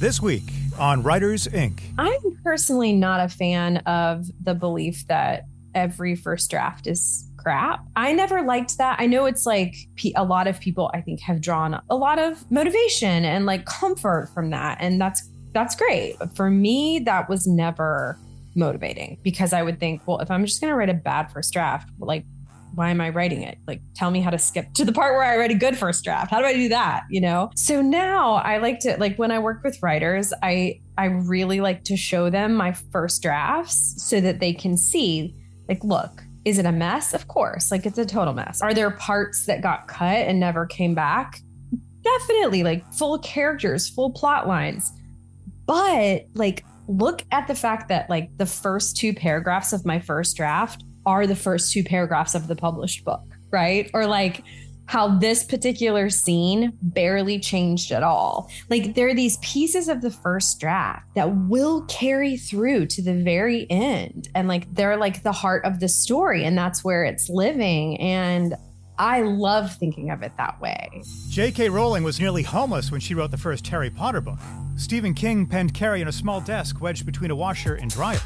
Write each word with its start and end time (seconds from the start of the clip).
This 0.00 0.22
week 0.22 0.44
on 0.78 1.02
Writers 1.02 1.46
Inc. 1.48 1.82
I'm 1.98 2.38
personally 2.42 2.94
not 2.94 3.20
a 3.20 3.28
fan 3.28 3.76
of 3.84 4.28
the 4.42 4.54
belief 4.54 5.06
that 5.08 5.44
every 5.74 6.16
first 6.16 6.50
draft 6.50 6.86
is 6.86 7.30
crap. 7.36 7.84
I 7.96 8.14
never 8.14 8.40
liked 8.40 8.78
that. 8.78 8.98
I 8.98 9.04
know 9.04 9.26
it's 9.26 9.44
like 9.44 9.74
a 10.16 10.24
lot 10.24 10.46
of 10.46 10.58
people 10.58 10.90
I 10.94 11.02
think 11.02 11.20
have 11.20 11.42
drawn 11.42 11.82
a 11.90 11.96
lot 11.96 12.18
of 12.18 12.50
motivation 12.50 13.26
and 13.26 13.44
like 13.44 13.66
comfort 13.66 14.30
from 14.32 14.48
that 14.52 14.78
and 14.80 14.98
that's 14.98 15.28
that's 15.52 15.76
great. 15.76 16.18
But 16.18 16.34
for 16.34 16.48
me 16.48 17.00
that 17.00 17.28
was 17.28 17.46
never 17.46 18.18
motivating 18.54 19.18
because 19.22 19.52
I 19.52 19.62
would 19.62 19.78
think, 19.78 20.00
well, 20.06 20.20
if 20.20 20.30
I'm 20.30 20.46
just 20.46 20.62
going 20.62 20.70
to 20.70 20.76
write 20.76 20.88
a 20.88 20.94
bad 20.94 21.30
first 21.30 21.52
draft, 21.52 21.90
like 21.98 22.24
why 22.74 22.90
am 22.90 23.00
I 23.00 23.10
writing 23.10 23.42
it? 23.42 23.58
Like, 23.66 23.80
tell 23.94 24.10
me 24.10 24.20
how 24.20 24.30
to 24.30 24.38
skip 24.38 24.72
to 24.74 24.84
the 24.84 24.92
part 24.92 25.14
where 25.14 25.24
I 25.24 25.36
write 25.36 25.50
a 25.50 25.54
good 25.54 25.76
first 25.76 26.04
draft. 26.04 26.30
How 26.30 26.38
do 26.38 26.46
I 26.46 26.54
do 26.54 26.68
that? 26.68 27.02
You 27.10 27.20
know? 27.20 27.50
So 27.56 27.82
now 27.82 28.34
I 28.34 28.58
like 28.58 28.80
to, 28.80 28.96
like, 28.98 29.16
when 29.16 29.30
I 29.30 29.38
work 29.38 29.62
with 29.64 29.82
writers, 29.82 30.32
I, 30.42 30.80
I 30.96 31.06
really 31.06 31.60
like 31.60 31.84
to 31.84 31.96
show 31.96 32.30
them 32.30 32.54
my 32.54 32.72
first 32.72 33.22
drafts 33.22 34.02
so 34.02 34.20
that 34.20 34.40
they 34.40 34.52
can 34.52 34.76
see, 34.76 35.34
like, 35.68 35.82
look, 35.84 36.22
is 36.44 36.58
it 36.58 36.66
a 36.66 36.72
mess? 36.72 37.12
Of 37.12 37.28
course. 37.28 37.70
Like, 37.70 37.86
it's 37.86 37.98
a 37.98 38.06
total 38.06 38.34
mess. 38.34 38.62
Are 38.62 38.72
there 38.72 38.90
parts 38.92 39.46
that 39.46 39.62
got 39.62 39.88
cut 39.88 40.26
and 40.26 40.40
never 40.40 40.66
came 40.66 40.94
back? 40.94 41.40
Definitely. 42.02 42.62
Like, 42.62 42.90
full 42.92 43.18
characters, 43.18 43.88
full 43.88 44.10
plot 44.10 44.48
lines. 44.48 44.92
But, 45.66 46.26
like, 46.34 46.64
look 46.88 47.24
at 47.30 47.46
the 47.46 47.54
fact 47.54 47.88
that, 47.88 48.08
like, 48.08 48.36
the 48.38 48.46
first 48.46 48.96
two 48.96 49.12
paragraphs 49.12 49.72
of 49.72 49.84
my 49.84 50.00
first 50.00 50.36
draft 50.36 50.82
are 51.10 51.26
the 51.26 51.36
first 51.36 51.72
two 51.72 51.82
paragraphs 51.82 52.34
of 52.34 52.46
the 52.46 52.56
published 52.56 53.04
book, 53.04 53.24
right? 53.50 53.90
Or 53.92 54.06
like 54.06 54.42
how 54.86 55.18
this 55.18 55.44
particular 55.44 56.10
scene 56.10 56.72
barely 56.82 57.38
changed 57.38 57.92
at 57.92 58.02
all. 58.02 58.50
Like 58.68 58.94
there 58.94 59.08
are 59.08 59.14
these 59.14 59.36
pieces 59.38 59.88
of 59.88 60.02
the 60.02 60.10
first 60.10 60.58
draft 60.58 61.06
that 61.14 61.36
will 61.48 61.82
carry 61.82 62.36
through 62.36 62.86
to 62.86 63.02
the 63.02 63.14
very 63.14 63.68
end. 63.70 64.28
And 64.34 64.48
like 64.48 64.72
they're 64.74 64.96
like 64.96 65.22
the 65.22 65.32
heart 65.32 65.64
of 65.64 65.80
the 65.80 65.88
story, 65.88 66.44
and 66.44 66.56
that's 66.56 66.82
where 66.82 67.04
it's 67.04 67.28
living. 67.28 68.00
And 68.00 68.54
I 68.98 69.22
love 69.22 69.74
thinking 69.76 70.10
of 70.10 70.22
it 70.22 70.32
that 70.38 70.60
way. 70.60 71.02
J.K. 71.28 71.70
Rowling 71.70 72.02
was 72.02 72.20
nearly 72.20 72.42
homeless 72.42 72.90
when 72.90 73.00
she 73.00 73.14
wrote 73.14 73.30
the 73.30 73.38
first 73.38 73.66
Harry 73.68 73.90
Potter 73.90 74.20
book. 74.20 74.38
Stephen 74.76 75.14
King 75.14 75.46
penned 75.46 75.72
Carrie 75.72 76.00
in 76.00 76.08
a 76.08 76.12
small 76.12 76.40
desk 76.40 76.80
wedged 76.80 77.06
between 77.06 77.30
a 77.30 77.36
washer 77.36 77.74
and 77.74 77.90
dryer. 77.90 78.20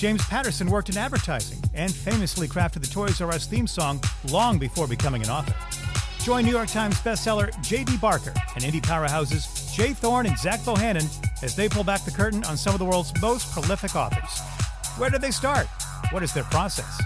James 0.00 0.24
Patterson 0.24 0.70
worked 0.70 0.88
in 0.88 0.96
advertising 0.96 1.62
and 1.74 1.94
famously 1.94 2.48
crafted 2.48 2.80
the 2.80 2.86
Toys 2.86 3.20
R 3.20 3.30
Us 3.32 3.46
theme 3.46 3.66
song 3.66 4.00
long 4.30 4.58
before 4.58 4.86
becoming 4.86 5.22
an 5.22 5.28
author. 5.28 5.54
Join 6.24 6.46
New 6.46 6.52
York 6.52 6.68
Times 6.70 6.94
bestseller 7.02 7.50
J.D. 7.62 7.98
Barker 7.98 8.32
and 8.54 8.64
indie 8.64 8.80
powerhouses 8.80 9.74
Jay 9.74 9.92
Thorn 9.92 10.24
and 10.24 10.38
Zach 10.38 10.60
Bohannon 10.60 11.04
as 11.42 11.54
they 11.54 11.68
pull 11.68 11.84
back 11.84 12.06
the 12.06 12.10
curtain 12.10 12.42
on 12.44 12.56
some 12.56 12.72
of 12.72 12.78
the 12.78 12.84
world's 12.86 13.12
most 13.20 13.52
prolific 13.52 13.94
authors. 13.94 14.40
Where 14.96 15.10
did 15.10 15.20
they 15.20 15.30
start? 15.30 15.66
What 16.12 16.22
is 16.22 16.32
their 16.32 16.44
process? 16.44 16.96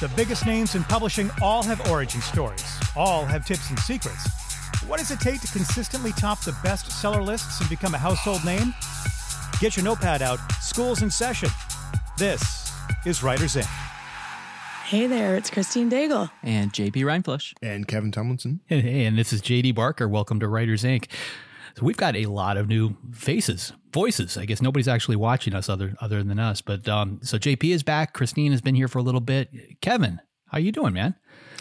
The 0.00 0.12
biggest 0.14 0.46
names 0.46 0.76
in 0.76 0.84
publishing 0.84 1.32
all 1.42 1.64
have 1.64 1.90
origin 1.90 2.20
stories, 2.20 2.78
all 2.94 3.24
have 3.24 3.44
tips 3.44 3.70
and 3.70 3.78
secrets. 3.80 4.24
What 4.86 5.00
does 5.00 5.10
it 5.10 5.18
take 5.18 5.40
to 5.40 5.48
consistently 5.48 6.12
top 6.12 6.42
the 6.42 6.52
bestseller 6.52 7.26
lists 7.26 7.58
and 7.58 7.68
become 7.68 7.94
a 7.94 7.98
household 7.98 8.44
name? 8.44 8.72
Get 9.58 9.76
your 9.76 9.84
notepad 9.84 10.22
out, 10.22 10.38
school's 10.60 11.02
in 11.02 11.10
session. 11.10 11.48
This 12.18 12.72
is 13.04 13.22
Writers 13.22 13.56
Inc. 13.56 13.66
Hey 14.84 15.06
there, 15.06 15.36
it's 15.36 15.50
Christine 15.50 15.90
Daigle. 15.90 16.30
And 16.42 16.72
JP 16.72 16.94
Rindfleisch. 16.94 17.52
And 17.60 17.86
Kevin 17.86 18.10
Tumlinson. 18.10 18.60
And, 18.70 18.80
hey, 18.80 19.04
and 19.04 19.18
this 19.18 19.34
is 19.34 19.42
JD 19.42 19.74
Barker. 19.74 20.08
Welcome 20.08 20.40
to 20.40 20.48
Writers 20.48 20.82
Inc. 20.82 21.10
So 21.76 21.84
we've 21.84 21.98
got 21.98 22.16
a 22.16 22.24
lot 22.24 22.56
of 22.56 22.68
new 22.68 22.96
faces, 23.12 23.74
voices. 23.92 24.38
I 24.38 24.46
guess 24.46 24.62
nobody's 24.62 24.88
actually 24.88 25.16
watching 25.16 25.54
us 25.54 25.68
other 25.68 25.94
other 26.00 26.22
than 26.22 26.38
us. 26.38 26.62
But 26.62 26.88
um, 26.88 27.20
so 27.22 27.36
JP 27.36 27.64
is 27.64 27.82
back. 27.82 28.14
Christine 28.14 28.50
has 28.52 28.62
been 28.62 28.76
here 28.76 28.88
for 28.88 28.98
a 28.98 29.02
little 29.02 29.20
bit. 29.20 29.50
Kevin, 29.82 30.22
how 30.46 30.56
you 30.56 30.72
doing, 30.72 30.94
man? 30.94 31.16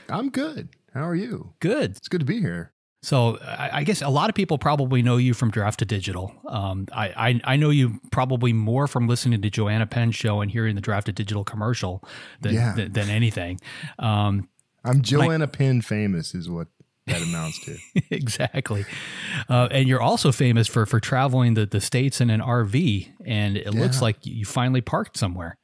I'm 0.08 0.30
good. 0.30 0.70
How 0.94 1.06
are 1.06 1.16
you? 1.16 1.54
Good. 1.60 1.98
It's 1.98 2.08
good 2.08 2.22
to 2.22 2.26
be 2.26 2.40
here. 2.40 2.72
So 3.06 3.38
I, 3.46 3.84
guess 3.84 4.02
a 4.02 4.10
lot 4.10 4.30
of 4.30 4.36
people 4.36 4.58
probably 4.58 5.04
know 5.04 5.18
you 5.18 5.36
from 5.36 5.52
Draft 5.52 5.78
to 5.78 5.86
Digital. 5.86 6.34
Um, 6.48 6.88
I, 6.92 7.10
I, 7.10 7.42
I 7.44 7.56
know 7.56 7.70
you 7.70 8.00
probably 8.12 8.52
more 8.52 8.88
from 8.88 9.08
listening 9.08 9.44
to 9.44 9.50
Joanna 9.52 9.86
Penn's 9.86 10.16
show 10.16 10.42
and 10.42 10.50
hearing 10.50 10.74
the 10.74 10.82
Draft 10.82 11.06
to 11.06 11.12
Digital 11.12 11.44
commercial 11.44 12.04
than 12.42 12.56
yeah. 12.56 12.74
than, 12.74 12.94
than, 12.94 13.12
anything. 13.12 13.62
Um, 14.00 14.50
I'm 14.84 15.04
Joanna 15.04 15.44
like, 15.44 15.54
Penn 15.56 15.84
famous, 15.84 16.34
is 16.34 16.50
what 16.50 16.68
that 17.06 17.22
amounts 17.22 17.64
to. 17.66 17.78
exactly. 18.10 18.86
Uh, 19.48 19.68
and 19.70 19.88
you're 19.88 20.02
also 20.02 20.32
famous 20.32 20.68
for 20.68 20.88
for 20.88 21.00
traveling 21.00 21.54
the, 21.54 21.68
the 21.68 21.82
states 21.82 22.20
in 22.20 22.32
an 22.32 22.42
RV, 22.42 23.08
and 23.24 23.56
it 23.56 23.72
yeah. 23.72 23.80
looks 23.80 24.02
like 24.02 24.26
you 24.26 24.46
finally 24.46 24.82
parked 24.82 25.16
somewhere. 25.16 25.60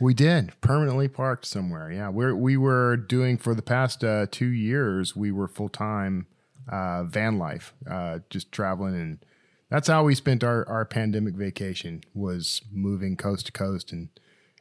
We 0.00 0.14
did 0.14 0.58
permanently 0.62 1.08
parked 1.08 1.44
somewhere. 1.44 1.92
Yeah, 1.92 2.08
we 2.08 2.32
we 2.32 2.56
were 2.56 2.96
doing 2.96 3.36
for 3.36 3.54
the 3.54 3.60
past 3.60 4.02
uh, 4.02 4.28
two 4.30 4.48
years. 4.48 5.14
We 5.14 5.30
were 5.30 5.46
full 5.46 5.68
time 5.68 6.26
uh, 6.70 7.04
van 7.04 7.38
life, 7.38 7.74
uh, 7.90 8.20
just 8.30 8.52
traveling, 8.52 8.94
and 8.94 9.24
that's 9.70 9.88
how 9.88 10.04
we 10.04 10.14
spent 10.14 10.44
our, 10.44 10.66
our 10.68 10.84
pandemic 10.84 11.34
vacation 11.34 12.02
was 12.14 12.62
moving 12.72 13.16
coast 13.16 13.46
to 13.46 13.52
coast 13.52 13.92
and 13.92 14.08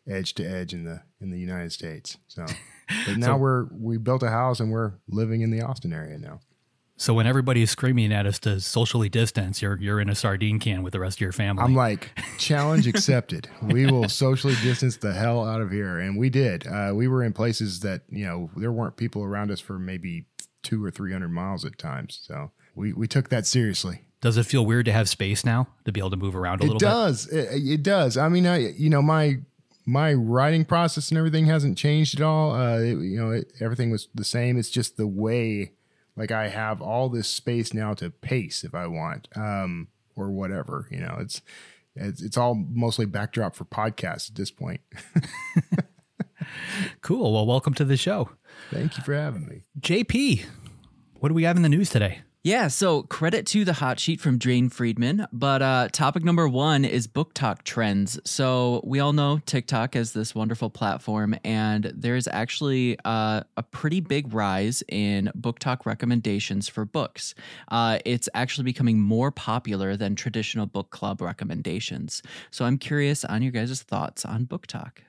edge 0.08 0.34
to 0.36 0.44
edge 0.44 0.74
in 0.74 0.84
the 0.84 1.02
in 1.20 1.32
the 1.32 1.40
United 1.40 1.72
States. 1.72 2.18
So, 2.28 2.46
but 3.08 3.18
now 3.18 3.34
so, 3.34 3.38
we're 3.38 3.68
we 3.72 3.98
built 3.98 4.24
a 4.24 4.30
house 4.30 4.60
and 4.60 4.72
we're 4.72 4.94
living 5.08 5.42
in 5.42 5.52
the 5.52 5.62
Austin 5.62 5.94
area 5.94 6.18
now. 6.18 6.40
So 6.98 7.14
when 7.14 7.28
everybody 7.28 7.62
is 7.62 7.70
screaming 7.70 8.14
at 8.14 8.26
us 8.26 8.40
to 8.40 8.62
socially 8.62 9.10
distance, 9.10 9.62
you're 9.62 9.78
you're 9.78 10.00
in 10.00 10.10
a 10.10 10.16
sardine 10.16 10.60
can 10.60 10.82
with 10.82 10.94
the 10.94 11.00
rest 11.00 11.18
of 11.18 11.22
your 11.22 11.34
family. 11.34 11.62
I'm 11.62 11.76
like, 11.76 12.12
challenge 12.38 12.88
accepted. 12.88 13.50
we 13.62 13.86
will 13.86 14.08
socially 14.08 14.56
distance 14.64 14.96
the 14.98 15.12
hell 15.12 15.46
out 15.46 15.60
of 15.62 15.72
here, 15.72 16.00
and 16.00 16.18
we 16.18 16.30
did. 16.30 16.66
Uh, 16.66 16.94
we 16.96 17.10
were 17.10 17.22
in 17.24 17.34
places 17.34 17.82
that 17.82 18.04
you 18.10 18.26
know 18.26 18.50
there 18.56 18.72
weren't 18.72 18.96
people 18.96 19.24
around 19.24 19.52
us 19.52 19.60
for 19.60 19.78
maybe 19.78 20.26
two 20.66 20.84
or 20.84 20.92
three 20.92 21.14
hundred 21.14 21.30
miles 21.30 21.64
at 21.64 21.78
times. 21.78 22.20
So 22.22 22.52
we 22.76 22.92
we 22.92 23.08
took 23.08 23.30
that 23.30 23.46
seriously. 23.46 24.02
Does 24.22 24.38
it 24.38 24.46
feel 24.46 24.66
weird 24.66 24.86
to 24.86 24.92
have 24.92 25.08
space 25.08 25.46
now 25.46 25.68
to 25.86 25.92
be 25.92 26.00
able 26.00 26.10
to 26.10 26.18
move 26.18 26.36
around 26.36 26.62
a 26.62 26.64
it 26.64 26.68
little 26.68 26.80
does. 26.80 27.28
bit? 27.28 27.38
It 27.38 27.46
does. 27.46 27.70
It 27.70 27.84
does. 27.84 28.18
I 28.18 28.30
mean, 28.30 28.48
I 28.48 28.70
you 28.72 28.90
know 28.90 29.02
my 29.02 29.38
my 29.86 30.14
writing 30.14 30.66
process 30.66 31.10
and 31.10 31.18
everything 31.18 31.46
hasn't 31.46 31.78
changed 31.78 32.20
at 32.20 32.26
all. 32.26 32.52
Uh, 32.54 32.80
it, 32.80 32.98
you 32.98 33.18
know, 33.18 33.32
it, 33.32 33.54
everything 33.62 33.92
was 33.92 34.08
the 34.16 34.24
same. 34.24 34.58
It's 34.58 34.72
just 34.72 34.98
the 34.98 35.08
way, 35.08 35.74
like 36.16 36.32
I 36.32 36.48
have 36.48 36.82
all 36.82 37.08
this 37.08 37.28
space 37.28 37.74
now 37.74 37.94
to 37.96 38.10
pace 38.10 38.64
if 38.64 38.74
I 38.74 38.88
want, 38.88 39.28
um, 39.36 39.90
or 40.16 40.32
whatever. 40.32 40.88
You 40.90 41.02
know, 41.02 41.18
it's 41.20 41.42
it's, 41.96 42.22
it's 42.22 42.38
all 42.38 42.56
mostly 42.56 43.06
backdrop 43.06 43.56
for 43.56 43.66
podcasts 43.66 44.30
at 44.30 44.36
this 44.36 44.52
point. 44.52 44.82
cool. 47.02 47.34
Well, 47.34 47.46
welcome 47.46 47.74
to 47.76 47.86
the 47.86 47.98
show. 47.98 48.30
Thank 48.72 48.98
you 48.98 49.04
for 49.04 49.14
having 49.14 49.46
me. 49.48 49.62
JP, 49.80 50.46
what 51.20 51.30
do 51.30 51.36
we 51.36 51.44
have 51.44 51.56
in 51.56 51.64
the 51.64 51.70
news 51.70 51.90
today? 51.90 52.22
Yeah, 52.46 52.68
so 52.68 53.02
credit 53.02 53.48
to 53.48 53.66
the 53.66 53.74
hot 53.74 54.00
sheet 54.00 54.22
from 54.22 54.38
Jane 54.38 54.70
Friedman. 54.70 55.26
But 55.34 55.64
uh, 55.64 55.88
topic 55.92 56.24
number 56.24 56.48
one 56.48 56.86
is 56.86 57.08
BookTok 57.08 57.64
trends. 57.64 58.20
So 58.24 58.82
we 58.84 59.00
all 59.00 59.14
know 59.14 59.40
TikTok 59.48 59.96
as 59.96 60.14
this 60.14 60.36
wonderful 60.36 60.70
platform, 60.70 61.36
and 61.44 61.92
there's 61.96 62.28
actually 62.28 63.00
uh, 63.04 63.42
a 63.58 63.64
pretty 63.64 64.00
big 64.00 64.32
rise 64.32 64.84
in 64.90 65.32
BookTok 65.36 65.88
recommendations 65.88 66.70
for 66.70 66.86
books. 66.86 67.34
Uh, 67.70 67.98
it's 68.06 68.30
actually 68.36 68.66
becoming 68.66 69.00
more 69.00 69.32
popular 69.32 69.98
than 69.98 70.14
traditional 70.14 70.68
book 70.68 70.92
club 70.92 71.22
recommendations. 71.22 72.22
So 72.52 72.66
I'm 72.66 72.78
curious 72.78 73.26
on 73.26 73.42
your 73.42 73.54
guys' 73.54 73.82
thoughts 73.82 74.24
on 74.24 74.46
BookTok. 74.46 75.00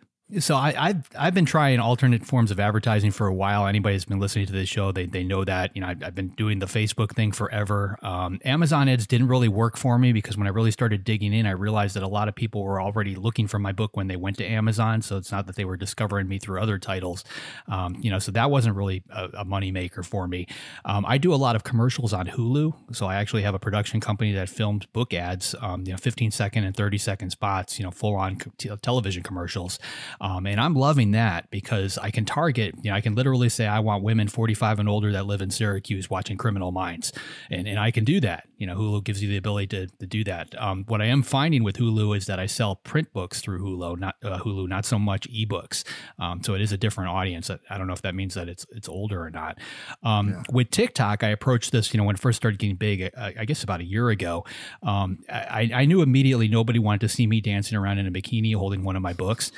So 0.41 0.57
I, 0.57 0.73
have 0.73 1.09
I've 1.17 1.35
been 1.35 1.45
trying 1.45 1.79
alternate 1.79 2.27
forms 2.27 2.51
of 2.51 2.59
advertising 2.59 3.13
for 3.13 3.29
a 3.29 3.33
while. 3.33 3.69
Anybody 3.69 3.95
who's 3.95 4.07
been 4.07 4.19
listening 4.19 4.45
to 4.47 4.53
this 4.53 4.69
show, 4.69 4.91
they, 4.91 5.07
they 5.07 5.23
know 5.23 5.45
that. 5.45 5.71
You 5.77 5.83
know, 5.83 5.87
I've, 5.87 6.03
I've 6.03 6.15
been 6.17 6.31
doing 6.31 6.59
the 6.59 6.67
Facebook 6.67 7.15
thing 7.15 7.31
forever. 7.31 7.97
Um, 8.03 8.41
Amazon 8.45 8.89
ads 8.89 9.07
didn't 9.07 9.29
really 9.29 9.47
work 9.47 9.77
for 9.77 10.01
me 10.01 10.13
because 10.13 10.37
when 10.37 10.49
I 10.49 10.51
really 10.51 10.73
started 10.73 11.05
digging 11.05 11.33
in, 11.33 11.47
I 11.47 11.53
realized 11.53 11.95
that 11.95 12.03
a 12.03 12.09
lot 12.09 12.27
of 12.27 12.35
people 12.35 12.65
were 12.65 12.83
already 12.83 13.15
looking 13.15 13.47
for 13.47 13.61
my 13.61 13.71
book 13.71 13.97
when 13.97 14.09
they 14.09 14.17
went 14.17 14.37
to 14.39 14.45
Amazon. 14.45 15.01
So 15.01 15.17
it's 15.17 15.31
not 15.31 15.47
that 15.47 15.55
they 15.55 15.65
were 15.65 15.77
discovering 15.77 16.27
me 16.27 16.41
through 16.41 16.61
other 16.61 16.81
titles. 16.81 17.23
Um, 17.69 17.97
you 18.01 18.11
know, 18.11 18.19
so 18.19 18.33
that 18.33 18.51
wasn't 18.51 18.75
really 18.75 19.05
a, 19.11 19.27
a 19.27 19.45
moneymaker 19.45 20.05
for 20.05 20.27
me. 20.27 20.49
Um, 20.85 21.07
I 21.07 21.19
do 21.19 21.33
a 21.33 21.37
lot 21.37 21.55
of 21.55 21.63
commercials 21.63 22.13
on 22.13 22.27
Hulu. 22.27 22.97
So 22.97 23.07
I 23.07 23.15
actually 23.15 23.43
have 23.43 23.55
a 23.55 23.61
production 23.61 24.01
company 24.01 24.33
that 24.33 24.49
filmed 24.49 24.93
book 24.93 25.15
ads, 25.15 25.55
um, 25.61 25.85
you 25.87 25.93
know, 25.93 25.99
15 25.99 26.33
second 26.33 26.65
and 26.65 26.77
30 26.77 26.99
second 26.99 27.31
spots, 27.31 27.79
you 27.79 27.85
know, 27.85 27.93
full 27.93 28.17
on 28.17 28.39
television 28.83 29.23
commercials. 29.23 29.79
Um, 30.21 30.47
and 30.47 30.61
I'm 30.61 30.75
loving 30.75 31.13
that 31.13 31.51
because 31.51 31.99
I 31.99 32.11
can 32.11 32.25
target, 32.25 32.75
you 32.83 32.91
know, 32.91 32.97
I 32.97 33.01
can 33.01 33.15
literally 33.15 33.49
say, 33.49 33.67
I 33.67 33.81
want 33.81 34.03
women 34.03 34.29
45 34.29 34.81
and 34.81 34.89
older 34.89 35.13
that 35.13 35.27
live 35.27 35.43
in 35.43 35.51
Syracuse 35.51 36.09
watching 36.11 36.37
Criminal 36.37 36.73
Minds. 36.73 37.13
And, 37.51 37.67
and 37.67 37.79
I 37.79 37.91
can 37.91 38.05
do 38.05 38.21
that. 38.21 38.49
You 38.57 38.67
know, 38.67 38.77
Hulu 38.77 39.05
gives 39.05 39.23
you 39.23 39.29
the 39.29 39.37
ability 39.37 39.67
to, 39.69 39.87
to 39.87 40.07
do 40.07 40.25
that. 40.25 40.55
Um, 40.61 40.85
what 40.89 41.03
I 41.03 41.07
am 41.07 41.23
finding 41.23 41.63
with 41.63 41.77
Hulu 41.77 42.17
is 42.17 42.27
that 42.27 42.39
I 42.39 42.47
sell 42.47 42.77
print 42.77 43.13
books 43.13 43.41
through 43.41 43.61
Hulu, 43.61 43.99
not 43.99 44.17
uh, 44.23 44.39
Hulu, 44.39 44.69
not 44.69 44.85
so 44.85 44.99
much 44.99 45.29
ebooks. 45.31 45.85
Um, 46.19 46.43
so 46.43 46.55
it 46.55 46.61
is 46.61 46.73
a 46.73 46.79
different 46.79 47.11
audience. 47.11 47.51
I 47.51 47.79
don't 47.79 47.87
know 47.87 47.93
if 47.93 48.03
that 48.03 48.15
means 48.15 48.35
that 48.35 48.49
it's 48.49 48.67
it's 48.71 48.89
older 48.89 49.23
or 49.23 49.31
not. 49.31 49.59
Um, 50.03 50.31
yeah. 50.31 50.43
With 50.51 50.71
TikTok, 50.71 51.23
I 51.23 51.29
approached 51.29 51.73
this, 51.73 51.93
you 51.93 51.99
know, 51.99 52.05
when 52.05 52.17
it 52.17 52.21
first 52.21 52.37
started 52.37 52.59
getting 52.59 52.77
big, 52.77 53.11
I, 53.17 53.35
I 53.41 53.45
guess 53.45 53.63
about 53.63 53.81
a 53.81 53.85
year 53.85 54.09
ago. 54.11 54.45
Um, 54.83 55.19
I, 55.29 55.71
I, 55.75 55.85
knew 55.85 56.03
immediately 56.03 56.49
nobody 56.49 56.79
wanted 56.79 57.01
to 57.03 57.09
see 57.09 57.27
me 57.27 57.41
dancing 57.41 57.77
around 57.77 57.99
in 57.99 58.07
a 58.07 58.11
bikini 58.11 58.55
holding 58.55 58.85
one 58.85 58.97
of 58.97 59.03
my 59.03 59.13
books. 59.13 59.53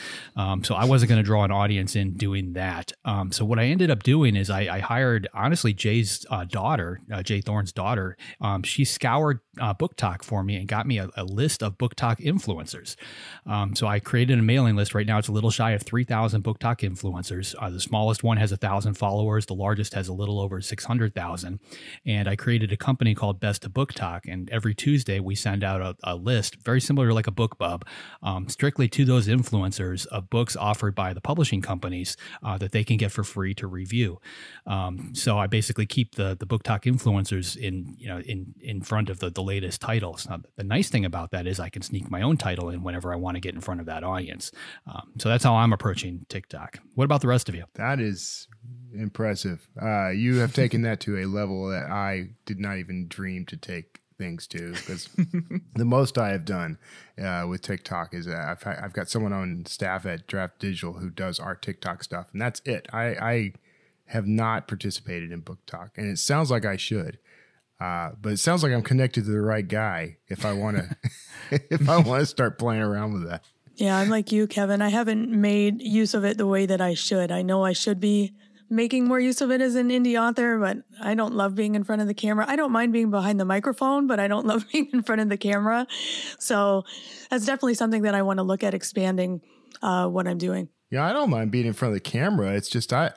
Um, 0.48 0.64
so 0.64 0.74
I 0.74 0.86
wasn't 0.86 1.10
going 1.10 1.22
to 1.22 1.26
draw 1.26 1.44
an 1.44 1.50
audience 1.50 1.94
in 1.94 2.14
doing 2.14 2.54
that. 2.54 2.92
Um, 3.04 3.32
so 3.32 3.44
what 3.44 3.58
I 3.58 3.64
ended 3.64 3.90
up 3.90 4.02
doing 4.02 4.34
is 4.34 4.48
I, 4.48 4.76
I 4.76 4.78
hired, 4.80 5.28
honestly, 5.34 5.74
Jay's 5.74 6.24
uh, 6.30 6.44
daughter, 6.44 7.00
uh, 7.12 7.22
Jay 7.22 7.42
Thorn's 7.42 7.72
daughter. 7.72 8.16
Um, 8.40 8.62
she 8.62 8.84
scoured 8.84 9.40
uh, 9.60 9.75
talk 9.96 10.22
for 10.22 10.43
me 10.43 10.56
and 10.56 10.69
got 10.69 10.87
me 10.87 10.99
a, 10.99 11.08
a 11.16 11.25
list 11.25 11.62
of 11.62 11.78
BookTok 11.78 12.19
influencers. 12.19 12.96
Um, 13.46 13.75
so 13.75 13.87
I 13.87 14.00
created 14.00 14.38
a 14.38 14.43
mailing 14.43 14.76
list. 14.76 14.94
Right 14.94 15.06
now, 15.06 15.19
it's 15.19 15.28
a 15.28 15.32
little 15.32 15.50
shy 15.50 15.72
of 15.72 15.82
3,000 15.82 16.43
BookTok 16.43 16.81
influencers. 16.81 17.55
Uh, 17.58 17.70
the 17.70 17.81
smallest 17.81 18.22
one 18.22 18.37
has 18.37 18.52
a 18.52 18.56
thousand 18.56 18.94
followers. 18.94 19.46
The 19.46 19.55
largest 19.55 19.94
has 19.94 20.08
a 20.08 20.12
little 20.12 20.40
over 20.40 20.60
600,000. 20.60 21.60
And 22.06 22.28
I 22.28 22.37
created 22.37 22.72
a 22.72 22.76
company 22.76 23.14
called 23.14 23.40
Best 23.40 23.64
of 23.64 23.72
Talk. 23.94 24.26
And 24.26 24.50
every 24.50 24.75
Tuesday, 24.75 25.20
we 25.20 25.34
send 25.34 25.62
out 25.62 25.81
a, 25.81 25.96
a 26.02 26.16
list, 26.16 26.56
very 26.64 26.81
similar 26.81 27.08
to 27.08 27.14
like 27.14 27.26
a 27.26 27.32
BookBub, 27.32 27.82
um, 28.22 28.49
strictly 28.49 28.88
to 28.88 29.05
those 29.05 29.28
influencers 29.28 30.06
of 30.06 30.28
books 30.31 30.56
offered 30.56 30.94
by 30.94 31.12
the 31.12 31.20
publishing 31.20 31.62
companies 31.62 32.16
uh, 32.43 32.58
that 32.58 32.72
they 32.72 32.84
can 32.84 32.96
get 32.96 33.12
for 33.12 33.25
free 33.25 33.55
to 33.55 33.66
review. 33.66 34.20
Um, 34.66 35.14
so 35.14 35.38
I 35.38 35.46
basically 35.46 35.87
keep 35.87 36.16
the 36.16 36.37
the 36.38 36.46
BookTok 36.46 36.82
influencers 36.82 37.56
in 37.56 37.94
you 37.99 38.08
know 38.08 38.20
in 38.20 38.55
in 38.60 38.81
front 38.81 39.10
of 39.10 39.20
the 39.20 39.31
the 39.31 39.43
latest 39.48 39.80
titles. 39.80 40.28
Now, 40.28 40.40
the 40.56 40.64
nice 40.64 40.88
thing 40.88 41.04
about 41.04 41.30
that 41.32 41.46
is 41.46 41.58
I 41.58 41.70
can 41.70 41.82
sneak 41.82 42.10
my 42.10 42.22
own 42.22 42.36
title 42.36 42.68
in 42.68 42.82
whenever 42.84 43.12
I 43.12 43.16
want 43.16 43.34
to 43.36 43.40
get 43.40 43.54
in 43.54 43.60
front 43.60 43.80
of 43.80 43.86
that 43.86 44.04
audience. 44.04 44.52
Um, 44.86 45.12
so 45.18 45.28
that's 45.28 45.42
how 45.42 45.56
I'm 45.56 45.72
approaching 45.72 46.26
TikTok. 46.28 46.78
What 46.94 47.04
about 47.04 47.22
the 47.22 47.28
rest 47.28 47.48
of 47.48 47.54
you? 47.54 47.64
That 47.74 48.00
is 48.00 48.46
impressive. 48.94 49.68
Uh, 49.80 50.10
you 50.10 50.36
have 50.36 50.52
taken 50.52 50.82
that 50.82 51.00
to 51.00 51.18
a 51.18 51.26
level 51.26 51.68
that 51.70 51.90
I 51.90 52.30
did 52.44 52.60
not 52.60 52.78
even 52.78 53.08
dream 53.08 53.46
to 53.46 53.56
take 53.56 54.00
things 54.18 54.46
to 54.48 54.72
because 54.72 55.08
the 55.74 55.84
most 55.84 56.18
I 56.18 56.30
have 56.30 56.44
done 56.44 56.78
uh, 57.22 57.46
with 57.48 57.62
TikTok 57.62 58.14
is 58.14 58.28
I've, 58.28 58.66
I've 58.66 58.92
got 58.92 59.08
someone 59.08 59.32
on 59.32 59.64
staff 59.66 60.04
at 60.06 60.26
Draft 60.26 60.58
Digital 60.58 60.94
who 60.94 61.10
does 61.10 61.38
our 61.38 61.54
TikTok 61.54 62.02
stuff, 62.02 62.28
and 62.32 62.42
that's 62.42 62.60
it. 62.64 62.88
I, 62.92 63.04
I 63.06 63.52
have 64.06 64.26
not 64.26 64.68
participated 64.68 65.30
in 65.32 65.42
BookTok, 65.42 65.90
and 65.96 66.10
it 66.10 66.18
sounds 66.18 66.50
like 66.50 66.64
I 66.64 66.76
should. 66.76 67.18
Uh, 67.80 68.10
but 68.20 68.32
it 68.32 68.38
sounds 68.38 68.62
like 68.62 68.72
I'm 68.72 68.82
connected 68.82 69.25
to 69.25 69.30
the 69.30 69.40
right 69.40 69.66
guy 69.66 70.16
if 70.28 70.44
I 70.44 70.52
want 70.52 70.78
to 70.78 70.96
if 71.70 71.88
I 71.88 71.98
want 71.98 72.20
to 72.20 72.26
start 72.26 72.58
playing 72.58 72.82
around 72.82 73.14
with 73.14 73.28
that. 73.28 73.44
Yeah, 73.76 73.96
I'm 73.96 74.08
like 74.08 74.32
you, 74.32 74.46
Kevin. 74.48 74.82
I 74.82 74.88
haven't 74.88 75.30
made 75.30 75.80
use 75.80 76.14
of 76.14 76.25
it 76.25 76.36
the 76.36 76.46
way 76.46 76.66
that 76.66 76.80
I 76.80 76.94
should. 76.94 77.30
I 77.30 77.42
know 77.42 77.64
I 77.64 77.72
should 77.72 78.00
be 78.00 78.34
making 78.70 79.06
more 79.06 79.20
use 79.20 79.40
of 79.40 79.50
it 79.50 79.60
as 79.60 79.76
an 79.76 79.88
indie 79.90 80.20
author, 80.20 80.58
but 80.58 80.78
I 81.00 81.14
don't 81.14 81.34
love 81.34 81.54
being 81.54 81.75
in 81.75 81.84
front 81.84 82.02
of 82.02 82.08
the 82.08 82.14
camera. 82.14 82.44
I 82.48 82.56
don't 82.56 82.72
mind 82.72 82.92
being 82.92 83.10
behind 83.10 83.38
the 83.38 83.44
microphone, 83.44 84.06
but 84.06 84.19
I 84.19 84.28
don't 84.28 84.46
love 84.46 84.66
being 84.72 84.88
in 84.92 85.02
front 85.02 85.20
of 85.20 85.28
the 85.28 85.36
camera. 85.36 85.86
So 86.38 86.84
that's 87.31 87.46
definitely 87.46 87.74
something 87.74 88.02
that 88.02 88.14
I 88.14 88.22
want 88.22 88.38
to 88.38 88.42
look 88.42 88.64
at 88.64 88.74
expanding 88.74 89.40
uh, 89.81 90.08
what 90.08 90.26
I'm 90.26 90.38
doing. 90.38 90.69
Yeah, 90.90 91.06
I 91.06 91.12
don't 91.12 91.31
mind 91.31 91.50
being 91.50 91.66
in 91.66 91.72
front 91.72 91.90
of 91.94 92.02
the 92.02 92.10
camera. 92.10 92.52
It's 92.54 92.69
just 92.69 92.92
I, 92.92 93.12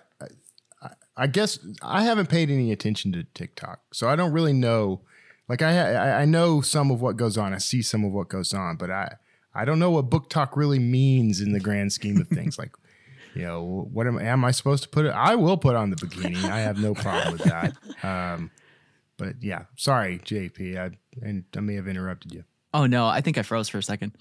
I, 1.17 1.27
guess 1.27 1.59
I 1.81 2.03
haven't 2.03 2.29
paid 2.29 2.49
any 2.49 2.71
attention 2.71 3.11
to 3.13 3.23
TikTok, 3.33 3.81
so 3.93 4.07
I 4.07 4.15
don't 4.15 4.31
really 4.31 4.53
know. 4.53 5.01
Like 5.47 5.61
I, 5.61 6.21
I 6.21 6.25
know 6.25 6.61
some 6.61 6.91
of 6.91 7.01
what 7.01 7.17
goes 7.17 7.37
on. 7.37 7.53
I 7.53 7.57
see 7.57 7.81
some 7.81 8.05
of 8.05 8.11
what 8.11 8.29
goes 8.29 8.53
on, 8.53 8.77
but 8.77 8.89
I, 8.89 9.15
I 9.53 9.65
don't 9.65 9.79
know 9.79 9.91
what 9.91 10.09
BookTok 10.09 10.55
really 10.55 10.79
means 10.79 11.41
in 11.41 11.51
the 11.51 11.59
grand 11.59 11.91
scheme 11.91 12.21
of 12.21 12.27
things. 12.29 12.57
Like 12.57 12.71
you 13.35 13.43
know, 13.43 13.87
what 13.91 14.07
am, 14.07 14.19
am 14.19 14.45
I 14.45 14.51
supposed 14.51 14.83
to 14.83 14.89
put 14.89 15.05
it? 15.05 15.09
I 15.09 15.35
will 15.35 15.57
put 15.57 15.75
on 15.75 15.89
the 15.89 15.95
bikini. 15.95 16.43
I 16.45 16.59
have 16.59 16.77
no 16.79 16.93
problem 16.93 17.33
with 17.33 17.43
that. 17.43 17.75
Um, 18.03 18.51
but 19.17 19.35
yeah, 19.41 19.65
sorry, 19.75 20.19
JP. 20.19 20.77
I, 20.77 20.97
and 21.21 21.43
I 21.55 21.59
may 21.59 21.75
have 21.75 21.87
interrupted 21.87 22.33
you. 22.33 22.43
Oh 22.73 22.85
no, 22.85 23.05
I 23.05 23.19
think 23.19 23.37
I 23.37 23.41
froze 23.41 23.67
for 23.67 23.79
a 23.79 23.83
second. 23.83 24.13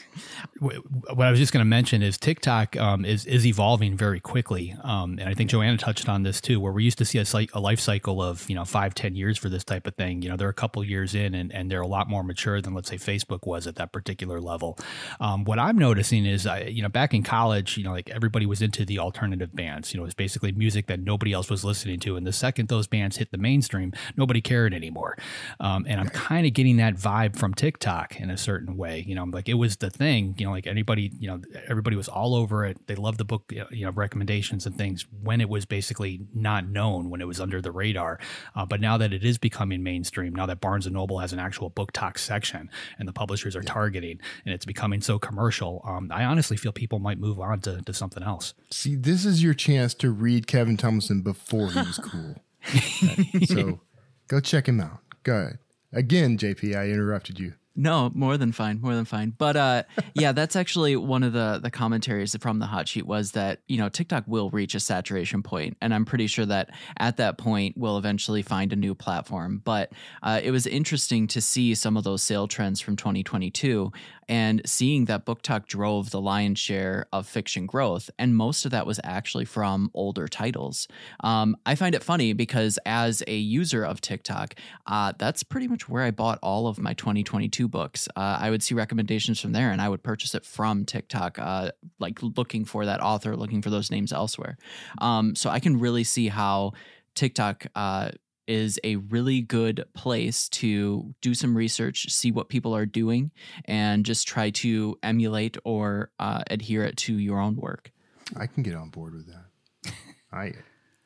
what 0.60 0.82
I 1.18 1.30
was 1.30 1.40
just 1.40 1.50
going 1.50 1.62
to 1.62 1.68
mention 1.68 2.02
is 2.02 2.18
TikTok 2.18 2.76
um, 2.76 3.06
is 3.06 3.24
is 3.24 3.46
evolving 3.46 3.96
very 3.96 4.20
quickly, 4.20 4.76
um, 4.82 5.18
and 5.18 5.30
I 5.30 5.32
think 5.32 5.48
Joanna 5.48 5.78
touched 5.78 6.06
on 6.06 6.22
this 6.22 6.42
too, 6.42 6.60
where 6.60 6.72
we 6.72 6.84
used 6.84 6.98
to 6.98 7.06
see 7.06 7.18
a, 7.18 7.24
a, 7.54 7.60
life 7.60 7.80
cycle 7.80 8.22
of 8.22 8.50
you 8.50 8.54
know 8.54 8.66
five, 8.66 8.94
ten 8.94 9.16
years 9.16 9.38
for 9.38 9.48
this 9.48 9.64
type 9.64 9.86
of 9.86 9.94
thing. 9.94 10.20
You 10.20 10.28
know, 10.28 10.36
they're 10.36 10.50
a 10.50 10.54
couple 10.54 10.84
years 10.84 11.14
in, 11.14 11.34
and, 11.34 11.50
and 11.54 11.70
they're 11.70 11.80
a 11.80 11.86
lot 11.86 12.06
more 12.06 12.22
mature 12.22 12.60
than 12.60 12.74
let's 12.74 12.90
say 12.90 12.96
Facebook 12.96 13.46
was 13.46 13.66
at 13.66 13.76
that 13.76 13.92
particular 13.92 14.42
level. 14.42 14.78
Um, 15.18 15.44
what 15.44 15.58
I'm 15.58 15.78
noticing 15.78 16.26
is, 16.26 16.46
I, 16.46 16.64
you 16.64 16.82
know, 16.82 16.90
back 16.90 17.14
in 17.14 17.22
college, 17.22 17.78
you 17.78 17.84
know, 17.84 17.92
like 17.92 18.10
everybody 18.10 18.44
was 18.44 18.60
into 18.60 18.84
the 18.84 18.98
alternative 18.98 19.56
bands. 19.56 19.94
You 19.94 20.00
know, 20.00 20.04
it 20.04 20.08
was 20.08 20.14
basically 20.14 20.52
music 20.52 20.86
that 20.88 21.00
nobody 21.00 21.32
else 21.32 21.48
was 21.48 21.64
listening 21.64 21.98
to, 22.00 22.16
and 22.16 22.26
the 22.26 22.32
second 22.32 22.68
those 22.68 22.86
bands 22.86 23.16
hit 23.16 23.30
the 23.30 23.38
mainstream, 23.38 23.94
nobody 24.18 24.42
cared 24.42 24.74
anymore. 24.74 25.16
Um, 25.60 25.86
and 25.88 25.98
I'm 25.98 26.10
kind 26.10 26.46
of 26.46 26.52
getting 26.52 26.76
that 26.76 26.96
vibe 26.96 27.36
from 27.36 27.54
TikTok 27.54 27.85
TikTok 27.86 28.20
in 28.20 28.30
a 28.30 28.36
certain 28.36 28.76
way. 28.76 29.04
You 29.06 29.14
know, 29.14 29.24
like 29.24 29.48
it 29.48 29.54
was 29.54 29.76
the 29.76 29.90
thing. 29.90 30.34
You 30.38 30.46
know, 30.46 30.52
like 30.52 30.66
anybody, 30.66 31.12
you 31.18 31.28
know, 31.28 31.40
everybody 31.68 31.96
was 31.96 32.08
all 32.08 32.34
over 32.34 32.64
it. 32.64 32.86
They 32.86 32.96
loved 32.96 33.18
the 33.18 33.24
book, 33.24 33.52
you 33.70 33.84
know, 33.84 33.92
recommendations 33.92 34.66
and 34.66 34.76
things 34.76 35.06
when 35.22 35.40
it 35.40 35.48
was 35.48 35.66
basically 35.66 36.26
not 36.34 36.66
known, 36.66 37.10
when 37.10 37.20
it 37.20 37.26
was 37.26 37.40
under 37.40 37.60
the 37.60 37.70
radar. 37.70 38.18
Uh, 38.54 38.66
but 38.66 38.80
now 38.80 38.96
that 38.98 39.12
it 39.12 39.24
is 39.24 39.38
becoming 39.38 39.82
mainstream, 39.82 40.34
now 40.34 40.46
that 40.46 40.60
Barnes 40.60 40.86
and 40.86 40.94
Noble 40.94 41.18
has 41.20 41.32
an 41.32 41.38
actual 41.38 41.70
BookTok 41.70 42.18
section 42.18 42.70
and 42.98 43.06
the 43.06 43.12
publishers 43.12 43.54
are 43.54 43.62
targeting, 43.62 44.20
and 44.44 44.52
it's 44.52 44.66
becoming 44.66 45.00
so 45.00 45.18
commercial, 45.18 45.82
um, 45.84 46.10
I 46.12 46.24
honestly 46.24 46.56
feel 46.56 46.72
people 46.72 46.98
might 46.98 47.18
move 47.18 47.38
on 47.38 47.60
to, 47.60 47.82
to 47.82 47.92
something 47.94 48.22
else. 48.22 48.54
See, 48.70 48.96
this 48.96 49.24
is 49.24 49.42
your 49.42 49.54
chance 49.54 49.94
to 49.94 50.10
read 50.10 50.46
Kevin 50.46 50.76
Thompson 50.76 51.22
before 51.22 51.70
he 51.70 51.78
was 51.78 51.98
cool. 51.98 52.34
so 53.46 53.80
go 54.26 54.40
check 54.40 54.66
him 54.68 54.80
out. 54.80 54.98
Go 55.22 55.36
ahead. 55.36 55.58
Again, 55.92 56.36
JP, 56.36 56.76
I 56.76 56.88
interrupted 56.88 57.38
you. 57.38 57.54
No, 57.78 58.10
more 58.14 58.38
than 58.38 58.52
fine, 58.52 58.80
more 58.80 58.94
than 58.94 59.04
fine. 59.04 59.34
But 59.36 59.56
uh, 59.56 59.82
yeah, 60.14 60.32
that's 60.32 60.56
actually 60.56 60.96
one 60.96 61.22
of 61.22 61.34
the 61.34 61.60
the 61.62 61.70
commentaries 61.70 62.34
from 62.40 62.58
the 62.58 62.66
hot 62.66 62.88
sheet 62.88 63.06
was 63.06 63.32
that 63.32 63.60
you 63.68 63.76
know 63.76 63.90
TikTok 63.90 64.24
will 64.26 64.50
reach 64.50 64.74
a 64.74 64.80
saturation 64.80 65.42
point, 65.42 65.76
and 65.82 65.92
I'm 65.92 66.06
pretty 66.06 66.26
sure 66.26 66.46
that 66.46 66.70
at 66.98 67.18
that 67.18 67.36
point 67.36 67.76
we'll 67.76 67.98
eventually 67.98 68.42
find 68.42 68.72
a 68.72 68.76
new 68.76 68.94
platform. 68.94 69.60
But 69.62 69.92
uh, 70.22 70.40
it 70.42 70.50
was 70.50 70.66
interesting 70.66 71.26
to 71.28 71.40
see 71.40 71.74
some 71.74 71.96
of 71.96 72.04
those 72.04 72.22
sale 72.22 72.48
trends 72.48 72.80
from 72.80 72.96
2022 72.96 73.92
and 74.28 74.62
seeing 74.66 75.06
that 75.06 75.24
BookTok 75.24 75.66
drove 75.66 76.10
the 76.10 76.20
lion's 76.20 76.58
share 76.58 77.06
of 77.12 77.26
fiction 77.26 77.66
growth, 77.66 78.10
and 78.18 78.36
most 78.36 78.64
of 78.64 78.70
that 78.72 78.86
was 78.86 79.00
actually 79.04 79.44
from 79.44 79.90
older 79.94 80.28
titles. 80.28 80.88
Um, 81.20 81.56
I 81.64 81.74
find 81.74 81.94
it 81.94 82.02
funny 82.02 82.32
because 82.32 82.78
as 82.84 83.22
a 83.26 83.36
user 83.36 83.84
of 83.84 84.00
TikTok, 84.00 84.54
uh, 84.86 85.12
that's 85.18 85.42
pretty 85.42 85.68
much 85.68 85.88
where 85.88 86.02
I 86.02 86.10
bought 86.10 86.38
all 86.42 86.66
of 86.66 86.78
my 86.78 86.94
2022 86.94 87.68
books. 87.68 88.08
Uh, 88.16 88.38
I 88.40 88.50
would 88.50 88.62
see 88.62 88.74
recommendations 88.74 89.40
from 89.40 89.52
there, 89.52 89.70
and 89.70 89.80
I 89.80 89.88
would 89.88 90.02
purchase 90.02 90.34
it 90.34 90.44
from 90.44 90.84
TikTok, 90.84 91.38
uh, 91.38 91.70
like 91.98 92.18
looking 92.22 92.64
for 92.64 92.86
that 92.86 93.00
author, 93.00 93.36
looking 93.36 93.62
for 93.62 93.70
those 93.70 93.90
names 93.90 94.12
elsewhere. 94.12 94.56
Um, 94.98 95.34
so 95.34 95.50
I 95.50 95.60
can 95.60 95.78
really 95.78 96.04
see 96.04 96.28
how 96.28 96.72
TikTok 97.14 97.66
uh, 97.74 98.10
is 98.46 98.78
a 98.84 98.96
really 98.96 99.40
good 99.40 99.84
place 99.94 100.48
to 100.48 101.14
do 101.20 101.34
some 101.34 101.56
research, 101.56 102.12
see 102.12 102.30
what 102.30 102.48
people 102.48 102.74
are 102.74 102.86
doing, 102.86 103.30
and 103.64 104.04
just 104.04 104.26
try 104.26 104.50
to 104.50 104.98
emulate 105.02 105.56
or 105.64 106.10
uh, 106.18 106.42
adhere 106.50 106.84
it 106.84 106.96
to 106.96 107.18
your 107.18 107.40
own 107.40 107.56
work. 107.56 107.92
I 108.36 108.46
can 108.46 108.62
get 108.62 108.74
on 108.74 108.90
board 108.90 109.14
with 109.14 109.26
that. 109.26 109.92
I 110.32 110.52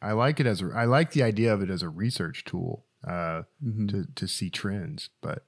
I 0.03 0.13
like 0.13 0.41
it 0.41 0.47
as 0.47 0.63
a, 0.63 0.71
I 0.75 0.85
like 0.85 1.13
the 1.13 1.23
idea 1.23 1.53
of 1.53 1.63
it 1.63 1.71
as 1.71 1.83
a 1.83 1.89
research 1.89 2.45
tool 2.45 2.87
uh, 3.07 3.43
mm-hmm. 3.65 3.87
to 3.89 4.07
to 4.15 4.29
see 4.29 4.51
trends, 4.51 5.11
but 5.21 5.45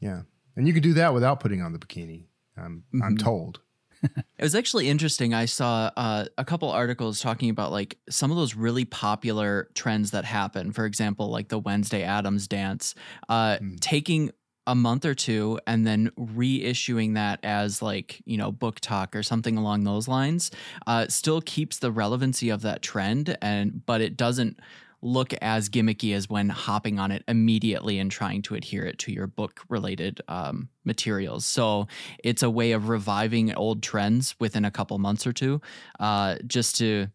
yeah, 0.00 0.22
and 0.56 0.66
you 0.66 0.74
can 0.74 0.82
do 0.82 0.94
that 0.94 1.14
without 1.14 1.40
putting 1.40 1.62
on 1.62 1.72
the 1.72 1.78
bikini. 1.78 2.26
I'm 2.56 2.84
mm-hmm. 2.92 3.02
I'm 3.02 3.16
told 3.16 3.60
it 4.02 4.42
was 4.42 4.54
actually 4.54 4.88
interesting. 4.88 5.34
I 5.34 5.44
saw 5.44 5.90
uh, 5.96 6.26
a 6.38 6.44
couple 6.44 6.70
articles 6.70 7.20
talking 7.20 7.50
about 7.50 7.72
like 7.72 7.98
some 8.08 8.30
of 8.30 8.36
those 8.36 8.54
really 8.54 8.84
popular 8.84 9.68
trends 9.74 10.12
that 10.12 10.24
happen. 10.24 10.72
For 10.72 10.86
example, 10.86 11.28
like 11.28 11.48
the 11.48 11.58
Wednesday 11.58 12.02
Addams 12.02 12.48
dance, 12.48 12.94
uh, 13.28 13.58
mm. 13.58 13.78
taking 13.80 14.30
a 14.66 14.74
month 14.74 15.04
or 15.04 15.14
two 15.14 15.58
and 15.66 15.86
then 15.86 16.10
reissuing 16.18 17.14
that 17.14 17.40
as 17.42 17.82
like 17.82 18.22
you 18.24 18.36
know 18.36 18.52
BookTok 18.52 19.14
or 19.14 19.22
something 19.22 19.56
along 19.56 19.84
those 19.84 20.06
lines 20.06 20.50
uh, 20.86 21.06
still 21.08 21.40
keeps 21.40 21.78
the 21.78 21.90
relevancy 21.90 22.50
of 22.50 22.62
that 22.62 22.82
trend 22.82 23.36
and 23.42 23.84
but 23.86 24.00
it 24.00 24.16
doesn't 24.16 24.60
look 25.02 25.32
as 25.40 25.68
gimmicky 25.68 26.14
as 26.14 26.28
when 26.28 26.48
hopping 26.48 26.98
on 26.98 27.10
it 27.10 27.24
immediately 27.26 27.98
and 27.98 28.10
trying 28.10 28.42
to 28.42 28.54
adhere 28.54 28.84
it 28.84 28.98
to 28.98 29.12
your 29.12 29.26
book 29.26 29.62
related 29.68 30.20
um, 30.28 30.68
materials. 30.84 31.44
So 31.44 31.88
it's 32.22 32.42
a 32.42 32.50
way 32.50 32.72
of 32.72 32.88
reviving 32.88 33.54
old 33.54 33.82
trends 33.82 34.34
within 34.38 34.64
a 34.64 34.70
couple 34.70 34.98
months 34.98 35.26
or 35.26 35.32
two, 35.32 35.60
uh, 35.98 36.36
just 36.46 36.76
to 36.78 37.08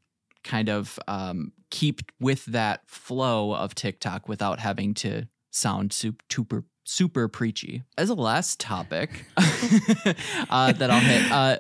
kind 0.44 0.70
of 0.70 1.00
um, 1.08 1.52
keep 1.70 2.02
with 2.20 2.46
that 2.46 2.88
flow 2.88 3.54
of 3.54 3.76
TikTok 3.76 4.28
without 4.28 4.60
having 4.60 4.94
to 4.96 5.28
sound 5.52 5.94
super 5.94 6.64
super 6.86 7.28
preachy. 7.28 7.84
As 7.98 8.10
a 8.10 8.14
last 8.14 8.60
topic 8.60 9.26
uh, 9.38 10.72
that 10.72 10.90
I'll 10.92 11.00
hit, 11.00 11.32
uh, 11.32 11.58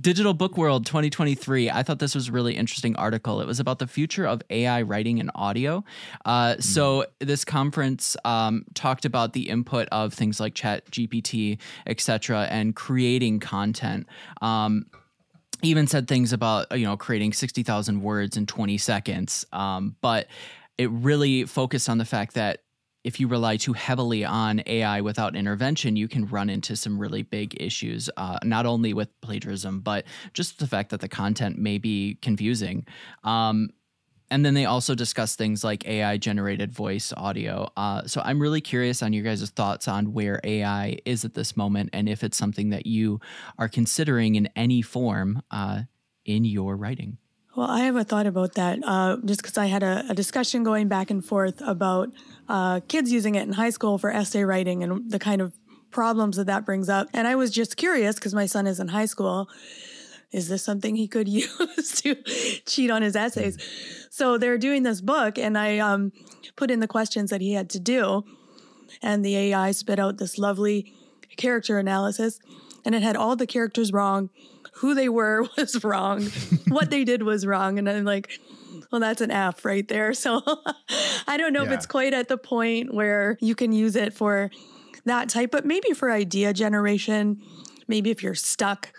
Digital 0.00 0.34
Book 0.34 0.56
World 0.56 0.84
2023. 0.84 1.70
I 1.70 1.82
thought 1.82 1.98
this 1.98 2.14
was 2.14 2.28
a 2.28 2.32
really 2.32 2.56
interesting 2.56 2.96
article. 2.96 3.40
It 3.40 3.46
was 3.46 3.60
about 3.60 3.78
the 3.78 3.86
future 3.86 4.26
of 4.26 4.42
AI 4.50 4.82
writing 4.82 5.20
and 5.20 5.30
audio. 5.34 5.84
Uh, 6.24 6.54
mm. 6.54 6.62
So 6.62 7.06
this 7.20 7.44
conference 7.44 8.16
um, 8.24 8.64
talked 8.74 9.04
about 9.04 9.32
the 9.32 9.48
input 9.48 9.88
of 9.92 10.12
things 10.12 10.38
like 10.38 10.54
Chat 10.54 10.90
GPT, 10.90 11.58
etc., 11.86 12.46
and 12.50 12.76
creating 12.76 13.40
content. 13.40 14.06
Um, 14.42 14.86
even 15.62 15.86
said 15.86 16.06
things 16.06 16.32
about 16.32 16.76
you 16.76 16.84
know 16.84 16.96
creating 16.96 17.32
60,000 17.32 18.02
words 18.02 18.36
in 18.36 18.46
20 18.46 18.76
seconds. 18.78 19.46
Um, 19.52 19.96
but 20.02 20.26
it 20.76 20.90
really 20.90 21.44
focused 21.44 21.88
on 21.88 21.98
the 21.98 22.04
fact 22.04 22.34
that 22.34 22.60
if 23.06 23.20
you 23.20 23.28
rely 23.28 23.56
too 23.56 23.72
heavily 23.72 24.24
on 24.24 24.60
AI 24.66 25.00
without 25.00 25.36
intervention, 25.36 25.94
you 25.94 26.08
can 26.08 26.26
run 26.26 26.50
into 26.50 26.74
some 26.74 26.98
really 26.98 27.22
big 27.22 27.56
issues, 27.62 28.10
uh, 28.16 28.36
not 28.42 28.66
only 28.66 28.92
with 28.92 29.08
plagiarism, 29.20 29.78
but 29.78 30.04
just 30.32 30.58
the 30.58 30.66
fact 30.66 30.90
that 30.90 31.00
the 31.00 31.08
content 31.08 31.56
may 31.56 31.78
be 31.78 32.18
confusing. 32.20 32.84
Um, 33.22 33.70
and 34.28 34.44
then 34.44 34.54
they 34.54 34.64
also 34.64 34.96
discuss 34.96 35.36
things 35.36 35.62
like 35.62 35.86
AI 35.86 36.16
generated 36.16 36.72
voice 36.72 37.12
audio. 37.16 37.70
Uh, 37.76 38.02
so 38.08 38.20
I'm 38.24 38.42
really 38.42 38.60
curious 38.60 39.04
on 39.04 39.12
your 39.12 39.22
guys' 39.22 39.50
thoughts 39.50 39.86
on 39.86 40.12
where 40.12 40.40
AI 40.42 40.98
is 41.04 41.24
at 41.24 41.34
this 41.34 41.56
moment 41.56 41.90
and 41.92 42.08
if 42.08 42.24
it's 42.24 42.36
something 42.36 42.70
that 42.70 42.86
you 42.86 43.20
are 43.56 43.68
considering 43.68 44.34
in 44.34 44.48
any 44.56 44.82
form 44.82 45.44
uh, 45.52 45.82
in 46.24 46.44
your 46.44 46.76
writing. 46.76 47.18
Well, 47.56 47.70
I 47.70 47.80
have 47.84 47.96
a 47.96 48.04
thought 48.04 48.26
about 48.26 48.52
that 48.56 48.80
uh, 48.84 49.16
just 49.24 49.40
because 49.40 49.56
I 49.56 49.64
had 49.64 49.82
a, 49.82 50.04
a, 50.10 50.14
discussion 50.14 50.62
going 50.62 50.88
back 50.88 51.10
and 51.10 51.24
forth 51.24 51.62
about 51.62 52.10
uh, 52.50 52.80
kids 52.86 53.10
using 53.10 53.34
it 53.34 53.44
in 53.44 53.54
high 53.54 53.70
school 53.70 53.96
for 53.96 54.10
essay 54.10 54.44
writing 54.44 54.82
and 54.82 55.10
the 55.10 55.18
kind 55.18 55.40
of 55.40 55.54
problems 55.90 56.36
that 56.36 56.48
that 56.48 56.66
brings 56.66 56.90
up. 56.90 57.08
And 57.14 57.26
I 57.26 57.34
was 57.34 57.50
just 57.50 57.78
curious 57.78 58.16
because 58.16 58.34
my 58.34 58.44
son 58.44 58.66
is 58.66 58.78
in 58.78 58.88
high 58.88 59.06
school. 59.06 59.48
Is 60.32 60.48
this 60.50 60.62
something 60.62 60.96
he 60.96 61.08
could 61.08 61.28
use 61.28 62.02
to 62.02 62.16
cheat 62.66 62.90
on 62.90 63.00
his 63.00 63.16
essays? 63.16 63.56
So 64.10 64.36
they're 64.36 64.58
doing 64.58 64.82
this 64.82 65.00
book, 65.00 65.38
and 65.38 65.56
I 65.56 65.78
um, 65.78 66.12
put 66.56 66.70
in 66.70 66.80
the 66.80 66.86
questions 66.86 67.30
that 67.30 67.40
he 67.40 67.54
had 67.54 67.70
to 67.70 67.80
do, 67.80 68.24
and 69.00 69.24
the 69.24 69.34
AI 69.34 69.70
spit 69.70 69.98
out 69.98 70.18
this 70.18 70.36
lovely 70.36 70.92
character 71.38 71.78
analysis, 71.78 72.38
and 72.84 72.94
it 72.94 73.02
had 73.02 73.16
all 73.16 73.34
the 73.34 73.46
characters 73.46 73.94
wrong 73.94 74.28
who 74.76 74.94
they 74.94 75.08
were 75.08 75.46
was 75.56 75.82
wrong, 75.84 76.24
what 76.68 76.90
they 76.90 77.04
did 77.04 77.22
was 77.22 77.46
wrong. 77.46 77.78
And 77.78 77.88
I'm 77.88 78.04
like, 78.04 78.38
well, 78.90 79.00
that's 79.00 79.20
an 79.20 79.30
F 79.30 79.64
right 79.64 79.86
there. 79.88 80.14
So 80.14 80.42
I 81.26 81.36
don't 81.36 81.52
know 81.52 81.62
yeah. 81.62 81.70
if 81.70 81.74
it's 81.74 81.86
quite 81.86 82.14
at 82.14 82.28
the 82.28 82.38
point 82.38 82.94
where 82.94 83.36
you 83.40 83.54
can 83.54 83.72
use 83.72 83.96
it 83.96 84.12
for 84.12 84.50
that 85.04 85.28
type, 85.28 85.50
but 85.50 85.64
maybe 85.64 85.92
for 85.92 86.10
idea 86.10 86.52
generation, 86.52 87.42
maybe 87.88 88.10
if 88.10 88.22
you're 88.22 88.34
stuck 88.34 88.92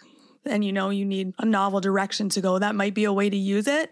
and 0.46 0.64
you 0.64 0.72
know 0.72 0.90
you 0.90 1.06
need 1.06 1.34
a 1.40 1.46
novel 1.46 1.82
direction 1.82 2.30
to 2.30 2.42
go, 2.42 2.58
that 2.58 2.74
might 2.74 2.94
be 2.94 3.04
a 3.04 3.14
way 3.14 3.30
to 3.30 3.38
use 3.38 3.68
it. 3.68 3.92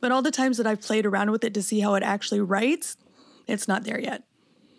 But 0.00 0.12
all 0.12 0.22
the 0.22 0.30
times 0.30 0.58
that 0.58 0.66
I've 0.66 0.82
played 0.82 1.06
around 1.06 1.30
with 1.30 1.42
it 1.44 1.54
to 1.54 1.62
see 1.62 1.80
how 1.80 1.94
it 1.94 2.02
actually 2.02 2.40
writes, 2.40 2.96
it's 3.46 3.66
not 3.66 3.84
there 3.84 3.98
yet, 3.98 4.24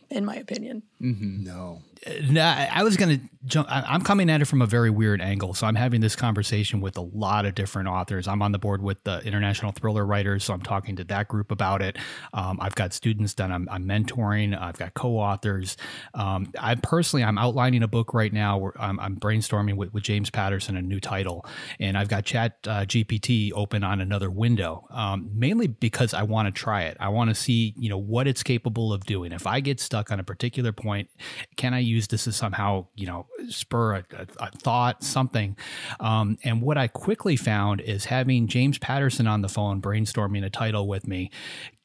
in 0.09 0.25
my 0.25 0.35
opinion. 0.35 0.83
Mm-hmm. 1.01 1.43
No. 1.43 1.81
No, 2.29 2.43
I 2.43 2.83
was 2.83 2.97
going 2.97 3.19
to 3.19 3.25
jump. 3.45 3.67
I'm 3.69 4.01
coming 4.01 4.29
at 4.29 4.41
it 4.41 4.45
from 4.45 4.61
a 4.61 4.65
very 4.65 4.89
weird 4.89 5.21
angle. 5.21 5.53
So 5.53 5.67
I'm 5.67 5.75
having 5.75 6.01
this 6.01 6.15
conversation 6.15 6.81
with 6.81 6.97
a 6.97 7.01
lot 7.01 7.45
of 7.45 7.55
different 7.55 7.87
authors. 7.87 8.27
I'm 8.27 8.41
on 8.41 8.51
the 8.51 8.59
board 8.59 8.81
with 8.81 9.03
the 9.03 9.21
International 9.23 9.71
Thriller 9.71 10.05
Writers, 10.05 10.43
so 10.43 10.53
I'm 10.53 10.61
talking 10.61 10.95
to 10.97 11.03
that 11.05 11.27
group 11.27 11.51
about 11.51 11.81
it. 11.81 11.97
Um, 12.33 12.59
I've 12.61 12.75
got 12.75 12.93
students 12.93 13.33
that 13.35 13.51
I'm, 13.51 13.67
I'm 13.71 13.85
mentoring. 13.85 14.59
I've 14.59 14.77
got 14.77 14.93
co-authors. 14.93 15.77
Um, 16.13 16.51
I 16.59 16.75
personally, 16.75 17.23
I'm 17.23 17.37
outlining 17.37 17.83
a 17.83 17.87
book 17.87 18.13
right 18.13 18.33
now. 18.33 18.57
Where 18.57 18.73
I'm, 18.79 18.99
I'm 18.99 19.15
brainstorming 19.15 19.75
with, 19.75 19.93
with, 19.93 20.03
James 20.07 20.29
Patterson 20.29 20.77
a 20.77 20.81
new 20.81 21.01
title, 21.01 21.45
and 21.79 21.97
I've 21.97 22.07
got 22.07 22.23
Chat 22.23 22.57
uh, 22.65 22.85
GPT 22.85 23.51
open 23.53 23.83
on 23.83 23.99
another 23.99 24.31
window, 24.31 24.87
um, 24.89 25.29
mainly 25.33 25.67
because 25.67 26.13
I 26.13 26.23
want 26.23 26.47
to 26.47 26.51
try 26.51 26.83
it. 26.83 26.95
I 26.99 27.09
want 27.09 27.29
to 27.29 27.35
see, 27.35 27.73
you 27.77 27.89
know, 27.89 27.97
what 27.97 28.25
it's 28.25 28.41
capable 28.41 28.93
of 28.93 29.05
doing. 29.05 29.33
If 29.33 29.45
I 29.45 29.59
get 29.59 29.81
stuck 29.81 30.11
on 30.11 30.19
a 30.19 30.23
particular 30.23 30.71
point, 30.71 31.09
can 31.57 31.73
I 31.73 31.79
use 31.87 32.07
this 32.07 32.25
to 32.25 32.31
somehow, 32.31 32.87
you 32.95 33.07
know, 33.07 33.27
spur 33.49 33.95
a, 33.95 34.05
a, 34.13 34.27
a 34.39 34.51
thought, 34.51 35.03
something. 35.03 35.57
Um, 35.99 36.37
and 36.43 36.61
what 36.61 36.77
I 36.77 36.87
quickly 36.87 37.35
found 37.35 37.81
is 37.81 38.05
having 38.05 38.47
James 38.47 38.77
Patterson 38.77 39.27
on 39.27 39.41
the 39.41 39.49
phone 39.49 39.81
brainstorming 39.81 40.45
a 40.45 40.49
title 40.49 40.87
with 40.87 41.07
me 41.07 41.31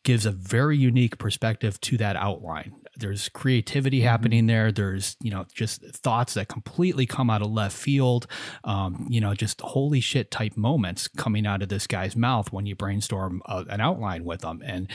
gives 0.05 0.27
a 0.27 0.33
very 0.33 0.77
unique 0.77 1.19
perspective 1.19 1.81
to 1.81 1.97
that 1.97 2.17
outline 2.17 2.75
there's 2.97 3.29
creativity 3.29 3.99
mm-hmm. 3.99 4.09
happening 4.09 4.47
there. 4.47 4.71
There's 4.71 5.17
you 5.21 5.31
know 5.31 5.47
just 5.53 5.85
thoughts 5.97 6.35
that 6.35 6.49
completely 6.49 7.07
come 7.07 7.31
out 7.31 7.43
of 7.43 7.51
left 7.51 7.77
field. 7.77 8.27
Um, 8.65 9.07
you 9.09 9.21
know, 9.21 9.35
just 9.35 9.61
holy 9.61 10.01
shit 10.01 10.31
type 10.31 10.57
moments 10.57 11.09
coming 11.09 11.47
out 11.47 11.63
of 11.63 11.69
this 11.69 11.87
guy's 11.87 12.17
mouth 12.17 12.53
when 12.53 12.67
you 12.67 12.75
brainstorm 12.75 13.43
a, 13.47 13.65
an 13.69 13.81
outline 13.81 14.25
with 14.25 14.41
them. 14.41 14.63
And 14.65 14.89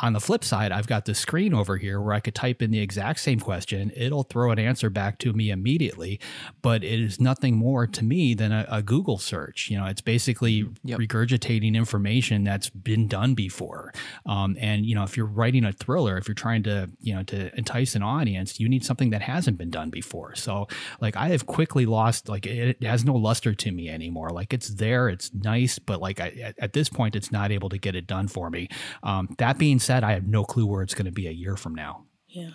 on 0.00 0.12
the 0.12 0.20
flip 0.20 0.44
side, 0.44 0.70
I've 0.70 0.86
got 0.86 1.06
the 1.06 1.14
screen 1.14 1.54
over 1.54 1.76
here 1.76 2.00
where 2.00 2.14
I 2.14 2.20
could 2.20 2.34
type 2.34 2.62
in 2.62 2.70
the 2.70 2.80
exact 2.80 3.20
same 3.20 3.40
question. 3.40 3.90
It'll 3.96 4.22
throw 4.22 4.50
an 4.50 4.58
answer 4.58 4.90
back 4.90 5.18
to 5.18 5.32
me 5.32 5.50
immediately, 5.50 6.20
but 6.62 6.84
it 6.84 7.00
is 7.00 7.20
nothing 7.20 7.56
more 7.56 7.86
to 7.86 8.04
me 8.04 8.34
than 8.34 8.52
a, 8.52 8.66
a 8.70 8.82
Google 8.82 9.18
search. 9.18 9.68
You 9.70 9.78
know, 9.78 9.86
it's 9.86 10.00
basically 10.00 10.66
yep. 10.84 10.98
regurgitating 10.98 11.74
information 11.74 12.44
that's 12.44 12.70
been 12.70 13.08
done 13.08 13.34
before. 13.34 13.92
Um, 14.26 14.56
and 14.60 14.86
you 14.86 14.94
know, 14.94 15.02
if 15.02 15.16
you're 15.16 15.26
writing 15.26 15.64
a 15.64 15.72
thriller, 15.72 16.16
if 16.16 16.28
you're 16.28 16.34
trying 16.34 16.62
to 16.64 16.90
you 17.00 17.14
know 17.14 17.22
to 17.24 17.47
entice 17.56 17.94
an 17.94 18.02
audience, 18.02 18.60
you 18.60 18.68
need 18.68 18.84
something 18.84 19.10
that 19.10 19.22
hasn't 19.22 19.58
been 19.58 19.70
done 19.70 19.90
before. 19.90 20.34
So, 20.34 20.68
like, 21.00 21.16
I 21.16 21.28
have 21.28 21.46
quickly 21.46 21.86
lost, 21.86 22.28
like, 22.28 22.46
it 22.46 22.82
has 22.82 23.04
no 23.04 23.14
luster 23.14 23.54
to 23.54 23.72
me 23.72 23.88
anymore. 23.88 24.30
Like, 24.30 24.52
it's 24.52 24.68
there, 24.68 25.08
it's 25.08 25.32
nice, 25.32 25.78
but 25.78 26.00
like, 26.00 26.20
I, 26.20 26.54
at 26.58 26.72
this 26.72 26.88
point, 26.88 27.16
it's 27.16 27.32
not 27.32 27.50
able 27.50 27.68
to 27.68 27.78
get 27.78 27.94
it 27.94 28.06
done 28.06 28.28
for 28.28 28.50
me. 28.50 28.68
Um, 29.02 29.34
that 29.38 29.58
being 29.58 29.78
said, 29.78 30.04
I 30.04 30.12
have 30.12 30.26
no 30.26 30.44
clue 30.44 30.66
where 30.66 30.82
it's 30.82 30.94
going 30.94 31.06
to 31.06 31.12
be 31.12 31.26
a 31.26 31.32
year 31.32 31.56
from 31.56 31.74
now. 31.74 32.04
Yeah. 32.28 32.50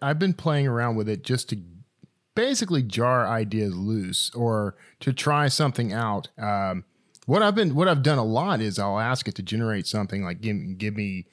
I've 0.00 0.18
been 0.18 0.34
playing 0.34 0.66
around 0.66 0.96
with 0.96 1.08
it 1.08 1.24
just 1.24 1.48
to 1.50 1.60
basically 2.34 2.82
jar 2.82 3.26
ideas 3.26 3.74
loose 3.74 4.30
or 4.34 4.76
to 5.00 5.12
try 5.12 5.48
something 5.48 5.92
out. 5.92 6.28
Um, 6.38 6.84
what 7.26 7.42
I've 7.42 7.54
been, 7.54 7.74
what 7.74 7.88
I've 7.88 8.02
done 8.02 8.18
a 8.18 8.24
lot 8.24 8.60
is 8.60 8.78
I'll 8.78 9.00
ask 9.00 9.26
it 9.28 9.34
to 9.34 9.42
generate 9.42 9.86
something 9.86 10.24
like 10.24 10.40
give, 10.40 10.78
give 10.78 10.94
me 10.94 11.26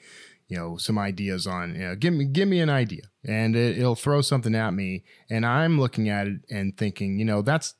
you 0.48 0.56
know 0.56 0.76
some 0.76 0.98
ideas 0.98 1.46
on 1.46 1.74
you 1.74 1.80
know, 1.80 1.96
give 1.96 2.14
me 2.14 2.24
give 2.24 2.48
me 2.48 2.60
an 2.60 2.70
idea. 2.70 3.02
And 3.24 3.56
it, 3.56 3.78
will 3.78 3.96
throw 3.96 4.20
something 4.20 4.54
at 4.54 4.74
me. 4.74 5.04
And 5.30 5.44
i'm 5.44 5.80
looking 5.80 6.08
at 6.08 6.26
it 6.26 6.40
and 6.50 6.76
thinking 6.76 7.18
you 7.18 7.24
know 7.24 7.42
that's 7.42 7.74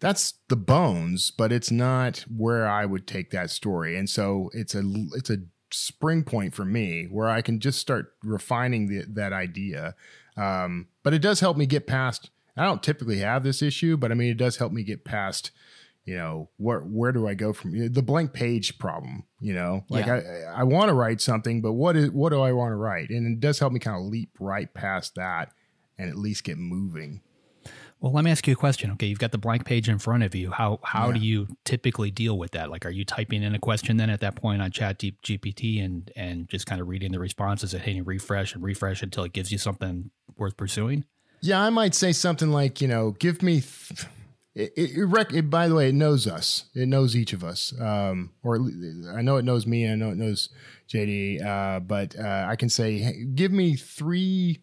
that's 0.00 0.34
the 0.48 0.56
bones 0.56 1.30
but 1.30 1.52
it's 1.52 1.70
not 1.70 2.24
where 2.34 2.66
i 2.68 2.84
would 2.84 3.06
take 3.06 3.30
that 3.30 3.50
story. 3.50 3.96
And 3.96 4.08
so 4.08 4.50
it's 4.52 4.74
a 4.74 4.82
it's 5.14 5.30
a 5.30 5.38
spring 5.72 6.24
point 6.24 6.52
for 6.52 6.64
me 6.64 7.04
where 7.04 7.28
i 7.28 7.42
can 7.42 7.60
just 7.60 7.78
start 7.78 8.14
refining 8.22 8.88
the, 8.88 9.04
that 9.08 9.32
idea. 9.32 9.94
Um, 10.36 10.88
but 11.02 11.14
it 11.14 11.20
does 11.20 11.40
help 11.40 11.56
me 11.56 11.66
get 11.66 11.86
past 11.86 12.30
i 12.56 12.64
don't 12.64 12.82
typically 12.82 13.18
have 13.18 13.42
this 13.42 13.62
issue 13.62 13.96
but 13.96 14.10
i 14.10 14.14
mean 14.14 14.30
it 14.30 14.36
does 14.36 14.56
help 14.56 14.72
me 14.72 14.82
get 14.82 15.04
past 15.04 15.50
you 16.04 16.16
know 16.16 16.50
where 16.56 16.80
where 16.80 17.12
do 17.12 17.28
I 17.28 17.34
go 17.34 17.52
from 17.52 17.92
the 17.92 18.02
blank 18.02 18.32
page 18.32 18.78
problem? 18.78 19.24
You 19.40 19.54
know, 19.54 19.84
like 19.88 20.06
yeah. 20.06 20.52
I 20.54 20.60
I 20.60 20.62
want 20.64 20.88
to 20.88 20.94
write 20.94 21.20
something, 21.20 21.60
but 21.62 21.72
what 21.72 21.96
is 21.96 22.10
what 22.10 22.30
do 22.30 22.40
I 22.40 22.52
want 22.52 22.72
to 22.72 22.76
write? 22.76 23.10
And 23.10 23.26
it 23.26 23.40
does 23.40 23.58
help 23.58 23.72
me 23.72 23.80
kind 23.80 23.96
of 23.96 24.10
leap 24.10 24.30
right 24.40 24.72
past 24.72 25.14
that 25.16 25.52
and 25.98 26.08
at 26.08 26.16
least 26.16 26.44
get 26.44 26.58
moving. 26.58 27.22
Well, 28.00 28.12
let 28.12 28.24
me 28.24 28.30
ask 28.30 28.46
you 28.46 28.54
a 28.54 28.56
question. 28.56 28.90
Okay, 28.92 29.06
you've 29.06 29.18
got 29.18 29.30
the 29.30 29.38
blank 29.38 29.66
page 29.66 29.86
in 29.86 29.98
front 29.98 30.22
of 30.22 30.34
you. 30.34 30.50
How 30.50 30.80
how 30.82 31.08
yeah. 31.08 31.14
do 31.14 31.20
you 31.20 31.48
typically 31.64 32.10
deal 32.10 32.38
with 32.38 32.52
that? 32.52 32.70
Like, 32.70 32.86
are 32.86 32.90
you 32.90 33.04
typing 33.04 33.42
in 33.42 33.54
a 33.54 33.58
question 33.58 33.98
then 33.98 34.08
at 34.08 34.20
that 34.20 34.36
point 34.36 34.62
on 34.62 34.70
Chat 34.70 34.98
Deep 34.98 35.20
GPT 35.22 35.84
and 35.84 36.10
and 36.16 36.48
just 36.48 36.66
kind 36.66 36.80
of 36.80 36.88
reading 36.88 37.12
the 37.12 37.18
responses 37.18 37.74
and 37.74 37.82
hitting 37.82 38.04
refresh 38.04 38.54
and 38.54 38.62
refresh 38.64 39.02
until 39.02 39.24
it 39.24 39.34
gives 39.34 39.52
you 39.52 39.58
something 39.58 40.10
worth 40.38 40.56
pursuing? 40.56 41.04
Yeah, 41.42 41.60
I 41.60 41.68
might 41.70 41.94
say 41.94 42.12
something 42.12 42.50
like, 42.50 42.80
you 42.80 42.88
know, 42.88 43.12
give 43.12 43.42
me. 43.42 43.60
Th- 43.60 44.08
it, 44.76 44.96
it, 44.96 45.06
rec- 45.06 45.32
it, 45.32 45.50
by 45.50 45.68
the 45.68 45.74
way, 45.74 45.88
it 45.88 45.94
knows 45.94 46.26
us. 46.26 46.66
It 46.74 46.88
knows 46.88 47.16
each 47.16 47.32
of 47.32 47.44
us. 47.44 47.72
Um, 47.80 48.32
or 48.42 48.56
I 49.14 49.22
know 49.22 49.36
it 49.36 49.44
knows 49.44 49.66
me. 49.66 49.90
I 49.90 49.94
know 49.94 50.10
it 50.10 50.16
knows 50.16 50.50
JD. 50.88 51.44
Uh, 51.44 51.80
but 51.80 52.18
uh, 52.18 52.46
I 52.48 52.56
can 52.56 52.68
say, 52.68 52.98
hey, 52.98 53.24
give 53.24 53.52
me 53.52 53.76
three 53.76 54.60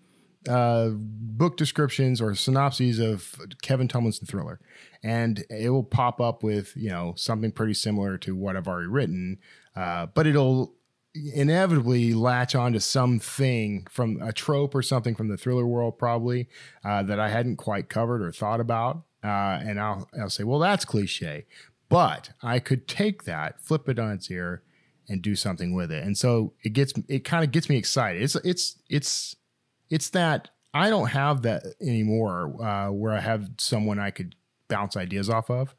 uh, 0.47 0.89
book 0.93 1.57
descriptions 1.57 2.21
or 2.21 2.35
synopses 2.35 2.99
of 2.99 3.35
Kevin 3.61 3.87
Tumlinson 3.87 4.27
thriller, 4.27 4.59
and 5.03 5.43
it 5.49 5.69
will 5.69 5.83
pop 5.83 6.21
up 6.21 6.43
with 6.43 6.73
you 6.75 6.89
know 6.89 7.13
something 7.17 7.51
pretty 7.51 7.73
similar 7.73 8.17
to 8.19 8.35
what 8.35 8.55
I've 8.55 8.67
already 8.67 8.87
written. 8.87 9.39
Uh, 9.75 10.07
but 10.07 10.25
it'll 10.25 10.73
inevitably 11.33 12.13
latch 12.13 12.55
onto 12.55 12.79
something 12.79 13.87
from 13.89 14.21
a 14.21 14.31
trope 14.31 14.75
or 14.75 14.81
something 14.81 15.15
from 15.15 15.27
the 15.27 15.37
thriller 15.37 15.65
world, 15.65 15.97
probably 15.97 16.47
uh, 16.83 17.03
that 17.03 17.19
I 17.19 17.29
hadn't 17.29 17.57
quite 17.57 17.89
covered 17.89 18.21
or 18.21 18.31
thought 18.31 18.59
about. 18.59 19.03
Uh, 19.27 19.59
and 19.63 19.79
I'll, 19.79 20.09
I'll 20.19 20.29
say, 20.29 20.43
well, 20.43 20.59
that's 20.59 20.85
cliche. 20.85 21.45
But 21.89 22.31
I 22.41 22.59
could 22.59 22.87
take 22.87 23.23
that, 23.23 23.61
flip 23.61 23.87
it 23.89 23.99
on 23.99 24.11
its 24.11 24.29
ear, 24.29 24.63
and 25.09 25.21
do 25.21 25.35
something 25.35 25.73
with 25.73 25.91
it. 25.91 26.03
And 26.03 26.17
so 26.17 26.53
it 26.63 26.73
gets 26.73 26.93
it 27.07 27.23
kind 27.23 27.43
of 27.43 27.51
gets 27.51 27.69
me 27.69 27.77
excited. 27.77 28.21
It's 28.21 28.35
it's 28.35 28.77
it's 28.89 29.35
it's 29.89 30.09
that 30.09 30.49
I 30.73 30.89
don't 30.89 31.07
have 31.07 31.43
that 31.43 31.63
anymore, 31.81 32.61
uh, 32.61 32.91
where 32.91 33.13
I 33.13 33.21
have 33.21 33.49
someone 33.57 33.99
I 33.99 34.11
could 34.11 34.35
bounce 34.67 34.97
ideas 34.97 35.29
off 35.29 35.49
of. 35.49 35.73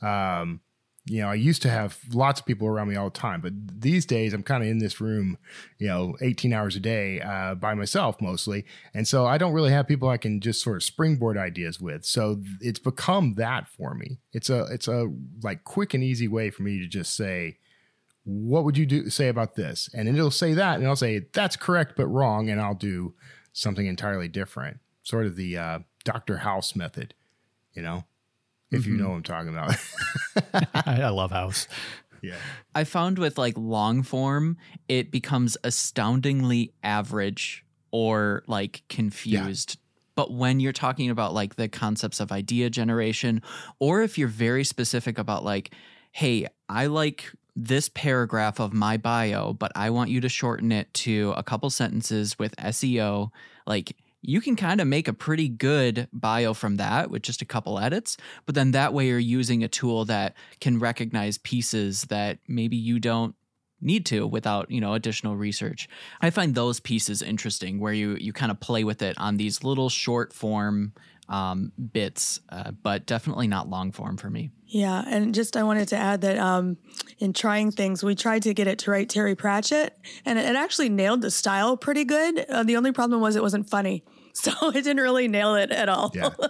Um, 0.00 0.60
you 1.06 1.22
know, 1.22 1.28
I 1.28 1.34
used 1.34 1.62
to 1.62 1.70
have 1.70 1.98
lots 2.12 2.40
of 2.40 2.46
people 2.46 2.68
around 2.68 2.88
me 2.88 2.96
all 2.96 3.06
the 3.06 3.18
time, 3.18 3.40
but 3.40 3.52
these 3.80 4.04
days 4.04 4.34
I'm 4.34 4.42
kind 4.42 4.62
of 4.62 4.68
in 4.68 4.78
this 4.78 5.00
room, 5.00 5.38
you 5.78 5.86
know, 5.86 6.14
18 6.20 6.52
hours 6.52 6.76
a 6.76 6.80
day 6.80 7.20
uh, 7.20 7.54
by 7.54 7.74
myself 7.74 8.20
mostly. 8.20 8.66
And 8.92 9.08
so 9.08 9.26
I 9.26 9.38
don't 9.38 9.54
really 9.54 9.72
have 9.72 9.88
people 9.88 10.08
I 10.08 10.18
can 10.18 10.40
just 10.40 10.62
sort 10.62 10.76
of 10.76 10.82
springboard 10.82 11.38
ideas 11.38 11.80
with. 11.80 12.04
So 12.04 12.42
it's 12.60 12.78
become 12.78 13.34
that 13.34 13.66
for 13.66 13.94
me. 13.94 14.18
It's 14.32 14.50
a, 14.50 14.66
it's 14.70 14.88
a 14.88 15.08
like 15.42 15.64
quick 15.64 15.94
and 15.94 16.04
easy 16.04 16.28
way 16.28 16.50
for 16.50 16.62
me 16.62 16.78
to 16.78 16.86
just 16.86 17.16
say, 17.16 17.58
what 18.24 18.64
would 18.64 18.76
you 18.76 18.84
do 18.84 19.08
say 19.08 19.28
about 19.28 19.54
this? 19.54 19.88
And 19.94 20.06
it'll 20.06 20.30
say 20.30 20.52
that, 20.52 20.78
and 20.78 20.86
I'll 20.86 20.94
say 20.94 21.26
that's 21.32 21.56
correct 21.56 21.94
but 21.96 22.06
wrong, 22.06 22.50
and 22.50 22.60
I'll 22.60 22.74
do 22.74 23.14
something 23.54 23.86
entirely 23.86 24.28
different. 24.28 24.78
Sort 25.02 25.24
of 25.24 25.36
the 25.36 25.56
uh, 25.56 25.78
Doctor 26.04 26.36
House 26.36 26.76
method, 26.76 27.14
you 27.72 27.80
know 27.80 28.04
if 28.70 28.82
mm-hmm. 28.82 28.92
you 28.92 28.96
know 28.98 29.10
what 29.10 29.16
I'm 29.16 29.22
talking 29.22 29.48
about. 29.50 29.76
I 30.86 31.08
love 31.08 31.30
House. 31.30 31.68
Yeah. 32.22 32.36
I 32.74 32.84
found 32.84 33.18
with 33.18 33.38
like 33.38 33.54
long 33.56 34.02
form, 34.02 34.58
it 34.88 35.10
becomes 35.10 35.56
astoundingly 35.64 36.74
average 36.82 37.64
or 37.92 38.42
like 38.46 38.82
confused. 38.90 39.70
Yeah. 39.70 39.86
But 40.16 40.32
when 40.32 40.60
you're 40.60 40.74
talking 40.74 41.08
about 41.08 41.32
like 41.32 41.56
the 41.56 41.66
concepts 41.66 42.20
of 42.20 42.30
idea 42.30 42.68
generation, 42.68 43.40
or 43.78 44.02
if 44.02 44.18
you're 44.18 44.28
very 44.28 44.64
specific 44.64 45.16
about 45.16 45.44
like, 45.44 45.72
hey, 46.12 46.46
I 46.68 46.88
like 46.88 47.32
this 47.56 47.88
paragraph 47.88 48.60
of 48.60 48.72
my 48.72 48.96
bio, 48.96 49.52
but 49.52 49.72
I 49.74 49.90
want 49.90 50.10
you 50.10 50.20
to 50.20 50.28
shorten 50.28 50.72
it 50.72 50.92
to 50.94 51.32
a 51.36 51.42
couple 51.42 51.70
sentences 51.70 52.38
with 52.38 52.54
SEO, 52.56 53.30
like 53.66 53.96
you 54.22 54.40
can 54.40 54.56
kind 54.56 54.80
of 54.80 54.86
make 54.86 55.08
a 55.08 55.12
pretty 55.12 55.48
good 55.48 56.08
bio 56.12 56.52
from 56.54 56.76
that 56.76 57.10
with 57.10 57.22
just 57.22 57.42
a 57.42 57.46
couple 57.46 57.78
edits. 57.78 58.16
But 58.46 58.54
then 58.54 58.72
that 58.72 58.92
way 58.92 59.08
you're 59.08 59.18
using 59.18 59.64
a 59.64 59.68
tool 59.68 60.04
that 60.06 60.34
can 60.60 60.78
recognize 60.78 61.38
pieces 61.38 62.02
that 62.04 62.38
maybe 62.46 62.76
you 62.76 62.98
don't 62.98 63.34
need 63.82 64.04
to 64.06 64.26
without 64.26 64.70
you 64.70 64.78
know 64.78 64.92
additional 64.92 65.36
research 65.36 65.88
i 66.20 66.28
find 66.28 66.54
those 66.54 66.80
pieces 66.80 67.22
interesting 67.22 67.80
where 67.80 67.94
you 67.94 68.14
you 68.20 68.30
kind 68.30 68.52
of 68.52 68.60
play 68.60 68.84
with 68.84 69.00
it 69.00 69.16
on 69.18 69.38
these 69.38 69.64
little 69.64 69.88
short 69.88 70.34
form 70.34 70.92
um, 71.30 71.72
bits 71.92 72.40
uh, 72.50 72.72
but 72.82 73.06
definitely 73.06 73.48
not 73.48 73.70
long 73.70 73.92
form 73.92 74.16
for 74.16 74.28
me 74.28 74.50
yeah 74.66 75.02
and 75.06 75.34
just 75.34 75.56
i 75.56 75.62
wanted 75.62 75.88
to 75.88 75.96
add 75.96 76.20
that 76.20 76.36
um, 76.36 76.76
in 77.18 77.32
trying 77.32 77.70
things 77.70 78.04
we 78.04 78.14
tried 78.14 78.42
to 78.42 78.52
get 78.52 78.66
it 78.66 78.78
to 78.78 78.90
write 78.90 79.08
terry 79.08 79.34
pratchett 79.34 79.96
and 80.26 80.38
it 80.38 80.56
actually 80.56 80.88
nailed 80.88 81.22
the 81.22 81.30
style 81.30 81.76
pretty 81.76 82.04
good 82.04 82.40
uh, 82.50 82.62
the 82.62 82.76
only 82.76 82.92
problem 82.92 83.20
was 83.20 83.36
it 83.36 83.42
wasn't 83.42 83.68
funny 83.70 84.04
So 84.40 84.70
it 84.70 84.84
didn't 84.84 85.02
really 85.02 85.28
nail 85.28 85.54
it 85.56 85.70
at 85.70 85.88
all. 85.88 86.12
Yeah. 86.14 86.30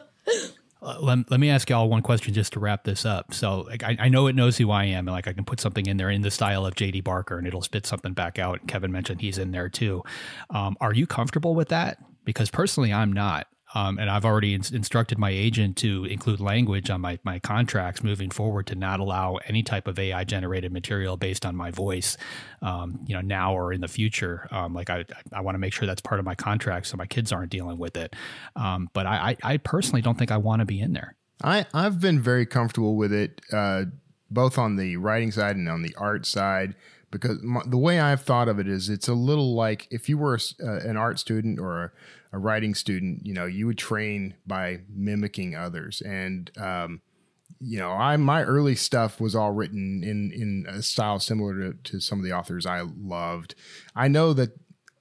Uh, 0.83 0.97
let, 0.99 1.31
let 1.31 1.39
me 1.39 1.51
ask 1.51 1.69
y'all 1.69 1.91
one 1.91 2.01
question 2.01 2.33
just 2.33 2.55
to 2.55 2.59
wrap 2.59 2.85
this 2.85 3.05
up. 3.05 3.35
So, 3.35 3.67
like, 3.69 3.83
I, 3.83 3.99
I 4.01 4.09
know 4.09 4.29
it 4.29 4.35
knows 4.35 4.57
who 4.57 4.71
I 4.71 4.85
am, 4.85 5.07
and 5.07 5.15
like 5.15 5.29
I 5.29 5.35
can 5.35 5.45
put 5.45 5.61
something 5.61 5.85
in 5.85 5.99
there 5.99 6.09
in 6.09 6.23
the 6.23 6.31
style 6.31 6.65
of 6.65 6.75
JD 6.75 7.05
Barker, 7.05 7.37
and 7.37 7.47
it'll 7.47 7.61
spit 7.61 7.85
something 7.85 8.15
back 8.15 8.39
out. 8.39 8.67
Kevin 8.67 8.91
mentioned 8.91 9.21
he's 9.21 9.37
in 9.37 9.51
there 9.51 9.69
too. 9.69 10.03
Um, 10.49 10.79
are 10.81 10.95
you 10.95 11.07
comfortable 11.07 11.55
with 11.55 11.69
that? 11.69 11.99
Because 12.25 12.49
personally, 12.51 12.95
I'm 12.95 13.13
not. 13.13 13.47
Um, 13.75 13.99
and 13.99 14.11
I've 14.11 14.25
already 14.25 14.55
in- 14.55 14.65
instructed 14.73 15.19
my 15.19 15.31
agent 15.31 15.77
to 15.79 16.05
include 16.05 16.41
language 16.41 16.91
on 16.91 17.01
my, 17.01 17.19
my 17.25 17.39
contracts 17.39 18.03
moving 18.03 18.31
forward 18.31 18.67
to 18.69 18.75
not 18.75 19.01
allow 19.01 19.37
any 19.47 19.63
type 19.63 19.87
of 19.87 19.99
AI 19.99 20.25
generated 20.25 20.73
material 20.73 21.17
based 21.17 21.47
on 21.47 21.55
my 21.55 21.71
voice, 21.71 22.17
um, 22.63 23.01
you 23.07 23.15
know, 23.15 23.21
now 23.21 23.55
or 23.55 23.73
in 23.73 23.81
the 23.81 23.89
future. 23.89 24.49
Um, 24.51 24.75
like 24.75 24.91
I, 24.91 25.05
I 25.33 25.41
want 25.41 25.55
to 25.55 25.59
make 25.59 25.73
sure 25.73 25.87
that's 25.87 26.03
part 26.03 26.19
of 26.19 26.27
my 26.27 26.35
contract 26.35 26.87
so 26.87 26.97
my 26.97 27.07
kids 27.07 27.33
aren't 27.33 27.51
dealing 27.51 27.79
with 27.79 27.97
it. 27.97 28.15
Um, 28.57 28.89
but 28.93 29.07
I, 29.07 29.37
I, 29.45 29.53
I, 29.53 29.57
personally 29.59 30.03
don't 30.03 30.19
think 30.19 30.31
I 30.31 30.37
want 30.37 30.61
to 30.61 30.67
be 30.67 30.81
in 30.81 30.93
there. 30.93 31.17
I, 31.43 31.67
I've 31.73 32.01
been 32.01 32.21
very 32.21 32.47
comfortable 32.47 32.97
with 32.97 33.13
it, 33.13 33.41
uh, 33.53 33.85
both 34.31 34.59
on 34.59 34.77
the 34.77 34.97
writing 34.97 35.31
side 35.31 35.57
and 35.57 35.69
on 35.69 35.83
the 35.83 35.95
art 35.97 36.27
side 36.27 36.75
because 37.11 37.43
my, 37.43 37.63
the 37.67 37.79
way 37.79 38.01
I've 38.01 38.23
thought 38.23 38.49
of 38.49 38.59
it 38.59 38.69
is 38.69 38.89
it's 38.89 39.09
a 39.09 39.15
little 39.15 39.55
like 39.55 39.89
if 39.91 40.09
you 40.09 40.19
were 40.19 40.35
a, 40.35 40.65
uh, 40.65 40.81
an 40.89 40.97
art 40.97 41.19
student 41.19 41.59
or 41.59 41.93
a, 42.33 42.39
writing 42.39 42.75
student, 42.75 43.27
you 43.27 43.35
know, 43.35 43.47
you 43.47 43.67
would 43.67 43.79
train 43.79 44.35
by 44.47 44.81
mimicking 44.89 45.55
others. 45.55 46.01
And, 46.03 46.51
um, 46.59 47.01
you 47.61 47.79
know, 47.79 47.91
I 47.91 48.17
my 48.17 48.43
early 48.43 48.75
stuff 48.75 49.21
was 49.21 49.35
all 49.35 49.53
written 49.53 50.03
in 50.03 50.33
in 50.33 50.67
a 50.69 50.83
style 50.83 51.19
similar 51.19 51.73
to, 51.73 51.79
to 51.91 52.01
some 52.01 52.19
of 52.19 52.25
the 52.25 52.33
authors 52.33 52.65
I 52.65 52.83
loved. 52.83 53.55
I 53.95 54.09
know 54.09 54.33
that 54.33 54.51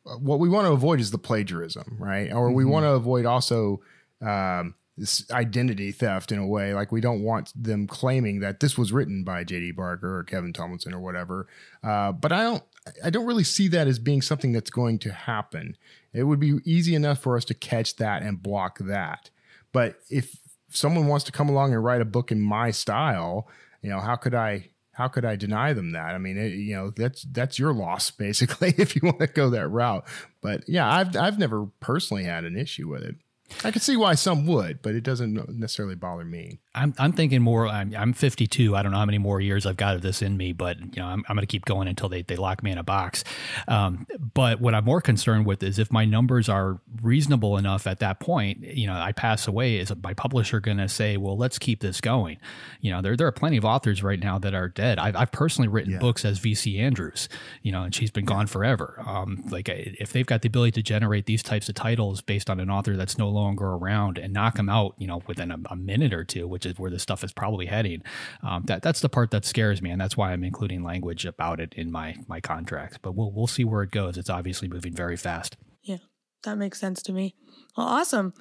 uh, 0.05 0.17
what 0.17 0.39
we 0.39 0.49
want 0.49 0.67
to 0.67 0.73
avoid 0.73 0.99
is 0.99 1.11
the 1.11 1.17
plagiarism, 1.17 1.97
right? 1.99 2.31
Or 2.31 2.47
mm-hmm. 2.47 2.55
we 2.55 2.65
want 2.65 2.83
to 2.83 2.91
avoid 2.91 3.25
also 3.25 3.81
um, 4.21 4.75
this 4.99 5.29
identity 5.31 5.91
theft 5.91 6.31
in 6.31 6.39
a 6.39 6.45
way. 6.45 6.73
Like 6.73 6.91
we 6.91 7.01
don't 7.01 7.23
want 7.23 7.51
them 7.55 7.87
claiming 7.87 8.41
that 8.41 8.59
this 8.59 8.77
was 8.77 8.91
written 8.91 9.23
by 9.23 9.43
J.D. 9.43 9.71
Barker 9.71 10.19
or 10.19 10.23
Kevin 10.23 10.53
Tumlinson 10.53 10.93
or 10.93 10.99
whatever. 10.99 11.47
Uh, 11.83 12.11
but 12.11 12.31
I 12.31 12.43
don't, 12.43 12.63
I 13.03 13.09
don't 13.09 13.25
really 13.25 13.43
see 13.43 13.67
that 13.69 13.87
as 13.87 13.99
being 13.99 14.21
something 14.21 14.51
that's 14.51 14.69
going 14.69 14.99
to 14.99 15.13
happen. 15.13 15.77
It 16.13 16.23
would 16.23 16.39
be 16.39 16.55
easy 16.65 16.95
enough 16.95 17.19
for 17.19 17.37
us 17.37 17.45
to 17.45 17.53
catch 17.53 17.97
that 17.97 18.23
and 18.23 18.41
block 18.41 18.79
that. 18.79 19.29
But 19.71 19.99
if 20.09 20.37
someone 20.69 21.07
wants 21.07 21.25
to 21.25 21.31
come 21.31 21.49
along 21.49 21.73
and 21.73 21.83
write 21.83 22.01
a 22.01 22.05
book 22.05 22.31
in 22.31 22.41
my 22.41 22.71
style, 22.71 23.47
you 23.81 23.89
know, 23.89 23.99
how 23.99 24.15
could 24.15 24.35
I? 24.35 24.69
How 24.91 25.07
could 25.07 25.23
I 25.23 25.37
deny 25.37 25.71
them 25.71 25.91
that? 25.91 26.13
I 26.13 26.17
mean, 26.17 26.37
it, 26.37 26.49
you 26.49 26.75
know, 26.75 26.89
that's 26.89 27.25
that's 27.31 27.57
your 27.57 27.73
loss 27.73 28.11
basically 28.25 28.73
if 28.77 28.95
you 28.95 29.01
want 29.03 29.19
to 29.19 29.27
go 29.27 29.49
that 29.51 29.69
route. 29.69 30.05
But 30.41 30.67
yeah, 30.67 30.91
I've 30.91 31.15
I've 31.15 31.39
never 31.39 31.67
personally 31.79 32.23
had 32.23 32.43
an 32.43 32.57
issue 32.57 32.89
with 32.89 33.03
it. 33.03 33.15
I 33.63 33.71
can 33.71 33.81
see 33.81 33.97
why 33.97 34.15
some 34.15 34.45
would, 34.45 34.81
but 34.81 34.95
it 34.95 35.01
doesn't 35.01 35.57
necessarily 35.57 35.95
bother 35.95 36.25
me. 36.25 36.59
I'm 36.79 36.93
I'm 36.97 37.11
thinking 37.11 37.41
more. 37.41 37.67
I'm 37.67 37.93
I'm 37.93 38.13
52. 38.13 38.75
I 38.75 38.81
don't 38.81 38.93
know 38.93 38.97
how 38.97 39.05
many 39.05 39.17
more 39.17 39.41
years 39.41 39.65
I've 39.65 39.75
got 39.75 39.95
of 39.95 40.01
this 40.01 40.21
in 40.21 40.37
me, 40.37 40.53
but 40.53 40.79
you 40.79 41.01
know 41.01 41.05
I'm 41.05 41.25
I'm 41.27 41.35
going 41.35 41.45
to 41.45 41.51
keep 41.51 41.65
going 41.65 41.89
until 41.89 42.07
they 42.07 42.21
they 42.21 42.37
lock 42.37 42.63
me 42.63 42.71
in 42.71 42.77
a 42.77 42.83
box. 42.83 43.25
Um, 43.67 44.07
but 44.33 44.61
what 44.61 44.73
I'm 44.73 44.85
more 44.85 45.01
concerned 45.01 45.45
with 45.45 45.61
is 45.61 45.77
if 45.77 45.91
my 45.91 46.05
numbers 46.05 46.47
are 46.47 46.79
reasonable 47.01 47.57
enough 47.57 47.85
at 47.85 47.99
that 47.99 48.21
point, 48.21 48.63
you 48.63 48.87
know, 48.87 48.93
I 48.93 49.11
pass 49.11 49.45
away, 49.45 49.77
is 49.77 49.91
my 50.01 50.13
publisher 50.13 50.61
going 50.61 50.77
to 50.77 50.87
say, 50.87 51.17
well, 51.17 51.37
let's 51.37 51.59
keep 51.59 51.81
this 51.81 51.99
going? 51.99 52.37
You 52.79 52.91
know, 52.91 53.01
there 53.01 53.17
there 53.17 53.27
are 53.27 53.33
plenty 53.33 53.57
of 53.57 53.65
authors 53.65 54.01
right 54.01 54.19
now 54.19 54.39
that 54.39 54.53
are 54.53 54.69
dead. 54.69 54.99
I've 54.99 55.17
I've 55.17 55.31
personally 55.33 55.67
written 55.67 55.93
yeah. 55.93 55.99
books 55.99 56.23
as 56.23 56.39
VC 56.39 56.79
Andrews, 56.79 57.27
you 57.61 57.73
know, 57.73 57.83
and 57.83 57.93
she's 57.93 58.11
been 58.11 58.25
gone 58.25 58.47
forever. 58.47 59.03
Um, 59.05 59.43
like 59.49 59.67
if 59.67 60.13
they've 60.13 60.25
got 60.25 60.43
the 60.43 60.47
ability 60.47 60.71
to 60.71 60.81
generate 60.81 61.25
these 61.25 61.43
types 61.43 61.67
of 61.67 61.75
titles 61.75 62.21
based 62.21 62.49
on 62.49 62.61
an 62.61 62.69
author 62.69 62.95
that's 62.95 63.17
no 63.17 63.27
longer 63.27 63.65
around 63.65 64.17
and 64.17 64.31
knock 64.31 64.55
them 64.55 64.69
out, 64.69 64.95
you 64.97 65.07
know, 65.07 65.21
within 65.27 65.51
a, 65.51 65.57
a 65.69 65.75
minute 65.75 66.13
or 66.13 66.23
two, 66.23 66.47
which 66.47 66.68
is 66.69 66.79
where 66.79 66.91
this 66.91 67.03
stuff 67.03 67.23
is 67.23 67.33
probably 67.33 67.65
heading. 67.65 68.01
Um, 68.43 68.63
that 68.67 68.81
that's 68.81 69.01
the 69.01 69.09
part 69.09 69.31
that 69.31 69.45
scares 69.45 69.81
me, 69.81 69.89
and 69.89 69.99
that's 69.99 70.15
why 70.15 70.31
I'm 70.31 70.43
including 70.43 70.83
language 70.83 71.25
about 71.25 71.59
it 71.59 71.73
in 71.73 71.91
my 71.91 72.15
my 72.27 72.39
contracts. 72.39 72.97
But 73.01 73.15
we'll 73.15 73.31
we'll 73.31 73.47
see 73.47 73.63
where 73.65 73.83
it 73.83 73.91
goes. 73.91 74.17
It's 74.17 74.29
obviously 74.29 74.67
moving 74.67 74.93
very 74.93 75.17
fast. 75.17 75.57
Yeah, 75.83 75.97
that 76.43 76.57
makes 76.57 76.79
sense 76.79 77.01
to 77.03 77.11
me. 77.11 77.35
Well, 77.75 77.87
awesome. 77.87 78.33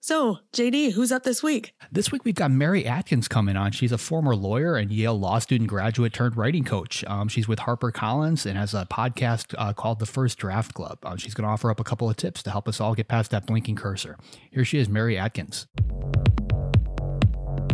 So, 0.00 0.40
JD, 0.52 0.92
who's 0.92 1.10
up 1.10 1.22
this 1.22 1.42
week? 1.42 1.72
This 1.90 2.12
week 2.12 2.26
we've 2.26 2.34
got 2.34 2.50
Mary 2.50 2.84
Adkins 2.84 3.26
coming 3.26 3.56
on. 3.56 3.72
She's 3.72 3.90
a 3.90 3.96
former 3.96 4.36
lawyer 4.36 4.76
and 4.76 4.90
Yale 4.92 5.18
law 5.18 5.38
student 5.38 5.70
graduate 5.70 6.12
turned 6.12 6.36
writing 6.36 6.62
coach. 6.62 7.02
Um, 7.06 7.26
she's 7.26 7.48
with 7.48 7.60
HarperCollins 7.60 8.44
and 8.44 8.58
has 8.58 8.74
a 8.74 8.84
podcast 8.84 9.54
uh, 9.56 9.72
called 9.72 10.00
The 10.00 10.06
First 10.06 10.36
Draft 10.36 10.74
Club. 10.74 10.98
Uh, 11.02 11.16
she's 11.16 11.32
going 11.32 11.46
to 11.46 11.50
offer 11.50 11.70
up 11.70 11.80
a 11.80 11.84
couple 11.84 12.10
of 12.10 12.16
tips 12.16 12.42
to 12.42 12.50
help 12.50 12.68
us 12.68 12.82
all 12.82 12.94
get 12.94 13.08
past 13.08 13.30
that 13.30 13.46
blinking 13.46 13.76
cursor. 13.76 14.18
Here 14.50 14.66
she 14.66 14.78
is, 14.78 14.90
Mary 14.90 15.16
Adkins. 15.16 15.68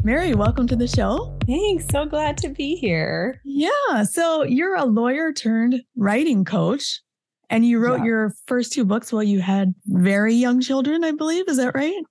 Mary, 0.03 0.35
welcome 0.35 0.67
to 0.67 0.77
the 0.77 0.89
show. 0.89 1.37
Thanks. 1.47 1.85
So 1.91 2.07
glad 2.07 2.39
to 2.39 2.49
be 2.49 2.75
here. 2.77 3.39
Yeah. 3.45 4.05
So 4.05 4.45
you're 4.45 4.75
a 4.75 4.87
lawyer 4.87 5.31
turned 5.31 5.83
writing 5.95 6.47
coach, 6.47 7.03
and 7.51 7.67
you 7.67 7.79
wrote 7.79 7.99
yeah. 7.99 8.07
your 8.07 8.35
first 8.47 8.73
two 8.73 8.87
books 8.87 9.13
while 9.13 9.23
you 9.23 9.41
had 9.41 9.75
very 9.85 10.35
young 10.35 10.63
children, 10.63 11.05
I 11.05 11.11
believe. 11.13 11.49
Is 11.49 11.59
that 11.59 11.75
right? 11.75 12.03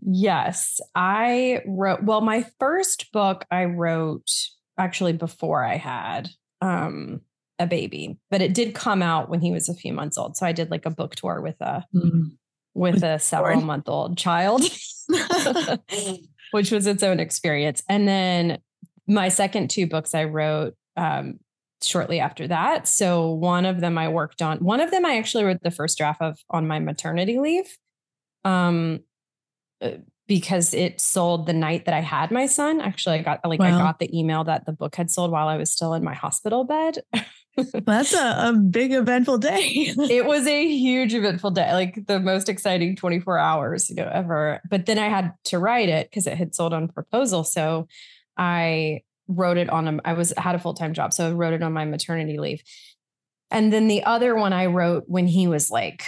Yes. 0.00 0.80
I 0.94 1.60
wrote, 1.66 2.02
well, 2.04 2.22
my 2.22 2.46
first 2.58 3.12
book 3.12 3.44
I 3.50 3.66
wrote 3.66 4.30
actually 4.78 5.12
before 5.12 5.62
I 5.62 5.76
had 5.76 6.30
um, 6.62 7.20
a 7.58 7.66
baby, 7.66 8.18
but 8.30 8.40
it 8.40 8.54
did 8.54 8.74
come 8.74 9.02
out 9.02 9.28
when 9.28 9.42
he 9.42 9.52
was 9.52 9.68
a 9.68 9.74
few 9.74 9.92
months 9.92 10.16
old. 10.16 10.38
So 10.38 10.46
I 10.46 10.52
did 10.52 10.70
like 10.70 10.86
a 10.86 10.90
book 10.90 11.16
tour 11.16 11.42
with 11.42 11.60
a, 11.60 11.84
mm. 11.94 12.30
with 12.72 13.02
a 13.02 13.18
several 13.18 13.60
month 13.60 13.90
old 13.90 14.16
child. 14.16 14.62
which 16.56 16.70
was 16.70 16.86
its 16.86 17.02
own 17.02 17.20
experience. 17.20 17.82
And 17.86 18.08
then 18.08 18.58
my 19.06 19.28
second 19.28 19.68
two 19.68 19.86
books 19.86 20.14
I 20.14 20.24
wrote 20.24 20.74
um, 20.96 21.38
shortly 21.82 22.18
after 22.18 22.48
that. 22.48 22.88
So 22.88 23.30
one 23.30 23.66
of 23.66 23.82
them 23.82 23.98
I 23.98 24.08
worked 24.08 24.40
on. 24.40 24.56
One 24.64 24.80
of 24.80 24.90
them 24.90 25.04
I 25.04 25.18
actually 25.18 25.44
wrote 25.44 25.62
the 25.62 25.70
first 25.70 25.98
draft 25.98 26.22
of 26.22 26.38
on 26.48 26.66
my 26.66 26.78
maternity 26.78 27.38
leave. 27.38 27.76
Um 28.42 29.00
uh, 29.82 29.98
because 30.26 30.72
it 30.72 30.98
sold 30.98 31.46
the 31.46 31.52
night 31.52 31.84
that 31.84 31.94
I 31.94 32.00
had 32.00 32.30
my 32.30 32.46
son. 32.46 32.80
Actually, 32.80 33.18
I 33.18 33.22
got 33.22 33.40
like 33.44 33.60
wow. 33.60 33.66
I 33.66 33.70
got 33.78 33.98
the 33.98 34.18
email 34.18 34.42
that 34.44 34.64
the 34.64 34.72
book 34.72 34.96
had 34.96 35.10
sold 35.10 35.30
while 35.30 35.48
I 35.48 35.58
was 35.58 35.70
still 35.70 35.92
in 35.92 36.02
my 36.02 36.14
hospital 36.14 36.64
bed. 36.64 36.98
That's 37.56 38.12
a, 38.14 38.48
a 38.48 38.52
big 38.52 38.92
eventful 38.92 39.38
day. 39.38 39.60
it 40.10 40.26
was 40.26 40.46
a 40.46 40.66
huge 40.66 41.14
eventful 41.14 41.52
day, 41.52 41.72
like 41.72 42.06
the 42.06 42.20
most 42.20 42.48
exciting 42.48 42.96
24 42.96 43.38
hours, 43.38 43.88
you 43.88 43.96
know, 43.96 44.10
ever. 44.12 44.60
But 44.68 44.86
then 44.86 44.98
I 44.98 45.08
had 45.08 45.32
to 45.44 45.58
write 45.58 45.88
it 45.88 46.10
because 46.10 46.26
it 46.26 46.36
had 46.36 46.54
sold 46.54 46.72
on 46.72 46.88
proposal. 46.88 47.44
So 47.44 47.88
I 48.36 49.02
wrote 49.28 49.56
it 49.56 49.70
on 49.70 49.88
a, 49.88 49.98
I 50.04 50.12
was 50.12 50.32
had 50.36 50.54
a 50.54 50.58
full-time 50.58 50.92
job. 50.92 51.12
So 51.12 51.28
I 51.28 51.32
wrote 51.32 51.54
it 51.54 51.62
on 51.62 51.72
my 51.72 51.84
maternity 51.84 52.38
leave. 52.38 52.62
And 53.50 53.72
then 53.72 53.88
the 53.88 54.04
other 54.04 54.34
one 54.34 54.52
I 54.52 54.66
wrote 54.66 55.04
when 55.06 55.26
he 55.26 55.46
was 55.46 55.70
like 55.70 56.02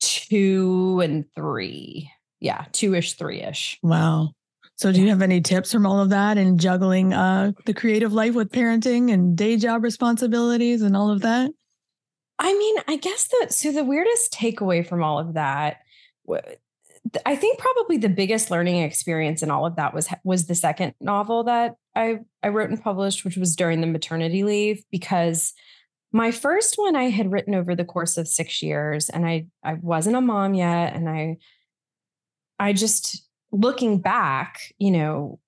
two 0.00 1.00
and 1.02 1.24
three. 1.34 2.10
Yeah, 2.40 2.66
two-ish, 2.72 3.14
three-ish. 3.14 3.78
Wow. 3.82 4.30
So, 4.76 4.92
do 4.92 5.00
you 5.00 5.08
have 5.08 5.22
any 5.22 5.40
tips 5.40 5.72
from 5.72 5.86
all 5.86 6.00
of 6.00 6.10
that 6.10 6.36
and 6.36 6.60
juggling 6.60 7.14
uh, 7.14 7.52
the 7.64 7.72
creative 7.72 8.12
life 8.12 8.34
with 8.34 8.52
parenting 8.52 9.10
and 9.10 9.36
day 9.36 9.56
job 9.56 9.82
responsibilities 9.82 10.82
and 10.82 10.94
all 10.94 11.10
of 11.10 11.22
that? 11.22 11.50
I 12.38 12.52
mean, 12.52 12.76
I 12.86 12.96
guess 12.96 13.28
that 13.40 13.54
so 13.54 13.72
the 13.72 13.84
weirdest 13.84 14.32
takeaway 14.32 14.86
from 14.86 15.02
all 15.02 15.18
of 15.18 15.34
that, 15.34 15.78
I 17.24 17.36
think 17.36 17.58
probably 17.58 17.96
the 17.96 18.10
biggest 18.10 18.50
learning 18.50 18.82
experience 18.82 19.42
in 19.42 19.50
all 19.50 19.64
of 19.64 19.76
that 19.76 19.94
was 19.94 20.08
was 20.24 20.46
the 20.46 20.54
second 20.54 20.94
novel 21.00 21.44
that 21.44 21.76
I 21.94 22.18
I 22.42 22.48
wrote 22.48 22.68
and 22.68 22.82
published, 22.82 23.24
which 23.24 23.38
was 23.38 23.56
during 23.56 23.80
the 23.80 23.86
maternity 23.86 24.44
leave, 24.44 24.84
because 24.90 25.54
my 26.12 26.30
first 26.30 26.76
one 26.76 26.96
I 26.96 27.04
had 27.04 27.32
written 27.32 27.54
over 27.54 27.74
the 27.74 27.84
course 27.86 28.18
of 28.18 28.28
six 28.28 28.62
years, 28.62 29.08
and 29.08 29.24
I 29.24 29.46
I 29.64 29.74
wasn't 29.74 30.16
a 30.16 30.20
mom 30.20 30.52
yet, 30.52 30.94
and 30.94 31.08
I 31.08 31.38
I 32.58 32.74
just 32.74 33.25
looking 33.52 34.00
back, 34.00 34.74
you 34.78 34.90
know, 34.90 35.40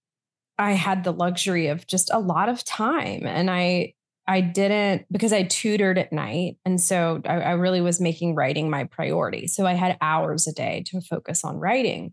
I 0.59 0.73
had 0.73 1.05
the 1.05 1.13
luxury 1.13 1.69
of 1.69 1.87
just 1.87 2.11
a 2.13 2.19
lot 2.19 2.49
of 2.49 2.65
time 2.65 3.27
and 3.27 3.51
I 3.51 3.95
I 4.29 4.43
didn't 4.43 5.07
because 5.11 5.33
I 5.33 5.45
tutored 5.45 5.97
at 5.97 6.13
night. 6.13 6.59
And 6.67 6.79
so 6.79 7.23
I, 7.25 7.41
I, 7.41 7.53
really 7.53 7.81
was 7.81 7.99
making 7.99 8.35
writing 8.35 8.69
my 8.69 8.85
priority. 8.85 9.47
So 9.47 9.65
I 9.65 9.73
had 9.73 9.97
hours 10.03 10.47
a 10.47 10.53
day 10.53 10.85
to 10.89 11.01
focus 11.01 11.45
on 11.45 11.57
writing. 11.57 12.13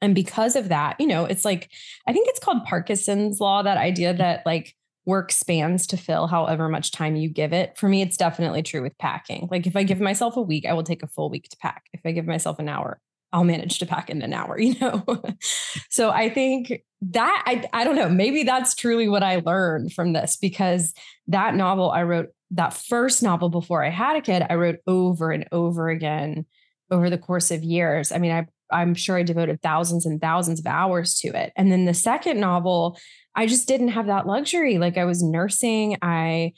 And 0.00 0.14
because 0.14 0.56
of 0.56 0.70
that, 0.70 0.98
you 0.98 1.06
know, 1.06 1.26
it's 1.26 1.44
like, 1.44 1.70
I 2.08 2.14
think 2.14 2.28
it's 2.28 2.40
called 2.40 2.64
Parkinson's 2.64 3.38
law, 3.38 3.62
that 3.62 3.76
idea 3.76 4.14
mm. 4.14 4.18
that 4.18 4.46
like 4.46 4.74
work 5.04 5.30
spans 5.30 5.86
to 5.88 5.98
fill 5.98 6.26
however 6.26 6.70
much 6.70 6.90
time 6.90 7.16
you 7.16 7.28
give 7.28 7.52
it. 7.52 7.76
For 7.76 7.86
me, 7.86 8.00
it's 8.00 8.16
definitely 8.16 8.62
true 8.62 8.80
with 8.80 8.96
packing. 8.96 9.46
Like 9.50 9.66
if 9.66 9.76
I 9.76 9.82
give 9.82 10.00
myself 10.00 10.38
a 10.38 10.42
week, 10.42 10.64
I 10.64 10.72
will 10.72 10.84
take 10.84 11.02
a 11.02 11.06
full 11.06 11.28
week 11.28 11.50
to 11.50 11.56
pack. 11.58 11.84
If 11.92 12.00
I 12.06 12.12
give 12.12 12.26
myself 12.26 12.58
an 12.58 12.68
hour, 12.70 12.98
I'll 13.32 13.44
manage 13.44 13.78
to 13.80 13.86
pack 13.86 14.10
in 14.10 14.22
an 14.22 14.32
hour, 14.32 14.58
you 14.60 14.78
know? 14.80 15.04
so 15.90 16.10
I 16.10 16.28
think 16.28 16.82
that 17.02 17.42
I, 17.46 17.64
I 17.72 17.84
don't 17.84 17.96
know, 17.96 18.08
maybe 18.08 18.42
that's 18.44 18.74
truly 18.74 19.08
what 19.08 19.22
I 19.22 19.42
learned 19.44 19.92
from 19.92 20.12
this 20.12 20.36
because 20.36 20.94
that 21.28 21.54
novel 21.54 21.90
I 21.90 22.02
wrote, 22.02 22.28
that 22.52 22.74
first 22.74 23.22
novel 23.22 23.48
before 23.48 23.84
I 23.84 23.90
had 23.90 24.16
a 24.16 24.20
kid, 24.20 24.44
I 24.48 24.54
wrote 24.54 24.78
over 24.86 25.30
and 25.30 25.46
over 25.52 25.88
again 25.88 26.46
over 26.90 27.10
the 27.10 27.18
course 27.18 27.50
of 27.50 27.64
years. 27.64 28.12
I 28.12 28.18
mean, 28.18 28.30
I 28.30 28.46
I'm 28.70 28.94
sure 28.94 29.16
I 29.16 29.22
devoted 29.22 29.62
thousands 29.62 30.06
and 30.06 30.20
thousands 30.20 30.60
of 30.60 30.66
hours 30.66 31.14
to 31.20 31.28
it. 31.28 31.52
And 31.56 31.70
then 31.70 31.84
the 31.84 31.94
second 31.94 32.40
novel, 32.40 32.98
I 33.34 33.46
just 33.46 33.68
didn't 33.68 33.88
have 33.88 34.06
that 34.06 34.26
luxury. 34.26 34.78
Like 34.78 34.96
I 34.96 35.04
was 35.04 35.22
nursing, 35.22 35.96
I 36.02 36.52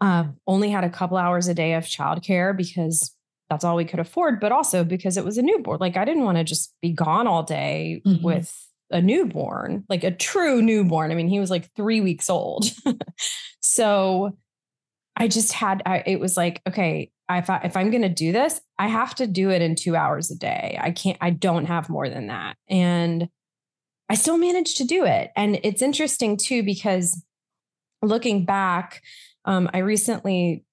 uh, 0.00 0.24
only 0.46 0.70
had 0.70 0.84
a 0.84 0.90
couple 0.90 1.16
hours 1.16 1.48
a 1.48 1.54
day 1.54 1.74
of 1.74 1.84
childcare 1.84 2.56
because 2.56 3.15
that's 3.48 3.64
all 3.64 3.76
we 3.76 3.84
could 3.84 4.00
afford, 4.00 4.40
but 4.40 4.52
also 4.52 4.84
because 4.84 5.16
it 5.16 5.24
was 5.24 5.38
a 5.38 5.42
newborn. 5.42 5.78
Like 5.80 5.96
I 5.96 6.04
didn't 6.04 6.24
want 6.24 6.38
to 6.38 6.44
just 6.44 6.74
be 6.82 6.92
gone 6.92 7.26
all 7.26 7.42
day 7.42 8.02
mm-hmm. 8.04 8.24
with 8.24 8.54
a 8.90 9.00
newborn, 9.00 9.84
like 9.88 10.04
a 10.04 10.10
true 10.10 10.62
newborn. 10.62 11.10
I 11.10 11.14
mean, 11.14 11.28
he 11.28 11.40
was 11.40 11.50
like 11.50 11.72
three 11.74 12.00
weeks 12.00 12.30
old. 12.30 12.66
so 13.60 14.36
I 15.16 15.28
just 15.28 15.52
had, 15.52 15.82
I, 15.86 16.02
it 16.06 16.20
was 16.20 16.36
like, 16.36 16.60
okay, 16.68 17.10
if, 17.30 17.50
I, 17.50 17.58
if 17.64 17.76
I'm 17.76 17.90
going 17.90 18.02
to 18.02 18.08
do 18.08 18.32
this, 18.32 18.60
I 18.78 18.88
have 18.88 19.14
to 19.16 19.26
do 19.26 19.50
it 19.50 19.62
in 19.62 19.74
two 19.74 19.96
hours 19.96 20.30
a 20.30 20.36
day. 20.36 20.78
I 20.80 20.90
can't, 20.90 21.18
I 21.20 21.30
don't 21.30 21.66
have 21.66 21.88
more 21.88 22.08
than 22.08 22.28
that. 22.28 22.56
And 22.68 23.28
I 24.08 24.14
still 24.14 24.38
managed 24.38 24.76
to 24.76 24.84
do 24.84 25.04
it. 25.04 25.32
And 25.34 25.58
it's 25.64 25.82
interesting 25.82 26.36
too, 26.36 26.62
because 26.62 27.20
looking 28.02 28.44
back, 28.44 29.02
um, 29.44 29.68
I 29.72 29.78
recently 29.78 30.64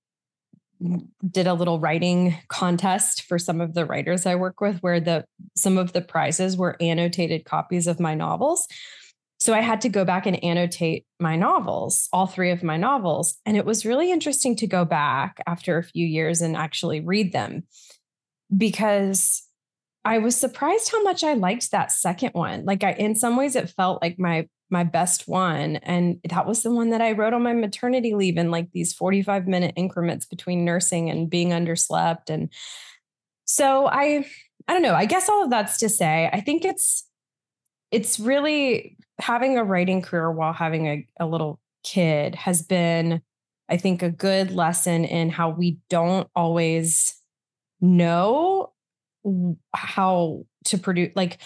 did 1.30 1.48
a 1.48 1.54
little 1.54 1.80
writing 1.80 2.36
contest 2.48 3.24
for 3.24 3.39
some 3.39 3.62
of 3.62 3.74
the 3.74 3.86
writers 3.86 4.26
I 4.26 4.36
work 4.36 4.62
with 4.62 4.80
where 4.80 5.00
the 5.00 5.26
some 5.56 5.78
of 5.78 5.93
the 5.93 6.02
prizes 6.02 6.58
were 6.58 6.82
annotated 6.82 7.46
copies 7.46 7.88
of 7.88 8.00
my 8.00 8.15
novels. 8.15 8.67
So 9.39 9.54
I 9.54 9.60
had 9.60 9.82
to 9.82 9.89
go 9.89 10.06
back 10.06 10.26
and 10.26 10.41
annotate 10.41 11.06
my 11.19 11.36
novels, 11.36 12.08
all 12.13 12.28
three 12.28 12.52
of 12.52 12.63
my 12.63 12.78
novels, 12.78 13.36
and 13.46 13.58
it 13.58 13.65
was 13.65 13.86
really 13.86 14.12
interesting 14.12 14.56
to 14.58 14.67
go 14.67 14.86
back 14.86 15.41
after 15.46 15.78
a 15.78 15.84
few 15.84 16.06
years 16.06 16.41
and 16.41 16.56
actually 16.56 17.02
read 17.02 17.34
them 17.34 17.63
because 18.56 19.43
I 20.06 20.19
was 20.19 20.36
surprised 20.36 20.91
how 20.91 21.02
much 21.04 21.24
I 21.24 21.34
liked 21.34 21.72
that 21.72 21.91
second 21.91 22.32
one. 22.34 22.65
Like 22.65 22.84
I 22.84 22.91
in 22.93 23.15
some 23.15 23.36
ways 23.36 23.56
it 23.56 23.69
felt 23.69 24.02
like 24.02 24.19
my 24.19 24.48
my 24.73 24.83
best 24.83 25.27
one. 25.27 25.77
And 25.77 26.19
that 26.27 26.45
was 26.45 26.63
the 26.63 26.73
one 26.73 26.89
that 26.89 26.99
I 26.99 27.13
wrote 27.13 27.33
on 27.33 27.43
my 27.43 27.53
maternity 27.53 28.13
leave 28.13 28.38
in 28.38 28.51
like 28.51 28.71
these 28.73 28.91
45 28.91 29.47
minute 29.47 29.73
increments 29.77 30.25
between 30.25 30.65
nursing 30.65 31.09
and 31.09 31.29
being 31.29 31.49
underslept. 31.49 32.29
And 32.29 32.51
so 33.45 33.88
I, 33.88 34.25
I 34.67 34.73
don't 34.73 34.81
know, 34.81 34.95
I 34.95 35.05
guess 35.05 35.29
all 35.29 35.45
of 35.45 35.49
that's 35.49 35.77
to 35.77 35.88
say, 35.88 36.29
I 36.33 36.41
think 36.41 36.65
it's, 36.65 37.07
it's 37.91 38.19
really 38.19 38.97
having 39.19 39.57
a 39.57 39.63
writing 39.63 40.01
career 40.01 40.31
while 40.31 40.53
having 40.53 40.88
a, 40.88 41.07
a 41.19 41.27
little 41.27 41.62
kid 41.83 42.36
has 42.36 42.63
been, 42.63 43.21
I 43.69 43.77
think, 43.77 44.01
a 44.01 44.09
good 44.09 44.51
lesson 44.51 45.05
in 45.05 45.29
how 45.29 45.51
we 45.51 45.77
don't 45.89 46.27
always 46.36 47.15
know 47.79 48.73
how 49.73 50.45
to 50.65 50.77
produce 50.77 51.12
like 51.15 51.39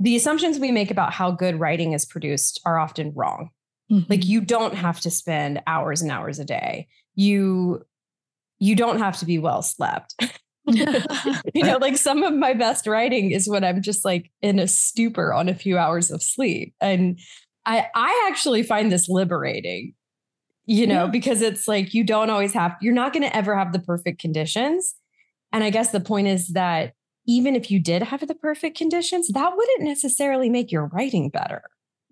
the 0.00 0.16
assumptions 0.16 0.58
we 0.58 0.72
make 0.72 0.90
about 0.90 1.12
how 1.12 1.30
good 1.30 1.60
writing 1.60 1.92
is 1.92 2.04
produced 2.04 2.60
are 2.64 2.78
often 2.78 3.12
wrong. 3.14 3.50
Mm-hmm. 3.90 4.10
Like 4.10 4.24
you 4.24 4.40
don't 4.40 4.74
have 4.74 5.00
to 5.00 5.10
spend 5.10 5.62
hours 5.66 6.02
and 6.02 6.10
hours 6.10 6.38
a 6.38 6.44
day. 6.44 6.88
You 7.14 7.82
you 8.58 8.74
don't 8.74 8.98
have 8.98 9.18
to 9.18 9.26
be 9.26 9.38
well 9.38 9.62
slept. 9.62 10.14
you 10.66 11.62
know, 11.62 11.76
like 11.80 11.96
some 11.96 12.22
of 12.22 12.32
my 12.32 12.54
best 12.54 12.86
writing 12.86 13.30
is 13.30 13.48
when 13.48 13.62
I'm 13.62 13.82
just 13.82 14.04
like 14.04 14.30
in 14.40 14.58
a 14.58 14.66
stupor 14.66 15.32
on 15.32 15.48
a 15.48 15.54
few 15.54 15.76
hours 15.76 16.10
of 16.10 16.22
sleep. 16.22 16.74
And 16.80 17.18
I 17.66 17.86
I 17.94 18.28
actually 18.28 18.62
find 18.62 18.90
this 18.90 19.08
liberating, 19.08 19.94
you 20.64 20.86
know, 20.86 21.04
yeah. 21.04 21.10
because 21.10 21.42
it's 21.42 21.68
like 21.68 21.92
you 21.92 22.02
don't 22.02 22.30
always 22.30 22.54
have 22.54 22.76
you're 22.80 22.94
not 22.94 23.12
going 23.12 23.24
to 23.24 23.36
ever 23.36 23.56
have 23.56 23.72
the 23.72 23.80
perfect 23.80 24.20
conditions. 24.20 24.94
And 25.52 25.62
I 25.62 25.70
guess 25.70 25.92
the 25.92 26.00
point 26.00 26.26
is 26.26 26.48
that 26.48 26.93
even 27.26 27.56
if 27.56 27.70
you 27.70 27.80
did 27.80 28.02
have 28.02 28.26
the 28.26 28.34
perfect 28.34 28.76
conditions, 28.76 29.28
that 29.28 29.56
wouldn't 29.56 29.82
necessarily 29.82 30.50
make 30.50 30.70
your 30.70 30.86
writing 30.86 31.30
better. 31.30 31.62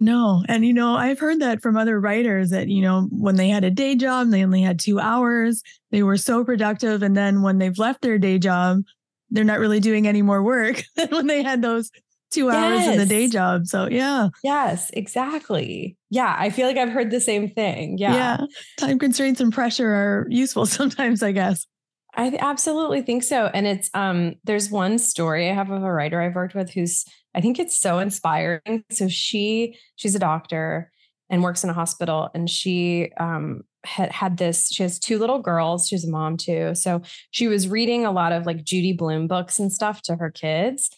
No. 0.03 0.43
And, 0.49 0.65
you 0.65 0.73
know, 0.73 0.97
I've 0.97 1.21
heard 1.21 1.41
that 1.41 1.63
from 1.63 1.77
other 1.77 2.01
writers 2.01 2.51
that, 2.51 2.69
you 2.69 2.83
know, 2.83 3.09
when 3.13 3.37
they 3.37 3.49
had 3.49 3.63
a 3.63 3.71
day 3.71 3.95
job, 3.95 4.31
they 4.31 4.43
only 4.43 4.61
had 4.61 4.81
two 4.81 4.99
hours, 4.99 5.63
they 5.93 6.03
were 6.03 6.17
so 6.17 6.45
productive. 6.45 7.03
And 7.03 7.17
then 7.17 7.43
when 7.43 7.59
they've 7.59 7.79
left 7.79 8.03
their 8.03 8.19
day 8.19 8.39
job, 8.39 8.83
they're 9.31 9.45
not 9.45 9.61
really 9.61 9.79
doing 9.79 10.09
any 10.09 10.21
more 10.21 10.43
work 10.43 10.83
than 10.97 11.09
when 11.11 11.29
they 11.29 11.43
had 11.43 11.63
those 11.63 11.91
two 12.33 12.51
hours 12.51 12.81
yes. 12.81 12.89
in 12.89 12.99
the 12.99 13.07
day 13.07 13.29
job. 13.29 13.67
So, 13.67 13.89
yeah. 13.89 14.31
Yes, 14.43 14.91
exactly. 14.93 15.97
Yeah. 16.11 16.35
I 16.37 16.51
feel 16.51 16.67
like 16.67 16.79
I've 16.79 16.91
heard 16.91 17.13
the 17.13 17.21
same 17.21 17.49
thing. 17.51 17.97
Yeah. 17.99 18.15
Yeah. 18.15 18.47
Time 18.79 18.99
constraints 18.99 19.41
and 19.41 19.53
pressure 19.53 19.89
are 19.89 20.27
useful 20.31 20.67
sometimes, 20.67 21.23
I 21.23 21.31
guess. 21.31 21.67
I 22.15 22.37
absolutely 22.39 23.03
think 23.03 23.23
so. 23.23 23.47
And 23.47 23.67
it's 23.67 23.91
um 23.95 24.35
there's 24.45 24.71
one 24.71 24.99
story 24.99 25.51
I 25.51 25.55
have 25.55 25.71
of 25.71 25.83
a 25.83 25.93
writer 25.93 26.21
I've 26.21 26.35
worked 26.35 26.55
with 26.55 26.71
who's 26.71 27.05
I 27.35 27.41
think 27.41 27.59
it's 27.59 27.79
so 27.79 27.99
inspiring. 27.99 28.85
So 28.91 29.09
she 29.09 29.79
she's 29.97 30.15
a 30.15 30.19
doctor 30.19 30.91
and 31.31 31.43
works 31.43 31.65
in 31.65 31.71
a 31.71 31.75
hospital 31.75 32.29
and 32.35 32.49
she 32.49 33.11
um 33.17 33.63
had 33.85 34.13
had 34.13 34.37
this 34.37 34.71
she 34.71 34.83
has 34.83 34.99
two 34.99 35.19
little 35.19 35.41
girls 35.41 35.89
she's 35.89 36.05
a 36.05 36.11
mom 36.11 36.37
too 36.37 36.73
so 36.73 37.03
she 37.33 37.49
was 37.49 37.67
reading 37.67 38.05
a 38.05 38.13
lot 38.13 38.31
of 38.31 38.47
like 38.47 38.63
judy 38.63 38.93
blume 38.93 39.27
books 39.27 39.59
and 39.59 39.73
stuff 39.73 40.01
to 40.03 40.15
her 40.15 40.31
kids 40.31 40.89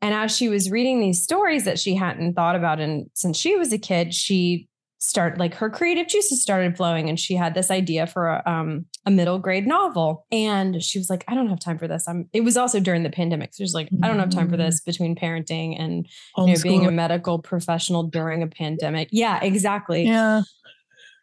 and 0.00 0.14
as 0.14 0.34
she 0.34 0.48
was 0.48 0.70
reading 0.70 1.00
these 1.00 1.22
stories 1.22 1.64
that 1.64 1.78
she 1.78 1.94
hadn't 1.94 2.32
thought 2.32 2.56
about 2.56 2.80
and 2.80 3.10
since 3.12 3.36
she 3.36 3.56
was 3.56 3.74
a 3.74 3.78
kid 3.78 4.14
she 4.14 4.66
start 5.04 5.38
like 5.38 5.54
her 5.54 5.68
creative 5.68 6.08
juices 6.08 6.40
started 6.40 6.76
flowing 6.76 7.08
and 7.08 7.20
she 7.20 7.34
had 7.34 7.54
this 7.54 7.70
idea 7.70 8.06
for 8.06 8.28
a, 8.28 8.42
um, 8.46 8.86
a 9.04 9.10
middle 9.10 9.38
grade 9.38 9.66
novel. 9.66 10.26
And 10.32 10.82
she 10.82 10.98
was 10.98 11.10
like 11.10 11.24
i 11.28 11.34
don't 11.34 11.48
have 11.48 11.60
time 11.60 11.78
for 11.78 11.86
this. 11.86 12.08
I'm 12.08 12.28
it 12.32 12.40
was 12.40 12.56
also 12.56 12.80
during 12.80 13.02
the 13.02 13.10
pandemic 13.10 13.54
so 13.54 13.64
she's 13.64 13.74
like 13.74 13.88
i 14.02 14.08
don't 14.08 14.18
have 14.18 14.30
time 14.30 14.48
for 14.48 14.56
this 14.56 14.80
between 14.80 15.14
parenting 15.14 15.78
and 15.78 16.08
you 16.38 16.54
know, 16.54 16.62
being 16.62 16.86
a 16.86 16.90
medical 16.90 17.38
professional 17.38 18.04
during 18.04 18.42
a 18.42 18.46
pandemic. 18.46 19.08
Yeah 19.12 19.42
exactly. 19.42 20.04
Yeah. 20.04 20.42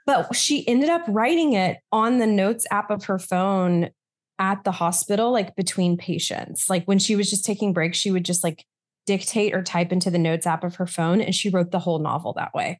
But 0.05 0.35
she 0.35 0.67
ended 0.67 0.89
up 0.89 1.03
writing 1.07 1.53
it 1.53 1.77
on 1.91 2.17
the 2.17 2.27
notes 2.27 2.65
app 2.71 2.91
of 2.91 3.05
her 3.05 3.19
phone 3.19 3.89
at 4.39 4.63
the 4.63 4.71
hospital, 4.71 5.31
like 5.31 5.55
between 5.55 5.97
patients. 5.97 6.69
Like 6.69 6.85
when 6.85 6.99
she 6.99 7.15
was 7.15 7.29
just 7.29 7.45
taking 7.45 7.73
breaks, 7.73 7.97
she 7.97 8.11
would 8.11 8.25
just 8.25 8.43
like 8.43 8.65
dictate 9.05 9.53
or 9.53 9.61
type 9.61 9.91
into 9.91 10.09
the 10.09 10.17
notes 10.17 10.47
app 10.47 10.63
of 10.63 10.75
her 10.75 10.87
phone 10.87 11.21
and 11.21 11.33
she 11.33 11.49
wrote 11.49 11.71
the 11.71 11.79
whole 11.79 11.99
novel 11.99 12.33
that 12.33 12.53
way. 12.53 12.79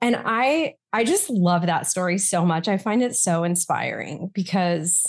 And 0.00 0.16
I 0.24 0.74
I 0.92 1.04
just 1.04 1.30
love 1.30 1.66
that 1.66 1.86
story 1.86 2.18
so 2.18 2.44
much. 2.44 2.68
I 2.68 2.78
find 2.78 3.02
it 3.02 3.16
so 3.16 3.44
inspiring 3.44 4.30
because 4.34 5.04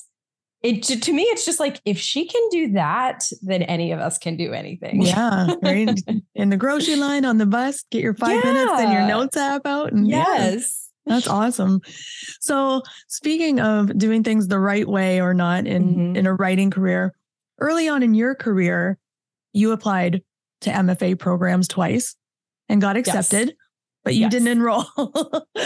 it 0.63 0.82
to 0.84 1.13
me 1.13 1.23
it's 1.23 1.45
just 1.45 1.60
like 1.60 1.80
if 1.86 2.00
she 2.00 2.26
can 2.28 2.41
do 2.50 2.71
that 2.73 3.23
then 3.41 3.62
any 3.63 3.91
of 3.91 4.00
us 4.00 4.17
can 4.17 4.36
do 4.36 4.54
anything 4.54 5.02
yeah 5.02 5.47
right 5.62 6.00
in 6.36 6.50
the 6.50 6.58
grocery 6.58 6.95
line 6.95 7.26
on 7.26 7.38
the 7.38 7.45
bus 7.45 7.84
get 7.91 8.02
your 8.02 8.13
five 8.13 8.43
yeah. 8.43 8.52
minutes 8.52 8.73
and 8.80 8.91
your 8.91 9.08
notes 9.08 9.38
app 9.38 9.65
out 9.65 9.91
and 9.91 10.08
yes 10.08 10.89
yeah, 11.06 11.13
that's 11.13 11.28
awesome 11.28 11.80
so 12.39 12.82
speaking 13.08 13.60
of 13.60 13.95
doing 13.97 14.23
things 14.23 14.47
the 14.47 14.60
right 14.60 14.88
way 14.88 15.21
or 15.21 15.34
not 15.34 15.67
in 15.67 15.89
mm-hmm. 15.89 16.15
in 16.15 16.26
a 16.26 16.34
writing 16.34 16.71
career 16.71 17.13
early 17.60 17.88
on 17.88 18.02
in 18.02 18.13
your 18.13 18.34
career 18.34 18.97
you 19.54 19.71
applied 19.71 20.23
to 20.62 20.71
mfa 20.71 21.17
programs 21.19 21.67
twice 21.67 22.15
and 22.67 22.82
got 22.82 22.97
accepted 22.97 23.50
yes. 23.50 23.58
But 24.08 24.15
you 24.15 24.22
yes. 24.22 24.32
didn't 24.32 24.48
enroll 24.48 24.86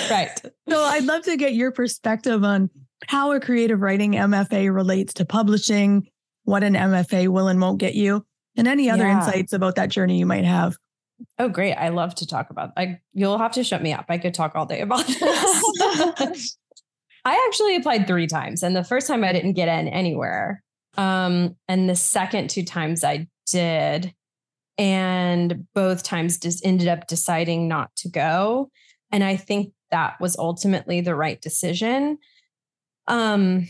right 0.10 0.42
so 0.70 0.82
i'd 0.84 1.04
love 1.04 1.22
to 1.22 1.38
get 1.38 1.54
your 1.54 1.72
perspective 1.72 2.44
on 2.44 2.70
how 3.08 3.32
a 3.32 3.40
creative 3.40 3.82
writing 3.82 4.14
MFA 4.14 4.74
relates 4.74 5.14
to 5.16 5.26
publishing, 5.26 6.08
what 6.44 6.64
an 6.64 6.74
MFA 6.74 7.28
will 7.28 7.48
and 7.48 7.60
won't 7.60 7.80
get 7.80 7.96
you, 7.96 8.26
and 8.56 8.68
any 8.68 8.90
other 8.90 9.06
yeah. 9.08 9.18
insights 9.18 9.54
about 9.54 9.76
that 9.76 9.90
journey 9.90 10.20
you 10.20 10.26
might 10.26 10.46
have. 10.46 10.78
Oh, 11.38 11.50
great. 11.50 11.76
I 11.76 11.90
love 11.90 12.16
to 12.16 12.26
talk 12.26 12.50
about 12.50 12.72
I 12.78 13.00
you'll 13.14 13.38
have 13.38 13.52
to 13.54 13.64
shut 13.64 13.84
me 13.84 13.94
up. 13.94 14.06
I 14.10 14.18
could 14.18 14.34
talk 14.34 14.56
all 14.56 14.66
day 14.66 14.82
about 14.82 15.06
this. 16.18 16.58
I 17.24 17.48
actually 17.48 17.76
applied 17.76 18.08
three 18.08 18.26
times. 18.26 18.64
And 18.64 18.76
the 18.76 18.84
first 18.84 19.08
time 19.08 19.24
I 19.24 19.32
didn't 19.32 19.54
get 19.54 19.68
in 19.68 19.88
anywhere. 19.88 20.64
Um, 20.98 21.56
and 21.68 21.88
the 21.88 21.96
second 21.96 22.50
two 22.50 22.66
times 22.66 23.04
I 23.04 23.28
did. 23.46 24.16
And 24.78 25.68
both 25.74 26.04
times 26.04 26.38
just 26.40 26.66
ended 26.66 26.88
up 26.88 27.08
deciding 27.08 27.68
not 27.68 27.96
to 27.98 28.10
go. 28.10 28.72
And 29.12 29.24
I 29.24 29.36
think 29.36 29.74
that 29.92 30.20
was 30.20 30.38
ultimately 30.38 31.02
the 31.02 31.16
right 31.16 31.42
decision 31.42 32.18
um, 33.08 33.68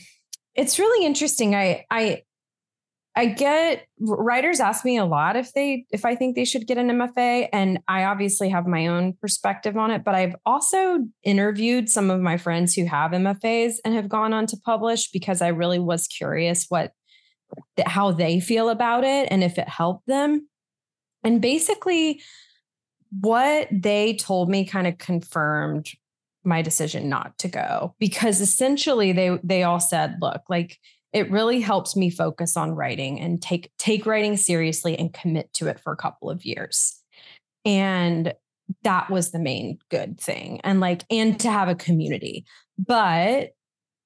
it's 0.55 0.79
really 0.79 1.05
interesting. 1.05 1.55
I 1.55 1.85
I 1.89 2.23
I 3.15 3.25
get 3.25 3.87
writers 3.99 4.61
ask 4.61 4.85
me 4.85 4.97
a 4.97 5.05
lot 5.05 5.35
if 5.35 5.51
they 5.53 5.85
if 5.91 6.05
I 6.05 6.15
think 6.15 6.35
they 6.35 6.45
should 6.45 6.67
get 6.67 6.77
an 6.77 6.89
MFA 6.89 7.49
and 7.51 7.79
I 7.87 8.05
obviously 8.05 8.49
have 8.49 8.67
my 8.67 8.87
own 8.87 9.13
perspective 9.19 9.75
on 9.75 9.91
it 9.91 10.05
but 10.05 10.15
I've 10.15 10.35
also 10.45 10.99
interviewed 11.23 11.89
some 11.89 12.09
of 12.09 12.21
my 12.21 12.37
friends 12.37 12.73
who 12.73 12.85
have 12.85 13.11
MFAs 13.11 13.75
and 13.83 13.93
have 13.95 14.07
gone 14.07 14.31
on 14.31 14.45
to 14.47 14.57
publish 14.63 15.11
because 15.11 15.41
I 15.41 15.49
really 15.49 15.79
was 15.79 16.07
curious 16.07 16.67
what 16.69 16.93
how 17.85 18.11
they 18.11 18.39
feel 18.39 18.69
about 18.69 19.03
it 19.03 19.27
and 19.29 19.43
if 19.43 19.57
it 19.57 19.67
helped 19.67 20.07
them. 20.07 20.47
And 21.23 21.41
basically 21.41 22.21
what 23.19 23.67
they 23.71 24.13
told 24.15 24.49
me 24.49 24.65
kind 24.65 24.87
of 24.87 24.97
confirmed 24.97 25.89
my 26.43 26.61
decision 26.61 27.09
not 27.09 27.37
to 27.37 27.47
go 27.47 27.93
because 27.99 28.41
essentially 28.41 29.11
they 29.11 29.37
they 29.43 29.63
all 29.63 29.79
said 29.79 30.17
look 30.21 30.41
like 30.49 30.79
it 31.13 31.29
really 31.29 31.59
helps 31.59 31.95
me 31.95 32.09
focus 32.09 32.55
on 32.55 32.71
writing 32.71 33.19
and 33.19 33.41
take 33.41 33.69
take 33.77 34.05
writing 34.05 34.37
seriously 34.37 34.97
and 34.97 35.13
commit 35.13 35.53
to 35.53 35.67
it 35.67 35.79
for 35.79 35.91
a 35.91 35.97
couple 35.97 36.29
of 36.29 36.45
years. 36.45 36.99
And 37.65 38.33
that 38.83 39.09
was 39.09 39.31
the 39.31 39.39
main 39.39 39.77
good 39.89 40.19
thing 40.19 40.61
and 40.63 40.79
like 40.79 41.03
and 41.11 41.39
to 41.41 41.51
have 41.51 41.67
a 41.67 41.75
community. 41.75 42.45
But 42.79 43.51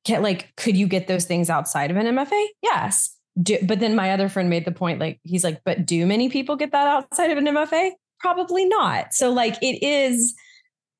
can, 0.03 0.23
like 0.23 0.55
could 0.55 0.75
you 0.75 0.87
get 0.87 1.07
those 1.07 1.25
things 1.25 1.49
outside 1.49 1.91
of 1.91 1.97
an 1.97 2.05
mfa 2.05 2.45
yes 2.61 3.14
do, 3.41 3.57
but 3.63 3.79
then 3.79 3.95
my 3.95 4.11
other 4.11 4.29
friend 4.29 4.49
made 4.49 4.65
the 4.65 4.71
point 4.71 4.99
like 4.99 5.19
he's 5.23 5.43
like 5.43 5.61
but 5.65 5.85
do 5.85 6.05
many 6.05 6.29
people 6.29 6.55
get 6.55 6.71
that 6.71 6.87
outside 6.87 7.31
of 7.31 7.37
an 7.37 7.45
mfa 7.45 7.91
probably 8.19 8.65
not 8.65 9.13
so 9.13 9.29
like 9.31 9.55
it 9.61 9.83
is 9.85 10.35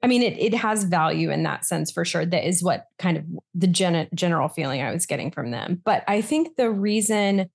I 0.06 0.08
mean, 0.08 0.22
it 0.22 0.38
it 0.38 0.54
has 0.54 0.84
value 0.84 1.32
in 1.32 1.42
that 1.44 1.66
sense 1.66 1.92
for 1.92 2.06
sure. 2.06 2.28
That 2.28 2.48
is 2.48 2.62
what 2.62 2.86
kind 3.00 3.18
of 3.18 3.24
the 3.56 3.66
gen- 3.66 4.08
general 4.14 4.50
feeling 4.50 4.84
I 4.84 4.92
was 4.92 5.08
getting 5.08 5.32
from 5.32 5.50
them. 5.50 5.82
But 5.84 6.04
I 6.08 6.22
think 6.22 6.58
the 6.58 6.70
reason 6.70 7.50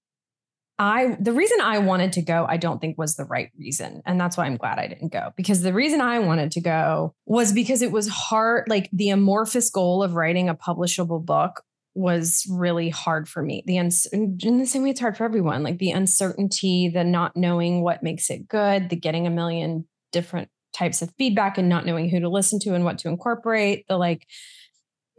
I 0.76 1.16
the 1.20 1.32
reason 1.32 1.60
I 1.60 1.78
wanted 1.78 2.12
to 2.14 2.22
go, 2.22 2.46
I 2.48 2.56
don't 2.56 2.80
think 2.80 2.98
was 2.98 3.14
the 3.14 3.24
right 3.24 3.50
reason. 3.56 4.02
And 4.04 4.20
that's 4.20 4.36
why 4.36 4.46
I'm 4.46 4.56
glad 4.56 4.80
I 4.80 4.88
didn't 4.88 5.12
go. 5.12 5.30
Because 5.36 5.60
the 5.60 5.72
reason 5.72 6.00
I 6.00 6.18
wanted 6.18 6.50
to 6.52 6.60
go 6.60 7.14
was 7.24 7.52
because 7.52 7.82
it 7.82 7.92
was 7.92 8.08
hard, 8.08 8.64
like 8.68 8.88
the 8.92 9.10
amorphous 9.10 9.70
goal 9.70 10.02
of 10.02 10.14
writing 10.14 10.48
a 10.48 10.54
publishable 10.56 11.24
book 11.24 11.62
was 11.94 12.46
really 12.50 12.88
hard 12.88 13.28
for 13.28 13.42
me. 13.42 13.62
The 13.66 13.78
uns- 13.78 14.06
in 14.06 14.58
the 14.58 14.66
same 14.66 14.82
way 14.82 14.90
it's 14.90 15.00
hard 15.00 15.16
for 15.16 15.24
everyone, 15.24 15.62
like 15.62 15.78
the 15.78 15.90
uncertainty, 15.90 16.88
the 16.88 17.04
not 17.04 17.36
knowing 17.36 17.82
what 17.82 18.02
makes 18.02 18.30
it 18.30 18.48
good, 18.48 18.90
the 18.90 18.96
getting 18.96 19.26
a 19.26 19.30
million 19.30 19.86
different 20.12 20.48
types 20.72 21.02
of 21.02 21.12
feedback 21.18 21.58
and 21.58 21.68
not 21.68 21.84
knowing 21.84 22.08
who 22.08 22.20
to 22.20 22.28
listen 22.28 22.58
to 22.60 22.74
and 22.74 22.84
what 22.84 22.98
to 22.98 23.08
incorporate 23.08 23.84
the 23.88 23.96
like 23.96 24.26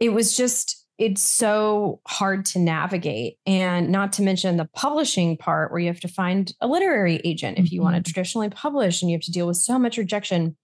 it 0.00 0.12
was 0.12 0.36
just 0.36 0.86
it's 0.98 1.22
so 1.22 2.00
hard 2.06 2.44
to 2.44 2.58
navigate 2.58 3.36
and 3.46 3.90
not 3.90 4.12
to 4.12 4.22
mention 4.22 4.56
the 4.56 4.68
publishing 4.74 5.36
part 5.36 5.70
where 5.70 5.80
you 5.80 5.88
have 5.88 6.00
to 6.00 6.08
find 6.08 6.54
a 6.60 6.66
literary 6.66 7.20
agent 7.24 7.58
if 7.58 7.72
you 7.72 7.80
mm-hmm. 7.80 7.92
want 7.92 8.04
to 8.04 8.12
traditionally 8.12 8.48
publish 8.48 9.02
and 9.02 9.10
you 9.10 9.16
have 9.16 9.22
to 9.22 9.32
deal 9.32 9.46
with 9.46 9.56
so 9.56 9.78
much 9.78 9.98
rejection 9.98 10.56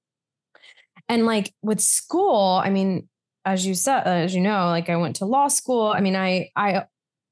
and 1.08 1.26
like 1.26 1.52
with 1.62 1.80
school 1.80 2.60
i 2.64 2.70
mean 2.70 3.08
as 3.48 3.66
you 3.66 3.74
said 3.74 4.02
as 4.02 4.34
you 4.34 4.40
know 4.40 4.66
like 4.66 4.88
i 4.88 4.96
went 4.96 5.16
to 5.16 5.24
law 5.24 5.48
school 5.48 5.86
i 5.88 6.00
mean 6.00 6.16
i 6.16 6.48
i 6.56 6.84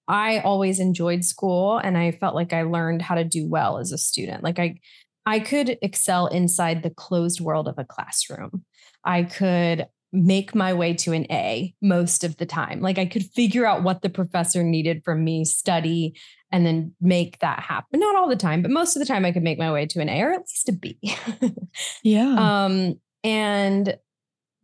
i 0.08 0.38
always 0.38 0.80
enjoyed 0.80 1.24
school 1.24 1.78
and 1.78 1.96
i 1.96 2.10
felt 2.10 2.34
like 2.34 2.52
i 2.52 2.62
learned 2.62 3.02
how 3.02 3.14
to 3.14 3.24
do 3.24 3.48
well 3.48 3.78
as 3.78 3.92
a 3.92 3.98
student 3.98 4.42
like 4.42 4.58
i 4.58 4.78
I 5.26 5.40
could 5.40 5.76
excel 5.82 6.28
inside 6.28 6.82
the 6.82 6.90
closed 6.90 7.40
world 7.40 7.66
of 7.66 7.74
a 7.78 7.84
classroom. 7.84 8.64
I 9.04 9.24
could 9.24 9.86
make 10.12 10.54
my 10.54 10.72
way 10.72 10.94
to 10.94 11.12
an 11.12 11.26
A 11.30 11.74
most 11.82 12.22
of 12.22 12.36
the 12.36 12.46
time. 12.46 12.80
Like 12.80 12.96
I 12.96 13.06
could 13.06 13.24
figure 13.24 13.66
out 13.66 13.82
what 13.82 14.02
the 14.02 14.08
professor 14.08 14.62
needed 14.62 15.02
from 15.04 15.24
me, 15.24 15.44
study, 15.44 16.14
and 16.52 16.64
then 16.64 16.94
make 17.00 17.40
that 17.40 17.60
happen. 17.60 17.98
Not 17.98 18.14
all 18.14 18.28
the 18.28 18.36
time, 18.36 18.62
but 18.62 18.70
most 18.70 18.94
of 18.94 19.00
the 19.00 19.06
time 19.06 19.24
I 19.24 19.32
could 19.32 19.42
make 19.42 19.58
my 19.58 19.72
way 19.72 19.84
to 19.86 20.00
an 20.00 20.08
A 20.08 20.22
or 20.22 20.32
at 20.32 20.40
least 20.40 20.68
a 20.68 20.72
B. 20.72 20.98
yeah. 22.04 22.64
Um, 22.64 22.94
and 23.24 23.96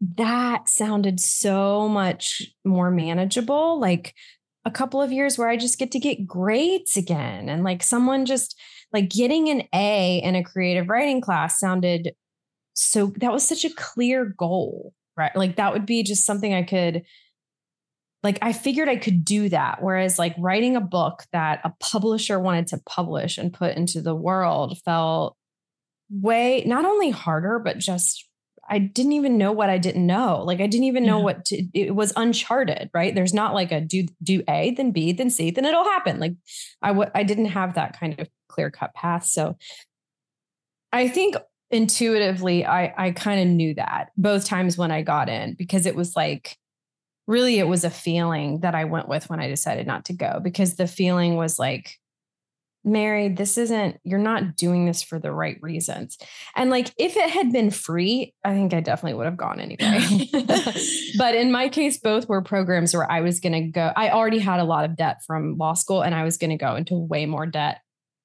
that 0.02 0.68
sounded 0.68 1.20
so 1.20 1.88
much 1.88 2.42
more 2.64 2.90
manageable. 2.90 3.78
Like 3.78 4.14
a 4.64 4.70
couple 4.70 5.00
of 5.00 5.12
years 5.12 5.38
where 5.38 5.48
I 5.48 5.56
just 5.56 5.78
get 5.78 5.92
to 5.92 6.00
get 6.00 6.26
grades 6.26 6.96
again. 6.96 7.48
And 7.48 7.62
like 7.62 7.82
someone 7.82 8.26
just 8.26 8.58
like 8.92 9.08
getting 9.08 9.48
an 9.48 9.62
A 9.72 10.18
in 10.18 10.34
a 10.34 10.42
creative 10.44 10.88
writing 10.88 11.20
class 11.20 11.58
sounded 11.58 12.14
so 12.74 13.12
that 13.18 13.32
was 13.32 13.46
such 13.46 13.64
a 13.64 13.74
clear 13.74 14.24
goal, 14.24 14.92
right? 15.16 15.34
Like 15.36 15.56
that 15.56 15.72
would 15.72 15.86
be 15.86 16.02
just 16.02 16.26
something 16.26 16.52
I 16.52 16.62
could 16.62 17.02
like 18.22 18.38
I 18.40 18.52
figured 18.52 18.88
I 18.88 18.96
could 18.96 19.24
do 19.24 19.48
that 19.50 19.82
whereas 19.82 20.18
like 20.18 20.34
writing 20.38 20.74
a 20.76 20.80
book 20.80 21.24
that 21.32 21.60
a 21.64 21.72
publisher 21.80 22.40
wanted 22.40 22.68
to 22.68 22.80
publish 22.86 23.36
and 23.36 23.52
put 23.52 23.76
into 23.76 24.00
the 24.00 24.14
world 24.14 24.78
felt 24.84 25.36
way 26.10 26.62
not 26.66 26.84
only 26.84 27.10
harder 27.10 27.58
but 27.58 27.78
just 27.78 28.28
I 28.68 28.78
didn't 28.78 29.12
even 29.12 29.38
know 29.38 29.52
what 29.52 29.70
I 29.70 29.78
didn't 29.78 30.06
know. 30.06 30.42
Like 30.44 30.60
I 30.60 30.66
didn't 30.66 30.86
even 30.86 31.04
know 31.04 31.18
yeah. 31.18 31.24
what 31.24 31.44
to, 31.46 31.66
it 31.74 31.94
was 31.94 32.12
uncharted, 32.16 32.90
right? 32.94 33.14
There's 33.14 33.34
not 33.34 33.54
like 33.54 33.72
a 33.72 33.80
do 33.80 34.06
do 34.22 34.42
A, 34.48 34.72
then 34.72 34.92
B, 34.92 35.12
then 35.12 35.30
C, 35.30 35.50
then 35.50 35.64
it'll 35.64 35.84
happen. 35.84 36.20
Like 36.20 36.34
I 36.80 36.88
w- 36.88 37.10
I 37.14 37.24
didn't 37.24 37.46
have 37.46 37.74
that 37.74 37.98
kind 37.98 38.18
of 38.18 38.28
clear 38.48 38.70
cut 38.70 38.94
path. 38.94 39.24
So 39.26 39.56
I 40.92 41.08
think 41.08 41.36
intuitively 41.70 42.64
I 42.64 42.94
I 42.96 43.10
kind 43.12 43.40
of 43.40 43.48
knew 43.48 43.74
that 43.74 44.10
both 44.16 44.44
times 44.44 44.78
when 44.78 44.90
I 44.90 45.02
got 45.02 45.28
in 45.28 45.54
because 45.54 45.86
it 45.86 45.96
was 45.96 46.14
like 46.14 46.56
really 47.26 47.58
it 47.58 47.66
was 47.66 47.84
a 47.84 47.90
feeling 47.90 48.60
that 48.60 48.74
I 48.74 48.84
went 48.84 49.08
with 49.08 49.28
when 49.28 49.40
I 49.40 49.48
decided 49.48 49.86
not 49.86 50.04
to 50.06 50.12
go 50.12 50.40
because 50.42 50.76
the 50.76 50.86
feeling 50.86 51.36
was 51.36 51.58
like 51.58 51.98
Mary, 52.84 53.28
this 53.28 53.56
isn't, 53.58 54.00
you're 54.02 54.18
not 54.18 54.56
doing 54.56 54.86
this 54.86 55.02
for 55.02 55.18
the 55.18 55.32
right 55.32 55.56
reasons. 55.60 56.18
And 56.56 56.68
like, 56.70 56.92
if 56.98 57.16
it 57.16 57.30
had 57.30 57.52
been 57.52 57.70
free, 57.70 58.34
I 58.44 58.54
think 58.54 58.74
I 58.74 58.80
definitely 58.80 59.16
would 59.18 59.26
have 59.26 59.36
gone 59.36 59.60
anyway. 59.60 60.28
but 61.18 61.34
in 61.34 61.52
my 61.52 61.68
case, 61.68 61.98
both 61.98 62.28
were 62.28 62.42
programs 62.42 62.94
where 62.94 63.10
I 63.10 63.20
was 63.20 63.38
going 63.38 63.52
to 63.52 63.68
go. 63.68 63.92
I 63.96 64.10
already 64.10 64.40
had 64.40 64.58
a 64.58 64.64
lot 64.64 64.84
of 64.84 64.96
debt 64.96 65.22
from 65.26 65.56
law 65.58 65.74
school 65.74 66.02
and 66.02 66.14
I 66.14 66.24
was 66.24 66.36
going 66.36 66.50
to 66.50 66.56
go 66.56 66.74
into 66.74 66.96
way 66.96 67.24
more 67.26 67.46
debt 67.46 67.80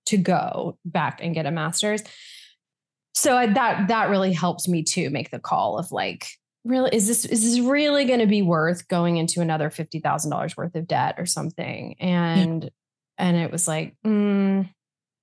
to 0.07 0.17
go 0.17 0.77
back 0.85 1.19
and 1.21 1.35
get 1.35 1.45
a 1.45 1.51
master's. 1.51 2.01
So 3.13 3.35
I, 3.35 3.47
that, 3.47 3.89
that 3.89 4.09
really 4.09 4.33
helped 4.33 4.67
me 4.67 4.83
to 4.83 5.09
make 5.09 5.29
the 5.29 5.39
call 5.39 5.77
of 5.77 5.91
like, 5.91 6.27
really, 6.63 6.95
is 6.95 7.07
this, 7.07 7.25
is 7.25 7.43
this 7.43 7.59
really 7.59 8.05
going 8.05 8.19
to 8.19 8.27
be 8.27 8.41
worth 8.41 8.87
going 8.87 9.17
into 9.17 9.41
another 9.41 9.69
$50,000 9.69 10.57
worth 10.57 10.75
of 10.75 10.87
debt 10.87 11.15
or 11.17 11.27
something? 11.27 11.95
And, 11.99 12.63
yeah 12.63 12.69
and 13.17 13.37
it 13.37 13.51
was 13.51 13.67
like, 13.67 13.95
mm, 14.05 14.69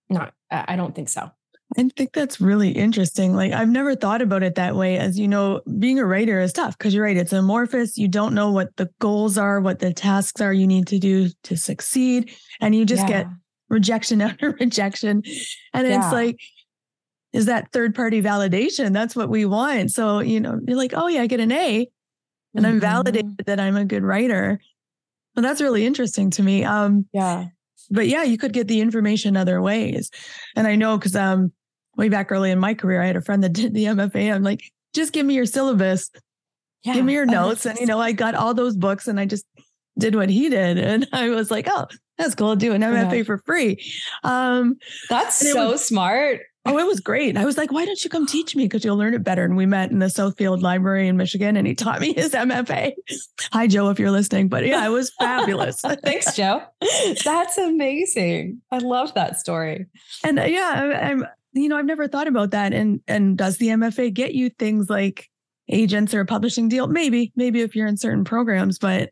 not, 0.09 0.35
I 0.51 0.77
don't 0.77 0.95
think 0.95 1.09
so. 1.09 1.31
I 1.77 1.89
think 1.97 2.13
that's 2.13 2.41
really 2.41 2.71
interesting. 2.71 3.35
Like 3.35 3.53
I've 3.53 3.69
never 3.69 3.97
thought 3.97 4.23
about 4.23 4.43
it 4.43 4.55
that 4.55 4.77
way. 4.77 4.97
As 4.97 5.19
you 5.19 5.27
know, 5.27 5.61
being 5.79 5.99
a 5.99 6.05
writer 6.05 6.41
is 6.41 6.53
tough 6.53 6.79
because 6.79 6.95
you're 6.95 7.05
right. 7.05 7.17
It's 7.17 7.33
amorphous. 7.33 7.99
You 7.99 8.07
don't 8.07 8.35
know 8.35 8.53
what 8.53 8.77
the 8.77 8.91
goals 9.01 9.37
are, 9.37 9.61
what 9.61 9.81
the 9.81 9.93
tasks 9.93 10.41
are 10.41 10.53
you 10.53 10.67
need 10.67 10.87
to 10.89 10.99
do 10.99 11.31
to 11.45 11.57
succeed. 11.57 12.33
And 12.61 12.75
you 12.75 12.85
just 12.85 13.09
yeah. 13.09 13.25
get 13.25 13.27
rejection 13.69 14.21
after 14.23 14.57
rejection. 14.61 15.23
And 15.73 15.89
yeah. 15.89 15.97
it's 15.97 16.13
like, 16.13 16.39
is 17.33 17.47
that 17.47 17.73
third 17.73 17.95
party 17.95 18.23
validation? 18.23 18.93
That's 18.93 19.17
what 19.17 19.29
we 19.29 19.45
want. 19.45 19.91
So, 19.91 20.21
you 20.21 20.39
know, 20.39 20.61
you're 20.65 20.77
like, 20.77 20.93
oh 20.95 21.09
yeah, 21.09 21.23
I 21.23 21.27
get 21.27 21.41
an 21.41 21.51
A 21.51 21.89
and 22.55 22.65
mm-hmm. 22.65 22.75
I'm 22.75 22.81
validated 22.81 23.39
that 23.47 23.59
I'm 23.59 23.77
a 23.77 23.85
good 23.85 24.05
writer. 24.05 24.61
Well, 25.35 25.43
that's 25.43 25.61
really 25.61 25.85
interesting 25.85 26.31
to 26.33 26.43
me. 26.45 26.63
Um, 26.63 27.07
yeah. 27.13 27.47
But 27.91 28.09
yeah, 28.09 28.23
you 28.23 28.39
could 28.39 28.53
get 28.53 28.69
the 28.69 28.81
information 28.81 29.37
other 29.37 29.61
ways. 29.61 30.11
And 30.57 30.67
I 30.67 30.77
know 30.77 30.99
because 30.99 31.17
um 31.17 31.53
way 31.97 32.09
back 32.09 32.33
early 32.33 32.51
in 32.51 32.59
my 32.59 32.75
career, 32.75 33.03
I 33.03 33.07
had 33.07 33.17
a 33.17 33.21
friend 33.21 33.43
that 33.45 33.53
did 33.53 33.75
the 33.75 33.85
MFA. 33.85 34.35
I'm 34.35 34.43
like, 34.43 34.63
just 34.95 35.13
give 35.13 35.27
me 35.27 35.35
your 35.35 35.47
syllabus, 35.47 36.11
yeah. 36.83 36.95
give 36.95 37.05
me 37.05 37.13
your 37.13 37.27
notes. 37.27 37.67
And, 37.67 37.79
you 37.79 37.87
know, 37.87 38.01
I 38.01 38.13
got 38.13 38.35
all 38.35 38.55
those 38.55 38.77
books 38.77 39.09
and 39.09 39.19
I 39.19 39.27
just 39.27 39.45
did 39.99 40.15
what 40.15 40.29
he 40.29 40.49
did. 40.49 40.79
And 40.79 41.09
I 41.13 41.31
was 41.31 41.51
like, 41.51 41.69
oh, 41.71 41.87
that's 42.19 42.35
cool. 42.35 42.57
Do 42.57 42.73
an 42.73 42.83
MFA 42.83 43.19
yeah. 43.19 43.23
for 43.25 43.39
free. 43.39 43.85
Um, 44.23 44.77
that's 45.09 45.37
so 45.37 45.73
was, 45.73 45.85
smart. 45.85 46.41
Oh, 46.67 46.79
it 46.79 46.87
was 46.87 47.01
great. 47.01 47.37
I 47.37 47.45
was 47.45 47.59
like, 47.59 47.73
why 47.73 47.85
don't 47.85 48.03
you 48.03 48.09
come 48.09 48.27
teach 48.27 48.57
me? 48.57 48.65
Because 48.65 48.85
you'll 48.85 48.97
learn 48.97 49.13
it 49.13 49.23
better. 49.23 49.45
And 49.45 49.55
we 49.55 49.67
met 49.67 49.91
in 49.91 49.99
the 49.99 50.07
Southfield 50.07 50.63
Library 50.63 51.09
in 51.09 51.17
Michigan 51.17 51.57
and 51.57 51.67
he 51.67 51.75
taught 51.75 52.01
me 52.01 52.15
his 52.15 52.33
MFA. 52.33 52.93
Hi, 53.53 53.67
Joe, 53.67 53.91
if 53.91 53.99
you're 53.99 54.11
listening. 54.11 54.49
But 54.49 54.65
yeah, 54.65 54.87
it 54.87 54.89
was 54.89 55.13
fabulous. 55.19 55.81
Thanks, 56.05 56.35
Joe. 56.35 56.63
That's 57.23 57.59
amazing. 57.59 58.63
I 58.71 58.79
love 58.79 59.13
that 59.15 59.39
story. 59.39 59.87
And 60.25 60.39
uh, 60.39 60.45
yeah, 60.45 61.01
I'm, 61.03 61.27
you 61.53 61.69
know, 61.69 61.77
I've 61.77 61.85
never 61.85 62.09
thought 62.09 62.29
about 62.29 62.53
that. 62.53 62.73
And 62.73 63.01
and 63.07 63.37
does 63.37 63.59
the 63.59 63.69
MFA 63.69 64.13
get 64.13 64.35
you 64.35 64.49
things 64.49 64.89
like 64.89 65.29
agents 65.69 66.15
or 66.15 66.21
a 66.21 66.27
publishing 66.27 66.71
deal? 66.71 66.87
Maybe, 66.87 67.31
maybe 67.37 67.61
if 67.61 67.77
you're 67.77 67.87
in 67.87 67.99
certain 67.99 68.25
programs, 68.25 68.79
but 68.79 69.11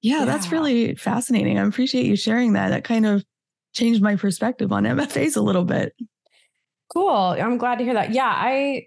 yeah, 0.00 0.20
yeah, 0.20 0.24
that's 0.24 0.50
really 0.50 0.94
fascinating. 0.94 1.58
I 1.58 1.66
appreciate 1.66 2.06
you 2.06 2.16
sharing 2.16 2.54
that. 2.54 2.70
That 2.70 2.84
kind 2.84 3.04
of 3.04 3.24
changed 3.74 4.00
my 4.00 4.16
perspective 4.16 4.72
on 4.72 4.84
MFAs 4.84 5.36
a 5.36 5.40
little 5.40 5.64
bit. 5.64 5.94
Cool. 6.92 7.08
I'm 7.08 7.58
glad 7.58 7.78
to 7.78 7.84
hear 7.84 7.94
that. 7.94 8.12
Yeah, 8.12 8.32
I 8.34 8.86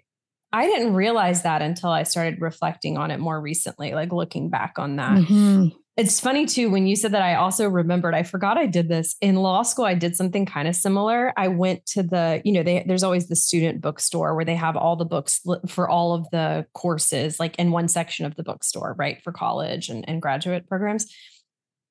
I 0.52 0.66
didn't 0.66 0.94
realize 0.94 1.42
that 1.42 1.62
until 1.62 1.90
I 1.90 2.02
started 2.02 2.40
reflecting 2.40 2.98
on 2.98 3.10
it 3.10 3.18
more 3.18 3.40
recently, 3.40 3.92
like 3.92 4.12
looking 4.12 4.50
back 4.50 4.74
on 4.78 4.96
that. 4.96 5.18
Mm-hmm. 5.18 5.68
It's 5.96 6.20
funny 6.20 6.46
too 6.46 6.70
when 6.70 6.86
you 6.86 6.96
said 6.96 7.12
that 7.12 7.22
I 7.22 7.34
also 7.34 7.68
remembered 7.68 8.14
I 8.14 8.22
forgot 8.22 8.56
I 8.56 8.66
did 8.66 8.88
this 8.88 9.14
in 9.20 9.36
law 9.36 9.62
school 9.62 9.84
I 9.84 9.94
did 9.94 10.16
something 10.16 10.46
kind 10.46 10.66
of 10.66 10.74
similar. 10.74 11.34
I 11.36 11.48
went 11.48 11.84
to 11.86 12.02
the, 12.02 12.40
you 12.44 12.52
know, 12.52 12.62
they, 12.62 12.82
there's 12.86 13.02
always 13.02 13.28
the 13.28 13.36
student 13.36 13.82
bookstore 13.82 14.34
where 14.34 14.44
they 14.44 14.54
have 14.54 14.74
all 14.74 14.96
the 14.96 15.04
books 15.04 15.40
for 15.68 15.88
all 15.88 16.14
of 16.14 16.28
the 16.30 16.66
courses 16.72 17.38
like 17.38 17.56
in 17.56 17.72
one 17.72 17.88
section 17.88 18.24
of 18.24 18.36
the 18.36 18.42
bookstore, 18.42 18.94
right, 18.98 19.22
for 19.22 19.32
college 19.32 19.90
and, 19.90 20.08
and 20.08 20.22
graduate 20.22 20.66
programs. 20.66 21.12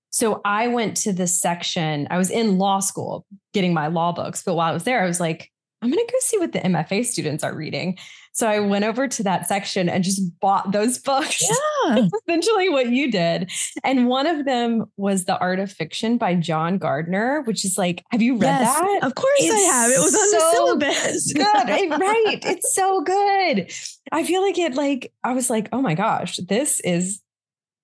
So 0.09 0.41
I 0.43 0.67
went 0.67 0.97
to 0.97 1.13
this 1.13 1.39
section. 1.39 2.07
I 2.09 2.17
was 2.17 2.31
in 2.31 2.57
law 2.57 2.79
school 2.79 3.25
getting 3.53 3.73
my 3.73 3.87
law 3.87 4.13
books, 4.13 4.41
but 4.43 4.55
while 4.55 4.69
I 4.69 4.73
was 4.73 4.83
there 4.83 5.03
I 5.03 5.07
was 5.07 5.19
like 5.19 5.50
I'm 5.81 5.89
going 5.89 6.05
to 6.05 6.11
go 6.11 6.19
see 6.19 6.37
what 6.37 6.51
the 6.51 6.59
MFA 6.59 7.05
students 7.05 7.43
are 7.43 7.55
reading. 7.55 7.97
So 8.33 8.47
I 8.47 8.59
went 8.59 8.85
over 8.85 9.07
to 9.07 9.23
that 9.23 9.47
section 9.47 9.89
and 9.89 10.03
just 10.03 10.21
bought 10.39 10.71
those 10.71 10.97
books. 10.97 11.43
Yeah. 11.83 12.05
essentially 12.27 12.69
what 12.69 12.89
you 12.91 13.11
did. 13.11 13.49
And 13.83 14.07
one 14.07 14.27
of 14.27 14.45
them 14.45 14.85
was 14.97 15.25
The 15.25 15.39
Art 15.39 15.59
of 15.59 15.71
Fiction 15.71 16.19
by 16.19 16.35
John 16.35 16.77
Gardner, 16.77 17.41
which 17.45 17.65
is 17.65 17.75
like, 17.75 18.03
have 18.11 18.21
you 18.21 18.33
read 18.33 18.59
yes, 18.59 18.79
that? 18.79 18.99
Of 19.03 19.15
course 19.15 19.31
it's 19.39 19.51
I 19.51 19.73
have. 19.73 19.91
It 19.91 19.99
was 19.99 20.13
on 20.13 20.29
so 20.29 20.37
the 20.37 20.93
syllabus. 20.93 21.33
good. 21.89 21.99
right. 21.99 22.39
It's 22.45 22.75
so 22.75 23.01
good. 23.01 23.71
I 24.11 24.23
feel 24.23 24.43
like 24.43 24.59
it 24.59 24.75
like 24.75 25.11
I 25.23 25.33
was 25.33 25.49
like, 25.49 25.69
oh 25.71 25.81
my 25.81 25.95
gosh, 25.95 26.37
this 26.37 26.79
is 26.81 27.19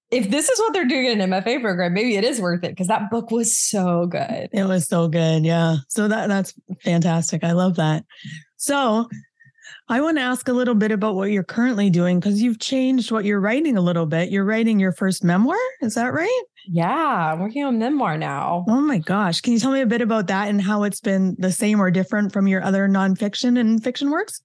if 0.10 0.30
this 0.30 0.50
is 0.50 0.60
what 0.60 0.74
they're 0.74 0.86
doing 0.86 1.08
in 1.08 1.22
an 1.22 1.30
MFA 1.32 1.62
program, 1.62 1.93
maybe 1.93 2.15
it 2.15 2.24
is 2.24 2.39
worth 2.39 2.63
it 2.63 2.72
because 2.72 2.88
that 2.88 3.10
book 3.10 3.30
was 3.32 3.58
so 3.58 4.06
good. 4.06 4.50
It 4.52 4.63
was 4.63 4.88
so 4.88 5.08
good. 5.08 5.46
Yeah. 5.46 5.78
So 5.89 6.08
that 6.08 6.28
that's 6.28 6.54
fantastic. 6.84 7.43
I 7.43 7.52
love 7.52 7.76
that. 7.76 8.06
So 8.56 9.08
I 9.89 10.02
want 10.02 10.17
to 10.17 10.22
ask 10.22 10.48
a 10.48 10.54
little 10.54 10.76
bit 10.76 10.91
about 10.91 11.15
what 11.15 11.32
you're 11.32 11.43
currently 11.43 11.89
doing 11.89 12.20
because 12.20 12.41
you've 12.41 12.60
changed 12.60 13.12
what 13.12 13.26
you're 13.26 13.39
writing 13.39 13.78
a 13.78 13.82
little 13.82 14.06
bit. 14.06 14.30
You're 14.30 14.46
writing 14.46 14.80
your 14.80 14.91
first 14.91 15.24
memoir. 15.24 15.58
Is 15.82 15.96
that 15.96 16.13
right? 16.13 16.43
Yeah, 16.67 17.32
I'm 17.34 17.39
working 17.39 17.63
on 17.63 17.80
memoir 17.80 18.17
now. 18.17 18.65
Oh 18.67 18.82
my 18.82 18.98
gosh. 18.98 19.39
Can 19.39 19.54
you 19.54 19.60
tell 19.60 19.72
me 19.72 19.82
a 19.82 19.86
bit 19.86 20.02
about 20.02 20.28
that 20.28 20.50
and 20.50 20.62
how 20.62 20.84
it's 20.84 21.00
been 21.00 21.36
the 21.39 21.52
same 21.52 21.82
or 21.82 21.89
different 21.91 22.34
from 22.34 22.48
your 22.48 22.62
other 22.63 22.89
nonfiction 22.89 23.58
and 23.58 23.82
fiction 23.82 24.12
works? 24.12 24.41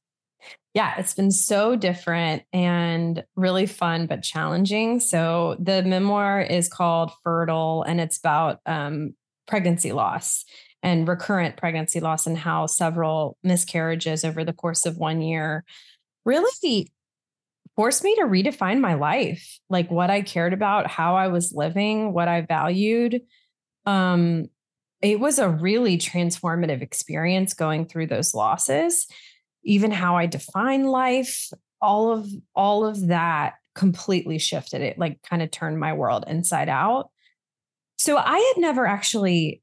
Yeah, 0.75 0.95
it's 0.99 1.13
been 1.13 1.31
so 1.31 1.77
different 1.77 2.45
and 2.53 3.23
really 3.37 3.67
fun, 3.67 4.07
but 4.07 4.23
challenging. 4.23 5.01
So 5.01 5.57
the 5.61 5.83
memoir 5.83 6.41
is 6.41 6.69
called 6.69 7.13
Fertile 7.23 7.85
and 7.87 8.01
it's 8.01 8.19
about 8.19 8.61
um, 8.65 9.15
pregnancy 9.47 9.93
loss 9.93 10.45
and 10.83 11.07
recurrent 11.07 11.59
pregnancy 11.59 12.01
loss 12.01 12.27
and 12.27 12.39
how 12.39 12.67
several 12.67 13.37
miscarriages 13.43 14.25
over 14.25 14.45
the 14.45 14.55
course 14.55 14.87
of 14.87 14.97
one 14.97 15.21
year 15.21 15.65
really 16.25 16.91
forced 17.77 18.03
me 18.03 18.15
to 18.17 18.23
redefine 18.23 18.81
my 18.81 18.95
life, 18.95 19.59
like 19.69 19.91
what 19.91 20.11
I 20.11 20.23
cared 20.23 20.53
about, 20.55 20.87
how 20.87 21.17
I 21.17 21.29
was 21.29 21.53
living, 21.55 22.13
what 22.13 22.29
I 22.29 22.41
valued. 22.43 23.21
Um, 23.85 24.47
it 25.03 25.21
was 25.21 25.39
a 25.39 25.49
really 25.49 25.99
transformative 25.99 26.81
experience 26.81 27.55
going 27.55 27.87
through 27.87 28.07
those 28.07 28.35
losses 28.35 29.07
even 29.65 29.91
how 29.91 30.17
I 30.17 30.27
define 30.27 30.85
life, 30.85 31.51
all 31.81 32.13
of 32.13 32.29
all 32.55 32.87
of 32.87 33.09
that 33.09 33.55
completely 33.75 34.39
shifted 34.39 34.83
it, 34.83 34.99
like 34.99 35.23
kind 35.23 35.43
of 35.43 35.51
turned 35.51 35.79
my 35.81 35.93
world 35.93 36.25
inside 36.27 36.69
out. 36.69 37.11
So 37.99 38.17
I 38.17 38.39
had 38.39 38.61
never 38.61 38.87
actually 38.87 39.63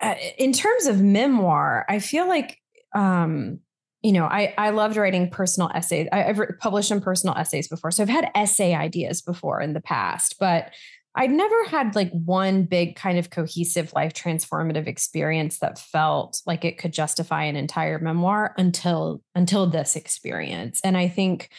uh, 0.00 0.14
in 0.36 0.52
terms 0.52 0.86
of 0.86 1.00
memoir, 1.00 1.86
I 1.88 2.00
feel 2.00 2.28
like 2.28 2.58
um 2.94 3.60
you 4.02 4.12
know, 4.12 4.26
I 4.26 4.54
I 4.56 4.70
loved 4.70 4.96
writing 4.96 5.30
personal 5.30 5.70
essays. 5.74 6.06
I, 6.12 6.18
have 6.18 6.40
published 6.60 6.88
some 6.88 7.00
personal 7.00 7.34
essays 7.36 7.66
before, 7.66 7.90
so 7.90 8.04
I've 8.04 8.08
had 8.08 8.30
essay 8.36 8.72
ideas 8.72 9.20
before 9.20 9.60
in 9.60 9.72
the 9.72 9.80
past. 9.80 10.36
But 10.38 10.70
I'd 11.16 11.30
never 11.30 11.64
had 11.64 11.96
like 11.96 12.10
one 12.12 12.64
big 12.64 12.94
kind 12.94 13.18
of 13.18 13.30
cohesive 13.30 13.92
life 13.94 14.12
transformative 14.12 14.86
experience 14.86 15.58
that 15.60 15.78
felt 15.78 16.42
like 16.46 16.64
it 16.64 16.76
could 16.76 16.92
justify 16.92 17.44
an 17.44 17.56
entire 17.56 17.98
memoir 17.98 18.54
until 18.58 19.22
until 19.34 19.66
this 19.66 19.96
experience. 19.96 20.80
And 20.84 20.96
I 20.96 21.08
think 21.08 21.50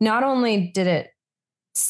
not 0.00 0.24
only 0.24 0.72
did 0.74 0.88
it 0.88 1.10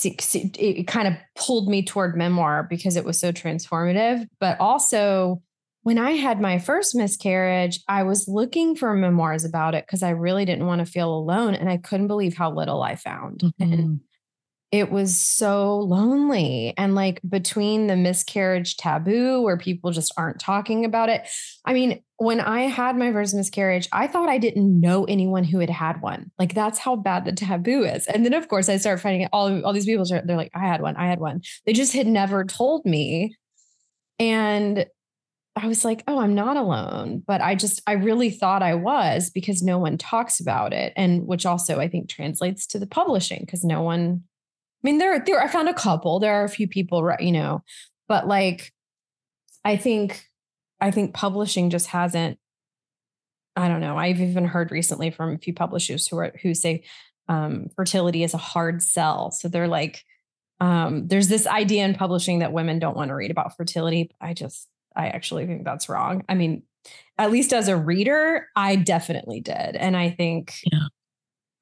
it 0.05 0.87
kind 0.87 1.09
of 1.09 1.14
pulled 1.35 1.68
me 1.68 1.85
toward 1.85 2.16
memoir 2.16 2.64
because 2.68 2.94
it 2.94 3.05
was 3.05 3.18
so 3.18 3.33
transformative, 3.33 4.28
but 4.38 4.61
also 4.61 5.42
when 5.83 5.98
I 5.98 6.12
had 6.12 6.40
my 6.40 6.61
first 6.61 6.94
miscarriage, 6.94 7.81
I 7.88 8.05
was 8.05 8.28
looking 8.28 8.76
for 8.76 8.94
memoirs 8.94 9.44
about 9.44 9.74
it 9.74 9.85
because 9.85 10.05
I 10.05 10.11
really 10.11 10.44
didn't 10.44 10.66
want 10.66 10.78
to 10.78 10.87
feel 10.87 11.12
alone. 11.12 11.55
And 11.55 11.68
I 11.68 11.78
couldn't 11.78 12.07
believe 12.07 12.37
how 12.37 12.52
little 12.52 12.83
I 12.83 12.94
found. 12.94 13.40
Mm-hmm. 13.40 13.72
And 13.72 14.00
it 14.72 14.90
was 14.90 15.20
so 15.20 15.78
lonely 15.78 16.72
and 16.78 16.94
like 16.94 17.20
between 17.28 17.87
the 17.87 17.96
miscarriage 17.96 18.78
taboo 18.78 19.42
where 19.42 19.58
people 19.58 19.92
just 19.92 20.12
aren't 20.16 20.40
talking 20.40 20.85
about 20.85 21.11
it 21.11 21.28
i 21.64 21.72
mean 21.72 22.02
when 22.16 22.40
i 22.40 22.62
had 22.62 22.96
my 22.96 23.12
first 23.12 23.35
miscarriage 23.35 23.88
i 23.92 24.06
thought 24.06 24.28
i 24.28 24.38
didn't 24.38 24.80
know 24.80 25.04
anyone 25.04 25.44
who 25.44 25.58
had 25.58 25.70
had 25.70 26.00
one 26.00 26.30
like 26.38 26.54
that's 26.54 26.78
how 26.78 26.96
bad 26.96 27.24
the 27.24 27.32
taboo 27.32 27.85
is 27.85 28.06
and 28.06 28.24
then 28.24 28.35
of 28.35 28.48
course 28.48 28.68
i 28.68 28.76
started 28.76 29.00
finding 29.00 29.28
all, 29.32 29.64
all 29.64 29.72
these 29.72 29.87
people 29.87 30.04
they're 30.04 30.37
like 30.37 30.50
i 30.54 30.66
had 30.66 30.80
one 30.80 30.96
i 30.96 31.06
had 31.06 31.20
one 31.20 31.40
they 31.66 31.72
just 31.72 31.92
had 31.92 32.06
never 32.06 32.44
told 32.44 32.85
me 32.85 33.37
and 34.18 34.87
I 35.54 35.66
was 35.66 35.85
like, 35.85 36.02
oh, 36.08 36.18
I'm 36.18 36.35
not 36.35 36.56
alone. 36.56 37.22
But 37.26 37.42
I 37.42 37.54
just, 37.54 37.82
I 37.87 37.92
really 37.92 38.30
thought 38.30 38.62
I 38.62 38.74
was 38.74 39.28
because 39.28 39.62
no 39.62 39.78
one 39.78 39.98
talks 39.98 40.40
about 40.40 40.72
it. 40.72 40.94
And 40.96 41.26
which 41.26 41.44
also 41.44 41.78
I 41.78 41.88
think 41.88 42.08
translates 42.08 42.66
to 42.68 42.78
the 42.78 42.87
publishing 42.87 43.40
because 43.40 43.62
no 43.62 43.82
one 43.82 44.22
mean, 44.83 44.99
there, 44.99 45.18
there, 45.25 45.40
I 45.40 45.49
found 45.49 45.68
a 45.68 45.75
couple. 45.75 46.18
There 46.18 46.35
are 46.35 46.45
a 46.45 46.49
few 46.49 46.68
people, 46.68 47.03
right? 47.03 47.21
you 47.21 47.33
know, 47.33 47.62
but 48.09 48.27
like, 48.27 48.73
I 49.64 49.77
think, 49.77 50.25
I 50.81 50.90
think 50.90 51.14
publishing 51.14 51.71
just 51.71 51.88
hasn't. 51.88 52.38
I 53.55 53.68
don't 53.68 53.81
know. 53.81 53.99
I've 53.99 54.21
even 54.21 54.47
heard 54.47 54.71
recently 54.71 55.11
from 55.11 55.35
a 55.35 55.38
few 55.38 55.53
publishers 55.53 56.09
who 56.09 56.16
are 56.16 56.33
who 56.42 56.55
say 56.55 56.85
um, 57.29 57.66
fertility 57.77 58.25
is 58.25 58.35
a 58.35 58.38
hard 58.38 58.83
sell. 58.83 59.31
So 59.31 59.49
they're 59.49 59.68
like, 59.68 60.03
um, 60.59 61.07
there's 61.07 61.29
this 61.29 61.47
idea 61.47 61.85
in 61.85 61.95
publishing 61.95 62.38
that 62.38 62.53
women 62.53 62.79
don't 62.79 62.97
want 62.97 63.09
to 63.11 63.14
read 63.14 63.31
about 63.31 63.57
fertility. 63.57 64.11
I 64.21 64.33
just, 64.33 64.68
I 64.97 65.09
actually 65.09 65.47
think 65.47 65.64
that's 65.64 65.88
wrong. 65.88 66.25
I 66.29 66.35
mean, 66.35 66.62
at 67.18 67.31
least 67.31 67.53
as 67.53 67.68
a 67.68 67.77
reader, 67.77 68.49
I 68.57 68.77
definitely 68.77 69.40
did, 69.40 69.77
and 69.77 69.97
I 69.97 70.11
think. 70.11 70.55
Yeah 70.64 70.88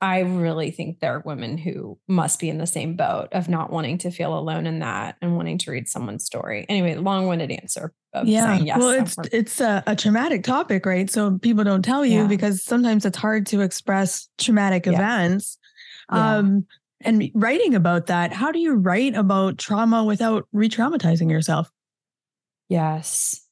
I 0.01 0.21
really 0.21 0.71
think 0.71 1.01
there 1.01 1.17
are 1.17 1.23
women 1.25 1.59
who 1.59 1.99
must 2.09 2.41
be 2.41 2.49
in 2.49 2.57
the 2.57 2.67
same 2.67 2.97
boat 2.97 3.29
of 3.33 3.51
not 3.51 3.71
wanting 3.71 3.99
to 3.99 4.11
feel 4.11 4.37
alone 4.39 4.67
in 4.67 4.79
that 4.79 5.17
and 5.21 5.37
wanting 5.37 5.59
to 5.59 5.71
read 5.71 5.89
someone's 5.89 6.25
story. 6.25 6.65
Anyway, 6.71 6.95
long-winded 6.95 7.51
answer. 7.51 7.93
yeah. 8.25 8.59
Yes, 8.59 8.79
well, 8.79 8.91
it's 8.91 9.17
it's 9.31 9.61
a, 9.61 9.83
a, 9.87 9.95
traumatic 9.95 10.43
topic, 10.43 10.87
right? 10.87 11.11
So 11.11 11.39
people 11.39 11.65
don't 11.65 11.83
tell 11.83 12.05
you 12.05 12.23
yeah. 12.23 12.27
because 12.27 12.65
sometimes 12.65 13.05
it's 13.05 13.19
hard 13.19 13.47
to 13.49 13.61
express 13.61 14.29
traumatic 14.39 14.87
yeah. 14.87 14.93
events. 14.93 15.59
Yeah. 16.11 16.37
Um, 16.39 16.67
and 17.03 17.31
writing 17.35 17.75
about 17.75 18.07
that, 18.07 18.33
how 18.33 18.53
do 18.53 18.59
you 18.59 18.75
write 18.75 19.15
about 19.15 19.59
trauma 19.59 20.05
without 20.05 20.47
re-traumatizing 20.53 21.31
yourself? 21.31 21.71
Yes. 22.69 23.47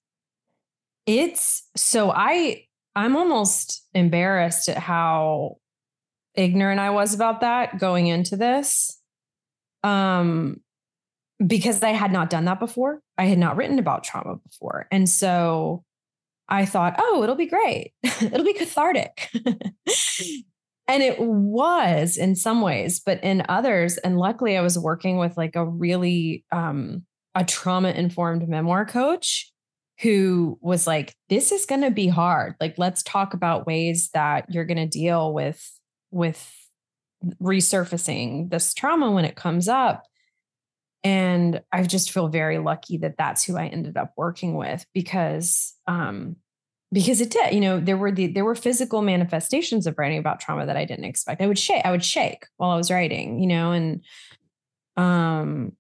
It's 1.06 1.68
so 1.76 2.10
I 2.10 2.64
I'm 2.96 3.16
almost 3.16 3.86
embarrassed 3.94 4.68
at 4.68 4.78
how 4.78 5.58
ignorant 6.38 6.80
I 6.80 6.90
was 6.90 7.14
about 7.14 7.40
that 7.40 7.78
going 7.78 8.06
into 8.06 8.36
this. 8.36 9.00
Um, 9.82 10.60
because 11.44 11.82
I 11.82 11.90
had 11.90 12.12
not 12.12 12.30
done 12.30 12.46
that 12.46 12.58
before. 12.58 13.00
I 13.16 13.26
had 13.26 13.38
not 13.38 13.56
written 13.56 13.78
about 13.78 14.04
trauma 14.04 14.36
before. 14.36 14.88
And 14.90 15.08
so 15.08 15.84
I 16.48 16.64
thought, 16.64 16.96
oh, 16.98 17.22
it'll 17.22 17.36
be 17.36 17.46
great. 17.46 17.92
it'll 18.02 18.44
be 18.44 18.54
cathartic. 18.54 19.30
and 20.88 21.02
it 21.02 21.20
was 21.20 22.16
in 22.16 22.34
some 22.34 22.60
ways, 22.60 23.00
but 23.04 23.22
in 23.22 23.44
others, 23.48 23.98
and 23.98 24.18
luckily 24.18 24.56
I 24.56 24.62
was 24.62 24.78
working 24.78 25.18
with 25.18 25.36
like 25.36 25.54
a 25.54 25.64
really 25.64 26.44
um 26.50 27.04
a 27.34 27.44
trauma 27.44 27.90
informed 27.90 28.48
memoir 28.48 28.84
coach 28.84 29.52
who 30.00 30.58
was 30.60 30.86
like, 30.86 31.14
this 31.28 31.52
is 31.52 31.66
going 31.66 31.80
to 31.82 31.90
be 31.90 32.08
hard. 32.08 32.54
Like, 32.60 32.74
let's 32.78 33.02
talk 33.02 33.34
about 33.34 33.66
ways 33.66 34.10
that 34.14 34.46
you're 34.48 34.64
going 34.64 34.76
to 34.76 34.86
deal 34.86 35.32
with 35.32 35.77
with 36.10 36.54
resurfacing 37.42 38.50
this 38.50 38.74
trauma 38.74 39.10
when 39.10 39.24
it 39.24 39.36
comes 39.36 39.68
up. 39.68 40.04
And 41.04 41.62
I 41.72 41.82
just 41.84 42.10
feel 42.10 42.28
very 42.28 42.58
lucky 42.58 42.98
that 42.98 43.16
that's 43.16 43.44
who 43.44 43.56
I 43.56 43.66
ended 43.66 43.96
up 43.96 44.12
working 44.16 44.54
with 44.54 44.84
because 44.92 45.74
um 45.86 46.36
because 46.90 47.20
it 47.20 47.30
did, 47.30 47.52
you 47.52 47.60
know, 47.60 47.78
there 47.78 47.98
were 47.98 48.10
the 48.10 48.28
there 48.28 48.44
were 48.44 48.54
physical 48.54 49.02
manifestations 49.02 49.86
of 49.86 49.96
writing 49.98 50.18
about 50.18 50.40
trauma 50.40 50.66
that 50.66 50.76
I 50.76 50.84
didn't 50.84 51.04
expect. 51.04 51.42
I 51.42 51.46
would 51.46 51.58
shake, 51.58 51.84
I 51.84 51.90
would 51.90 52.04
shake 52.04 52.46
while 52.56 52.70
I 52.70 52.76
was 52.76 52.90
writing, 52.90 53.40
you 53.40 53.46
know, 53.46 53.72
and 53.72 54.02
um 54.96 55.72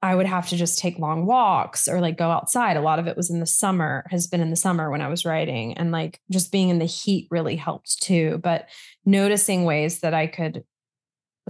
I 0.00 0.14
would 0.14 0.26
have 0.26 0.48
to 0.50 0.56
just 0.56 0.78
take 0.78 0.98
long 0.98 1.26
walks 1.26 1.88
or 1.88 2.00
like 2.00 2.16
go 2.16 2.30
outside. 2.30 2.76
A 2.76 2.80
lot 2.80 3.00
of 3.00 3.08
it 3.08 3.16
was 3.16 3.30
in 3.30 3.40
the 3.40 3.46
summer, 3.46 4.04
has 4.10 4.28
been 4.28 4.40
in 4.40 4.50
the 4.50 4.56
summer 4.56 4.90
when 4.90 5.00
I 5.00 5.08
was 5.08 5.24
writing. 5.24 5.76
And 5.76 5.90
like 5.90 6.20
just 6.30 6.52
being 6.52 6.68
in 6.68 6.78
the 6.78 6.84
heat 6.84 7.26
really 7.30 7.56
helped 7.56 8.00
too. 8.00 8.38
But 8.42 8.68
noticing 9.04 9.64
ways 9.64 10.00
that 10.00 10.14
I 10.14 10.28
could 10.28 10.62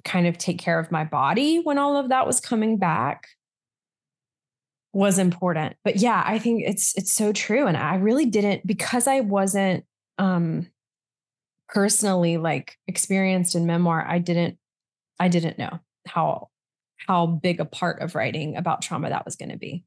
kind 0.04 0.26
of 0.26 0.38
take 0.38 0.58
care 0.58 0.78
of 0.78 0.90
my 0.90 1.04
body 1.04 1.58
when 1.58 1.76
all 1.76 1.96
of 1.96 2.08
that 2.08 2.26
was 2.26 2.40
coming 2.40 2.78
back 2.78 3.26
was 4.92 5.18
important. 5.18 5.76
But 5.84 5.96
yeah, 5.96 6.22
I 6.24 6.38
think 6.38 6.62
it's 6.64 6.96
it's 6.96 7.12
so 7.12 7.32
true. 7.32 7.66
And 7.66 7.76
I 7.76 7.96
really 7.96 8.26
didn't 8.26 8.66
because 8.66 9.06
I 9.06 9.20
wasn't 9.20 9.84
um 10.16 10.68
personally 11.68 12.38
like 12.38 12.78
experienced 12.86 13.54
in 13.54 13.66
memoir, 13.66 14.04
I 14.06 14.18
didn't 14.18 14.56
I 15.20 15.28
didn't 15.28 15.58
know 15.58 15.80
how 16.06 16.48
how 17.06 17.26
big 17.26 17.60
a 17.60 17.64
part 17.64 18.02
of 18.02 18.14
writing 18.14 18.56
about 18.56 18.82
trauma 18.82 19.08
that 19.08 19.24
was 19.24 19.36
going 19.36 19.50
to 19.50 19.58
be. 19.58 19.84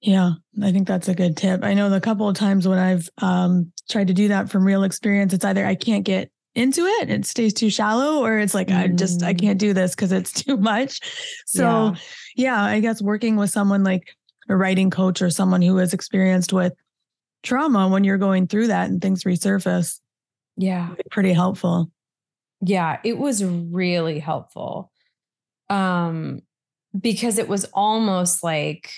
Yeah, 0.00 0.32
I 0.62 0.70
think 0.70 0.86
that's 0.86 1.08
a 1.08 1.14
good 1.14 1.36
tip. 1.36 1.64
I 1.64 1.72
know 1.72 1.88
the 1.88 2.00
couple 2.00 2.28
of 2.28 2.36
times 2.36 2.68
when 2.68 2.78
I've 2.78 3.08
um, 3.22 3.72
tried 3.88 4.08
to 4.08 4.14
do 4.14 4.28
that 4.28 4.50
from 4.50 4.64
real 4.64 4.82
experience, 4.82 5.32
it's 5.32 5.44
either 5.44 5.64
I 5.64 5.74
can't 5.74 6.04
get 6.04 6.30
into 6.54 6.84
it, 6.84 7.10
it 7.10 7.26
stays 7.26 7.54
too 7.54 7.70
shallow, 7.70 8.22
or 8.22 8.38
it's 8.38 8.54
like 8.54 8.68
mm. 8.68 8.76
I 8.76 8.88
just 8.88 9.22
I 9.22 9.32
mm. 9.32 9.40
can't 9.40 9.58
do 9.58 9.72
this 9.72 9.94
because 9.94 10.12
it's 10.12 10.32
too 10.44 10.56
much. 10.56 11.00
So, 11.46 11.94
yeah. 12.36 12.58
yeah, 12.58 12.62
I 12.62 12.80
guess 12.80 13.00
working 13.00 13.36
with 13.36 13.50
someone 13.50 13.82
like 13.82 14.14
a 14.48 14.56
writing 14.56 14.90
coach 14.90 15.22
or 15.22 15.30
someone 15.30 15.62
who 15.62 15.78
is 15.78 15.94
experienced 15.94 16.52
with 16.52 16.74
trauma 17.42 17.88
when 17.88 18.04
you're 18.04 18.18
going 18.18 18.46
through 18.46 18.68
that 18.68 18.90
and 18.90 19.00
things 19.00 19.24
resurface, 19.24 20.00
yeah, 20.56 20.90
pretty 21.10 21.32
helpful. 21.32 21.90
Yeah, 22.60 22.98
it 23.04 23.18
was 23.18 23.42
really 23.42 24.18
helpful 24.18 24.92
um, 25.68 26.42
because 26.98 27.38
it 27.38 27.48
was 27.48 27.64
almost 27.72 28.42
like 28.42 28.90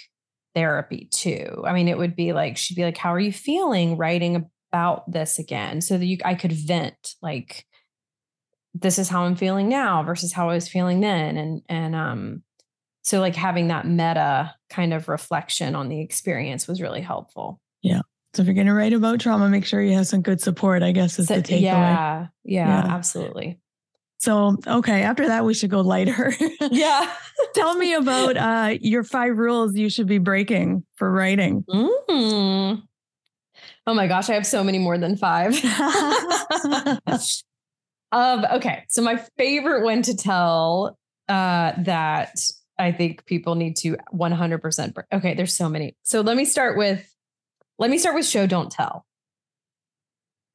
therapy 0.55 1.09
too. 1.13 1.63
I 1.67 1.73
mean, 1.73 1.89
it 1.89 1.99
would 1.99 2.17
be 2.17 2.33
like 2.33 2.57
she'd 2.57 2.75
be 2.77 2.85
like, 2.85 2.97
"How 2.99 3.13
are 3.13 3.21
you 3.21 3.33
feeling 3.33 3.97
writing 3.97 4.51
about 4.73 5.11
this 5.11 5.39
again?" 5.39 5.81
So 5.81 5.99
that 5.99 6.07
you, 6.07 6.19
I 6.25 6.35
could 6.35 6.53
vent 6.53 7.15
like, 7.23 7.65
"This 8.75 8.99
is 8.99 9.09
how 9.09 9.25
I'm 9.25 9.37
feeling 9.37 9.69
now" 9.69 10.03
versus 10.03 10.33
how 10.33 10.49
I 10.51 10.55
was 10.55 10.69
feeling 10.69 11.01
then, 11.01 11.37
and 11.37 11.63
and 11.69 11.95
um, 11.95 12.43
so 13.03 13.21
like 13.21 13.37
having 13.37 13.69
that 13.69 13.87
meta 13.87 14.55
kind 14.69 14.93
of 14.93 15.09
reflection 15.09 15.75
on 15.75 15.89
the 15.89 16.01
experience 16.01 16.67
was 16.67 16.81
really 16.81 17.03
helpful. 17.03 17.61
Yeah. 17.83 18.01
So 18.35 18.43
if 18.43 18.47
you're 18.47 18.55
going 18.55 18.67
to 18.67 18.75
write 18.75 18.93
about 18.93 19.21
trauma, 19.21 19.49
make 19.49 19.65
sure 19.65 19.81
you 19.81 19.95
have 19.95 20.07
some 20.07 20.21
good 20.21 20.41
support. 20.41 20.83
I 20.83 20.93
guess 20.93 21.19
is 21.19 21.29
so, 21.29 21.37
the 21.37 21.43
takeaway. 21.43 21.63
Yeah, 21.63 22.27
yeah, 22.45 22.85
yeah, 22.85 22.95
absolutely. 22.95 23.61
So, 24.19 24.57
okay, 24.67 25.03
after 25.03 25.29
that, 25.29 25.45
we 25.45 25.55
should 25.55 25.71
go 25.71 25.81
lighter. 25.81 26.33
yeah. 26.71 27.13
Tell 27.55 27.75
me 27.75 27.95
about 27.95 28.37
uh, 28.37 28.75
your 28.81 29.05
five 29.05 29.39
rules 29.39 29.77
you 29.77 29.91
should 29.91 30.07
be 30.07 30.19
breaking 30.19 30.85
for 30.95 31.11
writing. 31.11 31.65
Mm. 31.69 32.83
Oh 33.87 33.95
my 33.95 34.07
gosh, 34.07 34.29
I 34.31 34.35
have 34.35 34.47
so 34.47 34.65
many 34.65 34.79
more 34.79 34.99
than 34.99 35.17
five. 35.17 35.55
um, 38.13 38.45
okay, 38.53 38.85
so 38.89 39.03
my 39.03 39.17
favorite 39.37 39.85
one 39.85 40.03
to 40.03 40.17
tell 40.17 40.99
uh, 41.29 41.73
that 41.79 42.37
I 42.79 42.93
think 42.93 43.25
people 43.27 43.55
need 43.55 43.77
to 43.79 43.97
100%. 44.13 44.95
Break. 44.95 45.07
Okay, 45.13 45.35
there's 45.35 45.55
so 45.55 45.69
many. 45.69 45.95
So 46.03 46.21
let 46.23 46.37
me 46.37 46.45
start 46.45 46.77
with 46.77 47.09
let 47.79 47.91
me 47.91 47.99
start 47.99 48.15
with 48.15 48.27
show 48.27 48.47
don't 48.47 48.71
tell. 48.71 49.05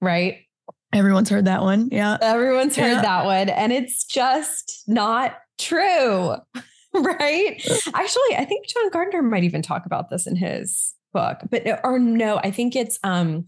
Right? 0.02 0.46
Everyone's 0.94 1.30
heard 1.30 1.46
that 1.46 1.62
one. 1.62 1.90
Yeah. 1.92 2.18
Everyone's 2.22 2.76
heard 2.76 2.92
yeah. 2.92 3.02
that 3.02 3.26
one. 3.26 3.50
And 3.50 3.72
it's 3.72 4.04
just 4.04 4.84
not 4.88 5.38
true. 5.58 6.36
right. 6.94 7.62
Actually, 7.94 8.36
I 8.38 8.46
think 8.48 8.68
John 8.68 8.90
Gardner 8.90 9.22
might 9.22 9.44
even 9.44 9.62
talk 9.62 9.86
about 9.86 10.10
this 10.10 10.28
in 10.28 10.36
his 10.36 10.94
book. 11.14 11.40
But 11.50 11.64
or 11.84 12.00
no, 12.00 12.38
I 12.38 12.52
think 12.52 12.76
it's 12.76 13.00
um 13.04 13.46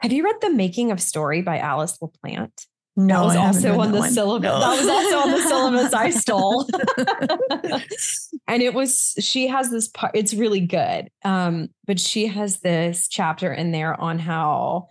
have 0.00 0.12
you 0.12 0.24
read 0.24 0.36
The 0.40 0.50
Making 0.50 0.92
of 0.92 1.00
Story 1.00 1.42
by 1.42 1.58
Alice 1.58 1.98
LaPlante? 1.98 2.66
No, 2.96 3.28
that 3.28 3.36
was 3.36 3.36
also 3.36 3.80
on 3.80 3.92
the 3.92 4.08
syllabus. 4.08 4.50
No. 4.50 4.60
That 4.60 4.80
was 4.80 4.88
also 4.88 5.16
on 5.18 5.30
the 5.30 5.40
syllabus 5.48 5.92
I 5.92 6.10
stole. 6.10 6.68
and 8.48 8.62
it 8.62 8.74
was, 8.74 9.14
she 9.18 9.46
has 9.46 9.70
this 9.70 9.88
part, 9.88 10.12
it's 10.14 10.34
really 10.34 10.60
good. 10.60 11.08
Um, 11.24 11.68
but 11.86 12.00
she 12.00 12.26
has 12.26 12.60
this 12.60 13.08
chapter 13.08 13.52
in 13.52 13.72
there 13.72 13.98
on 13.98 14.18
how 14.18 14.88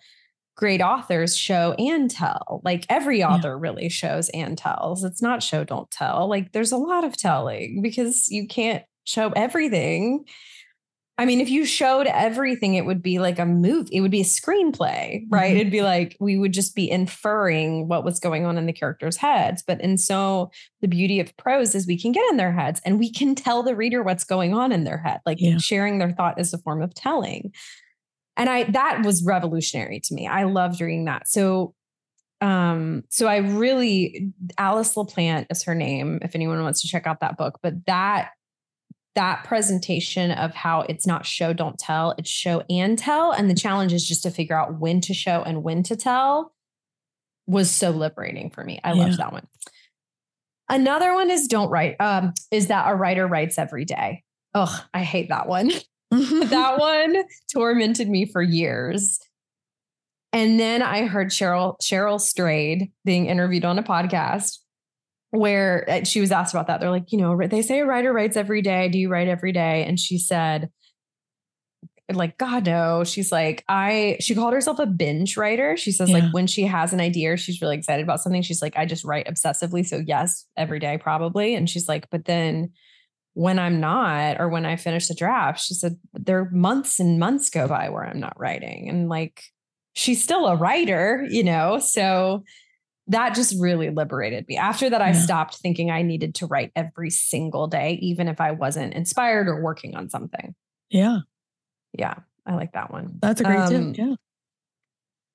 great 0.60 0.82
authors 0.82 1.38
show 1.38 1.74
and 1.80 2.12
tell. 2.12 2.60
Like 2.66 2.86
every 2.89 3.24
author 3.24 3.51
yeah. 3.53 3.62
really 3.62 3.88
shows 3.88 4.28
and 4.30 4.57
tells. 4.57 5.05
It's 5.05 5.22
not 5.22 5.41
show, 5.41 5.64
don't 5.64 5.89
tell. 5.89 6.28
Like 6.28 6.51
there's 6.51 6.74
a 6.74 6.78
lot 6.78 7.05
of 7.05 7.16
telling 7.16 7.82
because 7.82 8.28
you 8.28 8.45
can't 8.45 8.84
show 9.05 9.30
everything. 9.38 10.26
I 11.18 11.24
mean, 11.24 11.39
if 11.39 11.49
you 11.49 11.66
showed 11.66 12.07
everything, 12.07 12.74
it 12.74 12.86
would 12.86 13.01
be 13.01 13.20
like 13.20 13.39
a 13.39 13.45
movie, 13.45 13.95
it 13.95 14.01
would 14.01 14.12
be 14.12 14.20
a 14.20 14.26
screenplay, 14.26 15.22
right? 15.30 15.51
Mm-hmm. 15.51 15.60
It'd 15.60 15.72
be 15.72 15.82
like 15.82 16.18
we 16.20 16.38
would 16.38 16.51
just 16.51 16.76
be 16.76 16.91
inferring 16.91 17.88
what 17.88 18.03
was 18.03 18.20
going 18.20 18.45
on 18.45 18.57
in 18.57 18.66
the 18.66 18.74
characters' 18.74 19.16
heads. 19.16 19.64
But 19.66 19.80
and 19.80 19.97
so 19.97 20.51
the 20.82 20.89
beauty 20.89 21.22
of 21.22 21.36
prose 21.38 21.74
is 21.74 21.88
we 21.88 21.97
can 21.97 22.12
get 22.12 22.30
in 22.32 22.36
their 22.36 22.51
heads 22.51 22.82
and 22.84 22.99
we 22.99 23.10
can 23.10 23.34
tell 23.34 23.64
the 23.64 23.78
reader 23.78 24.03
what's 24.03 24.26
going 24.26 24.53
on 24.53 24.74
in 24.74 24.84
their 24.84 24.97
head. 24.97 25.22
Like 25.26 25.38
yeah. 25.39 25.57
sharing 25.57 25.99
their 25.99 26.12
thought 26.12 26.38
is 26.38 26.53
a 26.53 26.57
form 26.57 26.82
of 26.82 26.93
telling 26.93 27.53
and 28.40 28.50
I 28.50 28.64
that 28.72 29.06
was 29.06 29.24
revolutionary 29.24 30.00
to 30.00 30.16
me. 30.16 30.26
I 30.26 30.44
loved 30.46 30.82
reading 30.82 31.06
that. 31.06 31.28
So 31.28 31.76
um 32.42 33.04
so 33.10 33.28
I 33.28 33.38
really 33.38 34.32
Alice 34.58 34.96
LaPlante 34.96 35.48
is 35.52 35.62
her 35.64 35.76
name 35.76 36.20
if 36.24 36.34
anyone 36.36 36.64
wants 36.64 36.82
to 36.82 36.88
check 36.88 37.06
out 37.06 37.20
that 37.20 37.38
book, 37.38 37.60
but 37.62 37.86
that 37.86 38.32
that 39.16 39.44
presentation 39.44 40.32
of 40.32 40.54
how 40.56 40.82
it's 40.82 41.06
not 41.06 41.26
show 41.26 41.52
don't 41.52 41.78
tell, 41.78 42.16
it's 42.18 42.30
show 42.30 42.64
and 42.70 42.98
tell 42.98 43.34
and 43.34 43.50
the 43.50 43.56
challenge 43.56 43.92
is 43.92 44.08
just 44.08 44.24
to 44.24 44.32
figure 44.32 44.58
out 44.58 44.80
when 44.80 45.02
to 45.02 45.14
show 45.14 45.44
and 45.44 45.62
when 45.62 45.84
to 45.84 45.98
tell 45.98 46.54
was 47.46 47.70
so 47.70 47.90
liberating 47.90 48.50
for 48.50 48.64
me. 48.64 48.80
I 48.84 48.94
yeah. 48.94 49.04
loved 49.04 49.18
that 49.18 49.34
one. 49.34 49.48
Another 50.70 51.14
one 51.14 51.30
is 51.30 51.48
don't 51.48 51.70
write 51.70 51.98
um 52.00 52.34
is 52.52 52.68
that 52.68 52.90
a 52.90 52.96
writer 52.96 53.28
writes 53.28 53.58
every 53.58 53.84
day. 53.84 54.24
Oh, 54.54 54.86
I 54.94 55.04
hate 55.04 55.28
that 55.28 55.50
one. 55.50 55.72
that 56.49 56.76
one 56.80 57.24
tormented 57.53 58.10
me 58.10 58.26
for 58.26 58.41
years. 58.41 59.20
And 60.32 60.60
then 60.60 60.82
I 60.82 61.07
heard 61.07 61.30
Cheryl 61.30 61.76
Cheryl 61.82 62.22
Strayed 62.22 62.91
being 63.03 63.26
interviewed 63.26 63.66
on 63.66 63.80
a 63.80 63.84
podcast 63.84 64.60
where 65.32 65.86
uh, 65.89 66.03
she 66.03 66.22
was 66.22 66.32
asked 66.32 66.53
about 66.53 66.68
that. 66.68 66.80
They're 66.80 66.89
like, 66.89 67.12
you 67.12 67.20
know, 67.20 67.47
they 67.47 67.62
say 67.62 67.80
a 67.80 67.86
writer 67.86 68.12
writes 68.14 68.38
every 68.38 68.62
day. 68.62 68.89
Do 68.89 68.97
you 68.97 69.10
write 69.10 69.28
every 69.28 69.51
day? 69.51 69.86
And 69.86 69.99
she 69.99 70.18
said, 70.18 70.70
like 72.12 72.38
God 72.38 72.66
no. 72.66 73.03
She's 73.03 73.32
like, 73.32 73.64
I 73.68 74.18
she 74.20 74.34
called 74.34 74.53
herself 74.53 74.80
a 74.80 74.88
binge 74.88 75.38
writer. 75.38 75.78
She 75.78 75.91
says, 75.91 76.10
Yeah. 76.10 76.20
like 76.20 76.34
when 76.34 76.47
she 76.47 76.64
has 76.64 76.93
an 76.93 76.99
idea, 76.99 77.34
or 77.34 77.38
she's 77.38 77.62
really 77.62 77.78
excited 77.78 78.03
about 78.03 78.22
something. 78.22 78.41
She's 78.41 78.62
like, 78.62 78.76
I 78.76 78.86
just 78.86 79.05
write 79.05 79.28
obsessively. 79.28 79.86
So 79.86 79.97
yes, 79.97 80.45
every 80.57 80.80
day 80.80 80.97
probably. 80.97 81.53
And 81.55 81.70
she's 81.70 81.88
like, 81.88 82.10
but 82.10 82.26
then 82.26 82.72
when 83.34 83.59
I'm 83.59 83.80
not, 83.80 84.39
or 84.39 84.49
when 84.49 84.65
I 84.65 84.75
finish 84.75 85.07
the 85.07 85.15
draft, 85.15 85.61
she 85.61 85.73
said, 85.73 85.97
there 86.13 86.39
are 86.39 86.49
months 86.51 86.99
and 86.99 87.19
months 87.19 87.49
go 87.49 87.67
by 87.67 87.89
where 87.89 88.05
I'm 88.05 88.19
not 88.19 88.39
writing. 88.39 88.89
And 88.89 89.07
like 89.09 89.43
she's 89.93 90.23
still 90.23 90.47
a 90.47 90.55
writer, 90.55 91.25
you 91.30 91.43
know? 91.43 91.80
So 91.80 92.43
that 93.07 93.34
just 93.36 93.55
really 93.59 93.89
liberated 93.89 94.47
me. 94.47 94.57
After 94.57 94.89
that, 94.89 95.01
I 95.01 95.13
stopped 95.13 95.55
thinking 95.57 95.89
I 95.89 96.03
needed 96.03 96.36
to 96.36 96.45
write 96.45 96.71
every 96.75 97.09
single 97.09 97.67
day, 97.67 97.97
even 98.01 98.27
if 98.27 98.39
I 98.39 98.51
wasn't 98.51 98.93
inspired 98.93 99.47
or 99.47 99.63
working 99.63 99.95
on 99.95 100.09
something. 100.09 100.53
Yeah. 100.89 101.19
Yeah, 101.97 102.15
I 102.45 102.53
like 102.53 102.73
that 102.73 102.91
one. 102.91 103.17
That's 103.21 103.41
a 103.41 103.43
great 103.43 103.57
Um, 103.59 103.93
tip. 103.93 103.97
Yeah. 103.97 104.15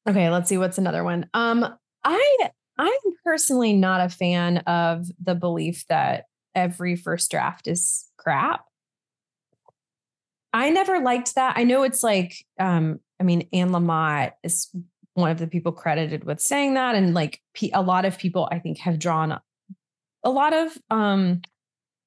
Okay, 0.08 0.30
let's 0.30 0.48
see 0.48 0.58
what's 0.58 0.78
another 0.78 1.02
one. 1.02 1.28
Um, 1.34 1.66
I 2.04 2.50
I'm 2.78 2.92
personally 3.24 3.72
not 3.72 4.00
a 4.00 4.08
fan 4.08 4.58
of 4.58 5.06
the 5.22 5.34
belief 5.34 5.84
that 5.88 6.24
every 6.54 6.96
first 6.96 7.30
draft 7.30 7.66
is 7.66 8.06
crap. 8.16 8.64
I 10.52 10.70
never 10.70 11.00
liked 11.00 11.34
that. 11.34 11.54
I 11.56 11.64
know 11.64 11.82
it's 11.82 12.02
like, 12.02 12.44
um, 12.60 13.00
I 13.20 13.24
mean, 13.24 13.48
Anne 13.52 13.70
Lamott 13.70 14.32
is 14.42 14.70
one 15.14 15.30
of 15.30 15.38
the 15.38 15.46
people 15.46 15.72
credited 15.72 16.24
with 16.24 16.40
saying 16.40 16.74
that, 16.74 16.94
and 16.94 17.14
like 17.14 17.40
a 17.72 17.82
lot 17.82 18.04
of 18.04 18.18
people, 18.18 18.48
I 18.50 18.58
think, 18.58 18.78
have 18.78 18.98
drawn 18.98 19.38
a 20.22 20.30
lot 20.30 20.54
of 20.54 20.76
um 20.90 21.42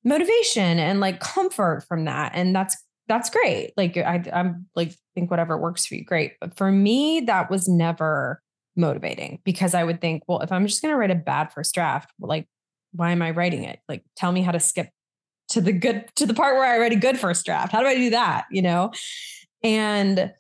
motivation 0.04 0.80
and 0.80 1.00
like 1.00 1.20
comfort 1.20 1.86
from 1.88 2.06
that, 2.06 2.32
and 2.36 2.56
that's 2.56 2.78
that's 3.08 3.30
great. 3.30 3.74
Like 3.78 3.98
I, 3.98 4.24
I'm 4.34 4.68
like 4.76 4.94
think 5.16 5.32
whatever 5.32 5.58
works 5.58 5.86
for 5.86 5.96
you, 5.96 6.04
great. 6.04 6.34
But 6.40 6.58
for 6.58 6.72
me, 6.72 7.22
that 7.22 7.50
was 7.50 7.68
never 7.68 8.42
motivating 8.76 9.40
because 9.44 9.74
I 9.74 9.84
would 9.84 10.00
think, 10.00 10.24
well, 10.28 10.42
if 10.42 10.52
I'm 10.52 10.68
just 10.68 10.82
going 10.82 10.94
to 10.94 10.98
write 10.98 11.12
a 11.12 11.16
bad 11.16 11.52
first 11.52 11.74
draft, 11.74 12.12
like, 12.20 12.48
why 12.98 13.12
am 13.12 13.22
I 13.22 13.32
writing 13.32 13.64
it? 13.64 13.80
Like, 13.88 14.04
tell 14.16 14.32
me 14.32 14.42
how 14.42 14.52
to 14.52 14.60
skip 14.60 14.90
to 15.50 15.62
the 15.62 15.72
good 15.72 16.06
to 16.16 16.26
the 16.26 16.34
part 16.34 16.56
where 16.56 16.66
I 16.66 16.78
write 16.78 16.92
a 16.92 16.98
good 16.98 17.18
first 17.18 17.46
draft. 17.46 17.72
How 17.72 17.80
do 17.82 17.88
I 17.88 17.96
do 17.96 18.10
that? 18.10 18.46
You 18.52 18.62
know, 18.62 18.92
and 19.64 20.34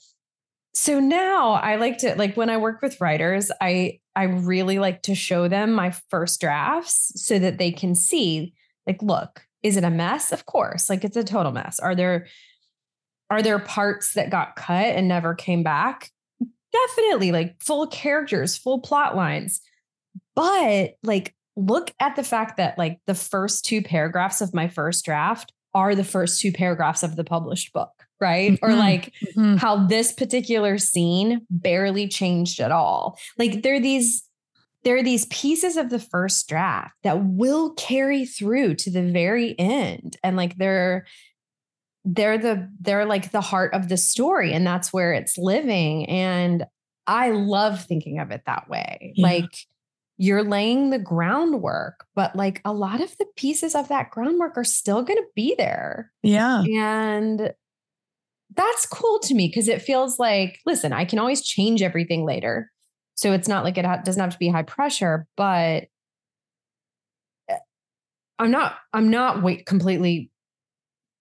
so 0.73 0.99
now 0.99 1.53
I 1.53 1.77
like 1.77 1.97
to 1.99 2.15
like 2.15 2.35
when 2.35 2.49
I 2.49 2.57
work 2.57 2.81
with 2.81 2.99
writers, 3.01 3.51
I 3.61 3.99
I 4.15 4.23
really 4.23 4.79
like 4.79 5.03
to 5.03 5.15
show 5.15 5.47
them 5.47 5.73
my 5.73 5.91
first 6.09 6.41
drafts 6.41 7.11
so 7.15 7.39
that 7.39 7.57
they 7.57 7.71
can 7.71 7.95
see 7.95 8.53
like 8.85 9.01
look, 9.01 9.41
is 9.63 9.77
it 9.77 9.83
a 9.83 9.89
mess? 9.89 10.31
Of 10.31 10.45
course, 10.45 10.89
like 10.89 11.03
it's 11.03 11.17
a 11.17 11.23
total 11.23 11.51
mess. 11.51 11.79
Are 11.79 11.95
there 11.95 12.27
are 13.29 13.41
there 13.41 13.59
parts 13.59 14.13
that 14.13 14.29
got 14.29 14.55
cut 14.55 14.87
and 14.87 15.07
never 15.07 15.33
came 15.33 15.63
back? 15.63 16.11
Definitely, 16.71 17.31
like 17.31 17.61
full 17.61 17.87
characters, 17.87 18.57
full 18.57 18.79
plot 18.79 19.15
lines. 19.15 19.61
But 20.35 20.95
like 21.03 21.33
look 21.57 21.91
at 21.99 22.15
the 22.15 22.23
fact 22.23 22.55
that 22.57 22.77
like 22.77 22.99
the 23.07 23.15
first 23.15 23.65
two 23.65 23.81
paragraphs 23.81 24.39
of 24.41 24.53
my 24.53 24.67
first 24.69 25.03
draft 25.03 25.51
are 25.73 25.95
the 25.95 26.03
first 26.03 26.39
two 26.39 26.51
paragraphs 26.51 27.03
of 27.03 27.15
the 27.15 27.23
published 27.23 27.73
book, 27.73 27.91
right? 28.21 28.57
Or 28.61 28.69
Mhm. 28.69 28.77
like 28.77 29.13
Mhm. 29.35 29.57
how 29.57 29.87
this 29.87 30.11
particular 30.13 30.77
scene 30.77 31.41
barely 31.49 32.07
changed 32.07 32.59
at 32.61 32.71
all. 32.71 33.17
Like 33.37 33.63
there 33.63 33.75
are 33.75 33.79
these 33.79 34.23
there 34.83 34.95
are 34.95 35.03
these 35.03 35.25
pieces 35.25 35.75
of 35.75 35.89
the 35.89 35.99
first 35.99 36.47
draft 36.47 36.93
that 37.03 37.21
will 37.25 37.73
carry 37.73 38.25
through 38.25 38.75
to 38.75 38.89
the 38.91 39.01
very 39.03 39.53
end 39.59 40.15
and 40.23 40.37
like 40.37 40.55
they're 40.57 41.05
they're 42.05 42.37
the 42.37 42.69
they're 42.79 43.05
like 43.05 43.31
the 43.31 43.41
heart 43.41 43.73
of 43.73 43.89
the 43.89 43.97
story 43.97 44.53
and 44.53 44.65
that's 44.65 44.93
where 44.93 45.11
it's 45.11 45.37
living 45.37 46.07
and 46.07 46.65
I 47.07 47.31
love 47.31 47.83
thinking 47.83 48.19
of 48.19 48.31
it 48.31 48.43
that 48.45 48.69
way. 48.69 49.13
Yeah. 49.15 49.27
Like 49.27 49.51
you're 50.17 50.43
laying 50.43 50.89
the 50.89 50.99
groundwork, 50.99 52.05
but 52.15 52.35
like 52.35 52.61
a 52.65 52.73
lot 52.73 53.01
of 53.01 53.15
the 53.17 53.27
pieces 53.35 53.75
of 53.75 53.87
that 53.89 54.09
groundwork 54.09 54.57
are 54.57 54.63
still 54.63 55.03
going 55.03 55.17
to 55.17 55.27
be 55.35 55.53
there. 55.57 56.11
Yeah. 56.23 56.63
And 56.63 57.53
that's 58.55 58.85
cool 58.87 59.19
to 59.19 59.35
me 59.35 59.47
because 59.47 59.67
it 59.67 59.81
feels 59.81 60.17
like, 60.17 60.59
listen, 60.65 60.91
I 60.91 61.05
can 61.05 61.19
always 61.19 61.43
change 61.43 61.83
everything 61.83 62.25
later. 62.25 62.71
So 63.13 63.31
it's 63.33 63.47
not 63.47 63.63
like 63.63 63.77
it 63.77 63.85
ha- 63.85 64.01
doesn't 64.03 64.19
have 64.19 64.33
to 64.33 64.39
be 64.39 64.49
high 64.49 64.63
pressure, 64.63 65.27
but 65.37 65.85
eh, 67.49 67.57
I'm 68.39 68.49
not, 68.49 68.75
I'm 68.93 69.09
not 69.09 69.43
wait 69.43 69.67
completely, 69.67 70.31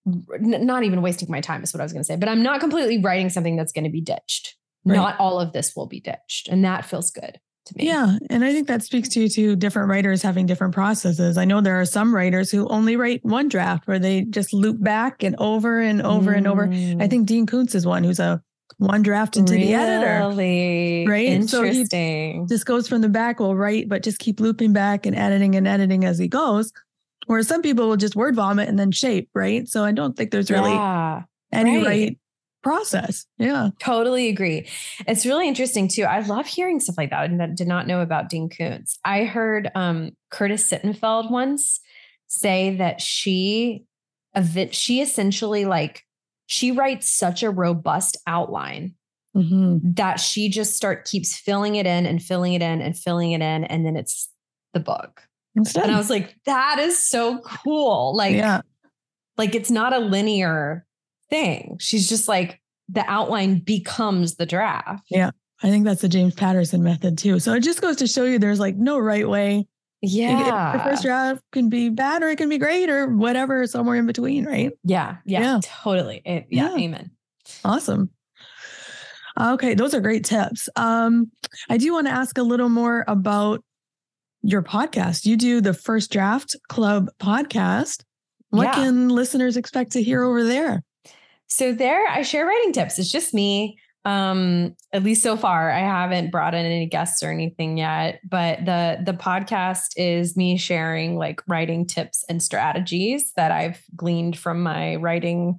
n- 0.06 0.64
not 0.66 0.84
even 0.84 1.02
wasting 1.02 1.30
my 1.30 1.42
time 1.42 1.62
is 1.62 1.74
what 1.74 1.80
I 1.80 1.84
was 1.84 1.92
going 1.92 2.02
to 2.02 2.06
say, 2.06 2.16
but 2.16 2.30
I'm 2.30 2.42
not 2.42 2.60
completely 2.60 2.98
writing 2.98 3.28
something 3.28 3.56
that's 3.56 3.72
going 3.72 3.84
to 3.84 3.90
be 3.90 4.00
ditched. 4.00 4.56
Right. 4.86 4.96
Not 4.96 5.18
all 5.18 5.40
of 5.40 5.52
this 5.52 5.74
will 5.76 5.86
be 5.86 6.00
ditched. 6.00 6.48
And 6.48 6.64
that 6.64 6.86
feels 6.86 7.10
good. 7.10 7.40
Yeah. 7.74 8.18
And 8.30 8.44
I 8.44 8.52
think 8.52 8.68
that 8.68 8.82
speaks 8.82 9.08
to 9.10 9.28
to 9.28 9.56
different 9.56 9.88
writers 9.88 10.22
having 10.22 10.46
different 10.46 10.74
processes. 10.74 11.36
I 11.36 11.44
know 11.44 11.60
there 11.60 11.80
are 11.80 11.86
some 11.86 12.14
writers 12.14 12.50
who 12.50 12.68
only 12.68 12.96
write 12.96 13.24
one 13.24 13.48
draft 13.48 13.86
where 13.86 13.98
they 13.98 14.22
just 14.22 14.52
loop 14.52 14.82
back 14.82 15.22
and 15.22 15.34
over 15.38 15.80
and 15.80 16.02
over 16.02 16.32
and 16.32 16.46
over. 16.46 16.68
Mm. 16.68 17.02
I 17.02 17.08
think 17.08 17.26
Dean 17.26 17.46
Koontz 17.46 17.74
is 17.74 17.86
one 17.86 18.04
who's 18.04 18.20
a 18.20 18.42
one 18.78 19.02
draft 19.02 19.36
into 19.36 19.54
the 19.54 19.74
editor. 19.74 20.28
Really? 20.28 21.06
Right? 21.08 21.48
So 21.48 21.62
he- 21.62 21.70
Interesting. 21.70 22.46
Just 22.48 22.66
goes 22.66 22.88
from 22.88 23.00
the 23.00 23.08
back, 23.08 23.40
will 23.40 23.56
write, 23.56 23.88
but 23.88 24.02
just 24.02 24.18
keep 24.18 24.38
looping 24.40 24.72
back 24.72 25.06
and 25.06 25.16
editing 25.16 25.54
and 25.54 25.66
editing 25.66 26.04
as 26.04 26.18
he 26.18 26.28
goes. 26.28 26.72
Whereas 27.26 27.48
some 27.48 27.62
people 27.62 27.88
will 27.88 27.96
just 27.96 28.14
word 28.14 28.36
vomit 28.36 28.68
and 28.68 28.78
then 28.78 28.92
shape, 28.92 29.30
right? 29.34 29.66
So 29.66 29.84
I 29.84 29.92
don't 29.92 30.16
think 30.16 30.30
there's 30.30 30.50
really 30.50 30.72
yeah. 30.72 31.22
any 31.52 31.78
right. 31.78 31.86
right 31.86 32.18
process. 32.66 33.26
Yeah. 33.38 33.70
Totally 33.78 34.28
agree. 34.28 34.68
It's 35.06 35.24
really 35.24 35.46
interesting 35.48 35.88
too. 35.88 36.02
I 36.04 36.20
love 36.20 36.46
hearing 36.46 36.80
stuff 36.80 36.98
like 36.98 37.10
that. 37.10 37.30
And 37.30 37.56
did 37.56 37.68
not 37.68 37.86
know 37.86 38.00
about 38.00 38.28
Dean 38.28 38.48
Koontz. 38.48 38.98
I 39.04 39.24
heard 39.24 39.70
um, 39.74 40.10
Curtis 40.30 40.68
Sittenfeld 40.70 41.30
once 41.30 41.80
say 42.26 42.76
that 42.76 43.00
she, 43.00 43.84
she 44.72 45.00
essentially 45.00 45.64
like 45.64 46.02
she 46.46 46.70
writes 46.72 47.08
such 47.16 47.42
a 47.42 47.50
robust 47.50 48.16
outline 48.26 48.94
Mhm. 49.36 49.80
that 49.96 50.18
she 50.18 50.48
just 50.48 50.74
start 50.76 51.04
keeps 51.04 51.36
filling 51.36 51.76
it 51.76 51.84
in 51.84 52.06
and 52.06 52.22
filling 52.22 52.54
it 52.54 52.62
in 52.62 52.80
and 52.80 52.96
filling 52.96 53.32
it 53.32 53.42
in, 53.42 53.64
and 53.64 53.84
then 53.84 53.94
it's 53.94 54.30
the 54.72 54.80
book. 54.80 55.20
Instead, 55.54 55.84
And 55.84 55.92
I 55.92 55.98
was 55.98 56.08
like, 56.08 56.34
that 56.46 56.78
is 56.78 57.06
so 57.06 57.40
cool. 57.40 58.16
Like, 58.16 58.34
yeah. 58.34 58.62
like 59.36 59.54
it's 59.54 59.70
not 59.70 59.92
a 59.92 59.98
linear 59.98 60.85
thing. 61.30 61.76
She's 61.80 62.08
just 62.08 62.28
like 62.28 62.60
the 62.88 63.04
outline 63.08 63.58
becomes 63.60 64.36
the 64.36 64.46
draft. 64.46 65.04
Yeah. 65.10 65.30
I 65.62 65.70
think 65.70 65.84
that's 65.84 66.02
the 66.02 66.08
James 66.08 66.34
Patterson 66.34 66.82
method 66.82 67.16
too. 67.18 67.38
So 67.40 67.54
it 67.54 67.60
just 67.60 67.80
goes 67.80 67.96
to 67.96 68.06
show 68.06 68.24
you 68.24 68.38
there's 68.38 68.60
like 68.60 68.76
no 68.76 68.98
right 68.98 69.28
way. 69.28 69.66
Yeah. 70.02 70.76
The 70.76 70.84
first 70.84 71.02
draft 71.02 71.42
can 71.52 71.68
be 71.70 71.88
bad 71.88 72.22
or 72.22 72.28
it 72.28 72.36
can 72.36 72.48
be 72.50 72.58
great 72.58 72.90
or 72.90 73.08
whatever, 73.08 73.66
somewhere 73.66 73.96
in 73.96 74.06
between, 74.06 74.44
right? 74.44 74.72
yeah, 74.84 75.16
yeah. 75.24 75.40
Yeah. 75.40 75.60
Totally. 75.62 76.20
It- 76.24 76.46
yeah, 76.50 76.70
Yeah. 76.76 76.84
Amen. 76.84 77.10
Awesome. 77.64 78.10
Okay, 79.38 79.74
those 79.74 79.92
are 79.94 80.00
great 80.00 80.24
tips. 80.24 80.68
Um, 80.76 81.30
I 81.68 81.76
do 81.76 81.92
want 81.92 82.06
to 82.06 82.12
ask 82.12 82.38
a 82.38 82.42
little 82.42 82.68
more 82.70 83.04
about 83.06 83.62
your 84.42 84.62
podcast. 84.62 85.26
You 85.26 85.36
do 85.36 85.60
the 85.60 85.74
First 85.74 86.10
Draft 86.10 86.56
Club 86.68 87.08
podcast. 87.20 88.02
What 88.50 88.64
Yeah. 88.64 88.72
can 88.74 89.08
listeners 89.10 89.56
expect 89.56 89.92
to 89.92 90.02
hear 90.02 90.22
over 90.22 90.42
there? 90.44 90.82
So 91.48 91.72
there 91.72 92.06
I 92.08 92.22
share 92.22 92.46
writing 92.46 92.72
tips. 92.72 92.98
It's 92.98 93.10
just 93.10 93.34
me. 93.34 93.78
Um, 94.04 94.76
at 94.92 95.02
least 95.02 95.22
so 95.24 95.36
far. 95.36 95.68
I 95.70 95.80
haven't 95.80 96.30
brought 96.30 96.54
in 96.54 96.64
any 96.64 96.86
guests 96.86 97.24
or 97.24 97.32
anything 97.32 97.76
yet, 97.76 98.20
but 98.28 98.64
the 98.64 99.00
the 99.04 99.12
podcast 99.12 99.94
is 99.96 100.36
me 100.36 100.56
sharing 100.56 101.16
like 101.16 101.42
writing 101.48 101.86
tips 101.86 102.24
and 102.28 102.40
strategies 102.40 103.32
that 103.34 103.50
I've 103.50 103.82
gleaned 103.96 104.38
from 104.38 104.62
my 104.62 104.94
writing 104.96 105.58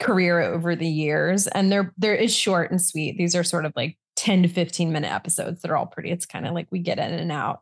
career 0.00 0.40
over 0.40 0.74
the 0.74 0.88
years. 0.88 1.46
And 1.48 1.70
they're 1.70 1.92
they're 1.98 2.26
short 2.28 2.70
and 2.70 2.80
sweet. 2.80 3.18
These 3.18 3.34
are 3.34 3.44
sort 3.44 3.66
of 3.66 3.74
like 3.76 3.98
10 4.16 4.44
to 4.44 4.48
15 4.48 4.92
minute 4.92 5.12
episodes 5.12 5.62
that 5.62 5.70
are 5.70 5.76
all 5.76 5.86
pretty. 5.86 6.10
It's 6.10 6.26
kind 6.26 6.46
of 6.46 6.54
like 6.54 6.68
we 6.70 6.78
get 6.78 6.98
in 6.98 7.12
and 7.12 7.30
out. 7.30 7.60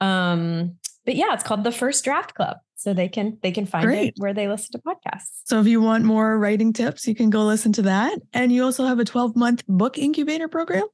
Um, 0.00 0.76
but 1.04 1.16
yeah, 1.16 1.32
it's 1.32 1.42
called 1.42 1.64
the 1.64 1.72
First 1.72 2.04
Draft 2.04 2.34
Club. 2.34 2.58
So 2.82 2.92
they 2.94 3.08
can 3.08 3.38
they 3.42 3.52
can 3.52 3.66
find 3.66 3.84
Great. 3.86 4.08
it 4.08 4.14
where 4.18 4.34
they 4.34 4.48
listen 4.48 4.72
to 4.72 4.78
podcasts. 4.78 5.42
So 5.44 5.60
if 5.60 5.66
you 5.66 5.80
want 5.80 6.04
more 6.04 6.38
writing 6.38 6.72
tips, 6.72 7.06
you 7.06 7.14
can 7.14 7.30
go 7.30 7.44
listen 7.44 7.72
to 7.74 7.82
that. 7.82 8.18
And 8.32 8.50
you 8.52 8.64
also 8.64 8.84
have 8.86 8.98
a 8.98 9.04
12 9.04 9.36
month 9.36 9.62
book 9.68 9.98
incubator 9.98 10.48
program. 10.48 10.84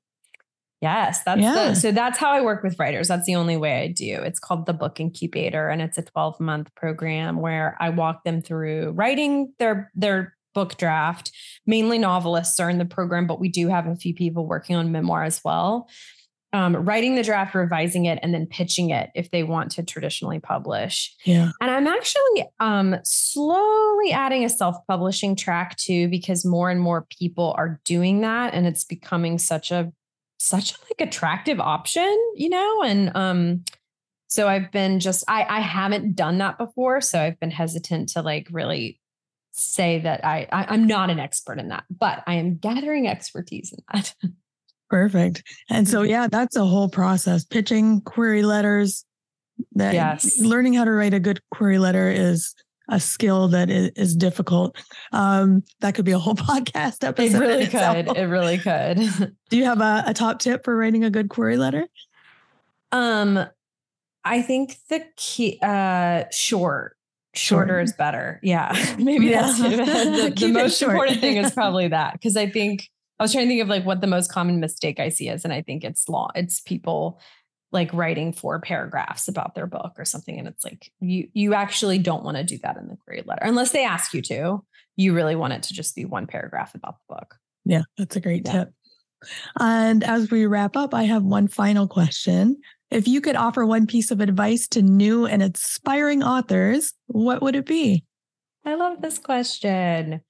Yes, 0.80 1.22
that's 1.24 1.40
Yeah. 1.40 1.70
the 1.70 1.74
so 1.74 1.90
that's 1.90 2.18
how 2.18 2.30
I 2.30 2.40
work 2.42 2.62
with 2.62 2.78
writers. 2.78 3.08
That's 3.08 3.26
the 3.26 3.34
only 3.34 3.56
way 3.56 3.82
I 3.82 3.88
do. 3.88 4.20
It's 4.22 4.38
called 4.38 4.66
the 4.66 4.72
Book 4.72 5.00
Incubator 5.00 5.68
and 5.68 5.82
it's 5.82 5.98
a 5.98 6.02
12-month 6.02 6.72
program 6.76 7.40
where 7.40 7.76
I 7.80 7.88
walk 7.90 8.22
them 8.24 8.42
through 8.42 8.90
writing 8.92 9.52
their 9.58 9.90
their 9.94 10.36
book 10.54 10.76
draft. 10.76 11.32
Mainly 11.66 11.98
novelists 11.98 12.60
are 12.60 12.70
in 12.70 12.78
the 12.78 12.84
program, 12.84 13.26
but 13.26 13.40
we 13.40 13.48
do 13.48 13.68
have 13.68 13.86
a 13.86 13.96
few 13.96 14.14
people 14.14 14.46
working 14.46 14.76
on 14.76 14.92
memoir 14.92 15.24
as 15.24 15.40
well. 15.44 15.88
Um, 16.52 16.74
writing 16.76 17.14
the 17.14 17.22
draft, 17.22 17.54
revising 17.54 18.06
it, 18.06 18.18
and 18.22 18.32
then 18.32 18.46
pitching 18.46 18.90
it 18.90 19.10
if 19.14 19.30
they 19.30 19.42
want 19.42 19.72
to 19.72 19.82
traditionally 19.82 20.40
publish. 20.40 21.14
Yeah. 21.24 21.50
And 21.60 21.70
I'm 21.70 21.86
actually 21.86 22.46
um, 22.58 22.96
slowly 23.04 24.12
adding 24.12 24.44
a 24.44 24.48
self 24.48 24.76
publishing 24.86 25.36
track 25.36 25.76
too, 25.76 26.08
because 26.08 26.44
more 26.44 26.70
and 26.70 26.80
more 26.80 27.06
people 27.18 27.54
are 27.58 27.80
doing 27.84 28.22
that. 28.22 28.54
And 28.54 28.66
it's 28.66 28.84
becoming 28.84 29.38
such 29.38 29.70
a, 29.70 29.92
such 30.38 30.72
a 30.72 30.76
like 30.84 31.06
attractive 31.08 31.60
option, 31.60 32.16
you 32.34 32.48
know? 32.48 32.82
And 32.82 33.14
um, 33.14 33.64
so 34.28 34.48
I've 34.48 34.72
been 34.72 35.00
just, 35.00 35.24
I, 35.28 35.44
I 35.44 35.60
haven't 35.60 36.16
done 36.16 36.38
that 36.38 36.56
before. 36.56 37.02
So 37.02 37.20
I've 37.20 37.38
been 37.40 37.50
hesitant 37.50 38.10
to 38.10 38.22
like 38.22 38.48
really 38.50 39.00
say 39.52 39.98
that 39.98 40.24
I, 40.24 40.46
I 40.52 40.66
I'm 40.68 40.86
not 40.86 41.10
an 41.10 41.18
expert 41.18 41.58
in 41.58 41.68
that, 41.68 41.84
but 41.90 42.22
I 42.26 42.34
am 42.34 42.56
gathering 42.56 43.06
expertise 43.06 43.72
in 43.72 43.80
that. 43.92 44.14
Perfect. 44.90 45.42
And 45.70 45.86
so, 45.88 46.02
Mm-hmm. 46.02 46.10
yeah, 46.10 46.26
that's 46.28 46.56
a 46.56 46.64
whole 46.64 46.88
process. 46.88 47.44
Pitching 47.44 48.00
query 48.02 48.42
letters. 48.42 49.04
That 49.72 49.92
Yes. 49.94 50.38
learning 50.40 50.74
how 50.74 50.84
to 50.84 50.92
write 50.92 51.14
a 51.14 51.20
good 51.20 51.40
query 51.50 51.78
letter 51.78 52.08
is 52.10 52.54
a 52.88 53.00
skill 53.00 53.48
that 53.48 53.68
is, 53.70 53.90
is 53.96 54.14
difficult. 54.16 54.76
Um, 55.12 55.62
that 55.80 55.94
could 55.96 56.04
be 56.04 56.12
a 56.12 56.18
whole 56.18 56.34
podcast 56.36 57.02
episode. 57.04 57.36
It 57.36 57.38
really 57.40 57.66
could. 57.66 58.16
It 58.16 58.26
really 58.28 58.58
could. 58.58 59.34
Do 59.50 59.56
you 59.56 59.64
have 59.64 59.80
a, 59.80 60.04
a 60.06 60.14
top 60.14 60.38
tip 60.38 60.64
for 60.64 60.76
writing 60.76 61.02
a 61.04 61.10
good 61.10 61.28
query 61.28 61.56
letter? 61.56 61.86
Um, 62.92 63.44
I 64.24 64.42
think 64.42 64.76
the 64.88 65.04
key, 65.16 65.58
uh, 65.62 66.24
short, 66.30 66.96
shorter 67.34 67.74
Short. 67.74 67.84
is 67.84 67.92
better. 67.92 68.40
Yeah, 68.42 68.72
maybe 68.98 69.30
that's 69.30 69.58
Yeah. 69.58 69.68
the, 69.76 70.32
the 70.36 70.48
most 70.52 70.78
short. 70.78 70.92
important 70.92 71.20
thing 71.20 71.36
is 71.38 71.50
probably 71.52 71.88
that 71.88 72.12
because 72.14 72.36
I 72.36 72.48
think 72.48 72.88
I 73.18 73.24
was 73.24 73.32
trying 73.32 73.46
to 73.46 73.50
think 73.50 73.62
of 73.62 73.68
like 73.68 73.84
what 73.84 74.00
the 74.00 74.06
most 74.06 74.30
common 74.30 74.60
mistake 74.60 75.00
I 75.00 75.08
see 75.08 75.28
is, 75.28 75.44
and 75.44 75.52
I 75.52 75.62
think 75.62 75.84
it's 75.84 76.08
law. 76.08 76.30
It's 76.34 76.60
people 76.60 77.20
like 77.70 77.92
writing 77.92 78.32
four 78.32 78.60
paragraphs 78.60 79.28
about 79.28 79.54
their 79.54 79.66
book 79.66 79.92
or 79.98 80.04
something, 80.04 80.38
and 80.38 80.48
it's 80.48 80.64
like 80.64 80.90
you 81.00 81.28
you 81.34 81.54
actually 81.54 81.98
don't 81.98 82.24
want 82.24 82.36
to 82.36 82.44
do 82.44 82.58
that 82.58 82.76
in 82.76 82.88
the 82.88 82.96
query 82.96 83.22
letter 83.26 83.42
unless 83.44 83.72
they 83.72 83.84
ask 83.84 84.14
you 84.14 84.22
to. 84.22 84.64
You 84.96 85.14
really 85.14 85.36
want 85.36 85.52
it 85.52 85.62
to 85.64 85.74
just 85.74 85.94
be 85.94 86.04
one 86.04 86.26
paragraph 86.26 86.74
about 86.74 86.96
the 87.08 87.14
book. 87.14 87.36
Yeah, 87.64 87.82
that's 87.96 88.16
a 88.16 88.20
great 88.20 88.46
Yeah. 88.46 88.52
tip. 88.52 88.72
And 89.58 90.04
as 90.04 90.30
we 90.30 90.46
wrap 90.46 90.76
up, 90.76 90.94
I 90.94 91.04
have 91.04 91.24
one 91.24 91.48
final 91.48 91.88
question. 91.88 92.56
If 92.90 93.06
you 93.06 93.20
could 93.20 93.36
offer 93.36 93.66
one 93.66 93.86
piece 93.86 94.10
of 94.10 94.20
advice 94.20 94.66
to 94.68 94.82
new 94.82 95.26
and 95.26 95.42
aspiring 95.42 96.22
authors, 96.22 96.94
what 97.06 97.42
would 97.42 97.54
it 97.56 97.66
be? 97.66 98.04
I 98.64 98.74
love 98.74 99.00
this 99.02 99.18
question. 99.18 100.20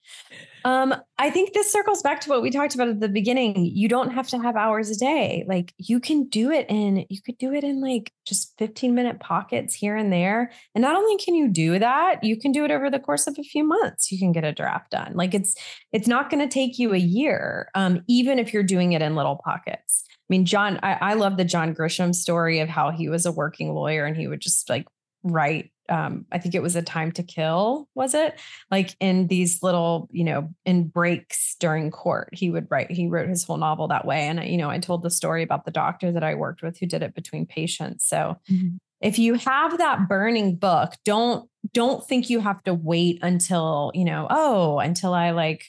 Um, 0.64 0.94
I 1.18 1.30
think 1.30 1.52
this 1.52 1.72
circles 1.72 2.02
back 2.02 2.20
to 2.22 2.30
what 2.30 2.42
we 2.42 2.50
talked 2.50 2.74
about 2.74 2.88
at 2.88 3.00
the 3.00 3.08
beginning. 3.08 3.64
You 3.66 3.88
don't 3.88 4.10
have 4.10 4.28
to 4.28 4.38
have 4.38 4.56
hours 4.56 4.90
a 4.90 4.96
day. 4.96 5.44
Like 5.48 5.72
you 5.78 6.00
can 6.00 6.24
do 6.24 6.50
it 6.50 6.66
in, 6.68 7.06
you 7.08 7.20
could 7.22 7.38
do 7.38 7.52
it 7.52 7.64
in 7.64 7.80
like 7.80 8.12
just 8.26 8.54
15 8.58 8.94
minute 8.94 9.20
pockets 9.20 9.74
here 9.74 9.96
and 9.96 10.12
there. 10.12 10.50
And 10.74 10.82
not 10.82 10.96
only 10.96 11.16
can 11.22 11.34
you 11.34 11.48
do 11.48 11.78
that, 11.78 12.22
you 12.22 12.36
can 12.36 12.52
do 12.52 12.64
it 12.64 12.70
over 12.70 12.90
the 12.90 12.98
course 12.98 13.26
of 13.26 13.36
a 13.38 13.42
few 13.42 13.64
months. 13.64 14.10
You 14.12 14.18
can 14.18 14.32
get 14.32 14.44
a 14.44 14.52
draft 14.52 14.90
done. 14.90 15.12
Like 15.14 15.34
it's, 15.34 15.54
it's 15.92 16.08
not 16.08 16.30
going 16.30 16.46
to 16.46 16.52
take 16.52 16.78
you 16.78 16.94
a 16.94 16.98
year, 16.98 17.68
um, 17.74 18.02
even 18.08 18.38
if 18.38 18.52
you're 18.52 18.62
doing 18.62 18.92
it 18.92 19.02
in 19.02 19.16
little 19.16 19.40
pockets. 19.44 20.04
I 20.08 20.26
mean, 20.28 20.44
John, 20.44 20.78
I, 20.82 20.92
I 20.94 21.14
love 21.14 21.36
the 21.36 21.44
John 21.44 21.74
Grisham 21.74 22.14
story 22.14 22.60
of 22.60 22.68
how 22.68 22.90
he 22.90 23.08
was 23.08 23.24
a 23.24 23.32
working 23.32 23.72
lawyer 23.72 24.04
and 24.04 24.16
he 24.16 24.28
would 24.28 24.40
just 24.40 24.68
like 24.68 24.86
write 25.22 25.70
um, 25.88 26.26
I 26.30 26.38
think 26.38 26.54
it 26.54 26.62
was 26.62 26.76
a 26.76 26.82
time 26.82 27.12
to 27.12 27.22
kill, 27.22 27.88
was 27.94 28.14
it? 28.14 28.38
Like 28.70 28.94
in 29.00 29.26
these 29.26 29.62
little, 29.62 30.08
you 30.10 30.24
know, 30.24 30.50
in 30.64 30.88
breaks 30.88 31.56
during 31.58 31.90
court, 31.90 32.30
he 32.32 32.50
would 32.50 32.66
write, 32.70 32.90
he 32.90 33.08
wrote 33.08 33.28
his 33.28 33.44
whole 33.44 33.56
novel 33.56 33.88
that 33.88 34.04
way. 34.04 34.28
And, 34.28 34.44
you 34.44 34.56
know, 34.56 34.70
I 34.70 34.78
told 34.78 35.02
the 35.02 35.10
story 35.10 35.42
about 35.42 35.64
the 35.64 35.70
doctor 35.70 36.12
that 36.12 36.24
I 36.24 36.34
worked 36.34 36.62
with 36.62 36.78
who 36.78 36.86
did 36.86 37.02
it 37.02 37.14
between 37.14 37.46
patients. 37.46 38.06
So 38.06 38.36
if 39.00 39.18
you 39.18 39.34
have 39.34 39.78
that 39.78 40.08
burning 40.08 40.56
book, 40.56 40.94
don't, 41.04 41.48
don't 41.72 42.06
think 42.06 42.30
you 42.30 42.40
have 42.40 42.62
to 42.64 42.74
wait 42.74 43.18
until, 43.22 43.90
you 43.94 44.04
know, 44.04 44.26
oh, 44.30 44.78
until 44.78 45.14
I 45.14 45.30
like 45.30 45.66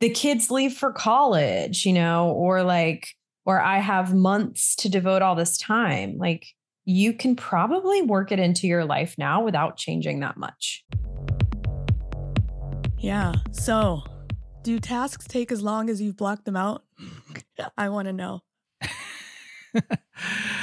the 0.00 0.10
kids 0.10 0.50
leave 0.50 0.74
for 0.74 0.92
college, 0.92 1.84
you 1.84 1.92
know, 1.92 2.30
or 2.30 2.62
like, 2.62 3.08
or 3.44 3.60
I 3.60 3.78
have 3.78 4.14
months 4.14 4.76
to 4.76 4.88
devote 4.88 5.22
all 5.22 5.34
this 5.34 5.56
time. 5.56 6.18
Like, 6.18 6.46
you 6.88 7.12
can 7.12 7.36
probably 7.36 8.00
work 8.00 8.32
it 8.32 8.38
into 8.38 8.66
your 8.66 8.82
life 8.82 9.14
now 9.18 9.44
without 9.44 9.76
changing 9.76 10.20
that 10.20 10.38
much. 10.38 10.86
Yeah. 12.98 13.34
So, 13.52 14.02
do 14.62 14.78
tasks 14.78 15.26
take 15.28 15.52
as 15.52 15.60
long 15.60 15.90
as 15.90 16.00
you've 16.00 16.16
blocked 16.16 16.46
them 16.46 16.56
out? 16.56 16.84
I 17.76 17.90
want 17.90 18.08
to 18.08 18.14
know. 18.14 18.40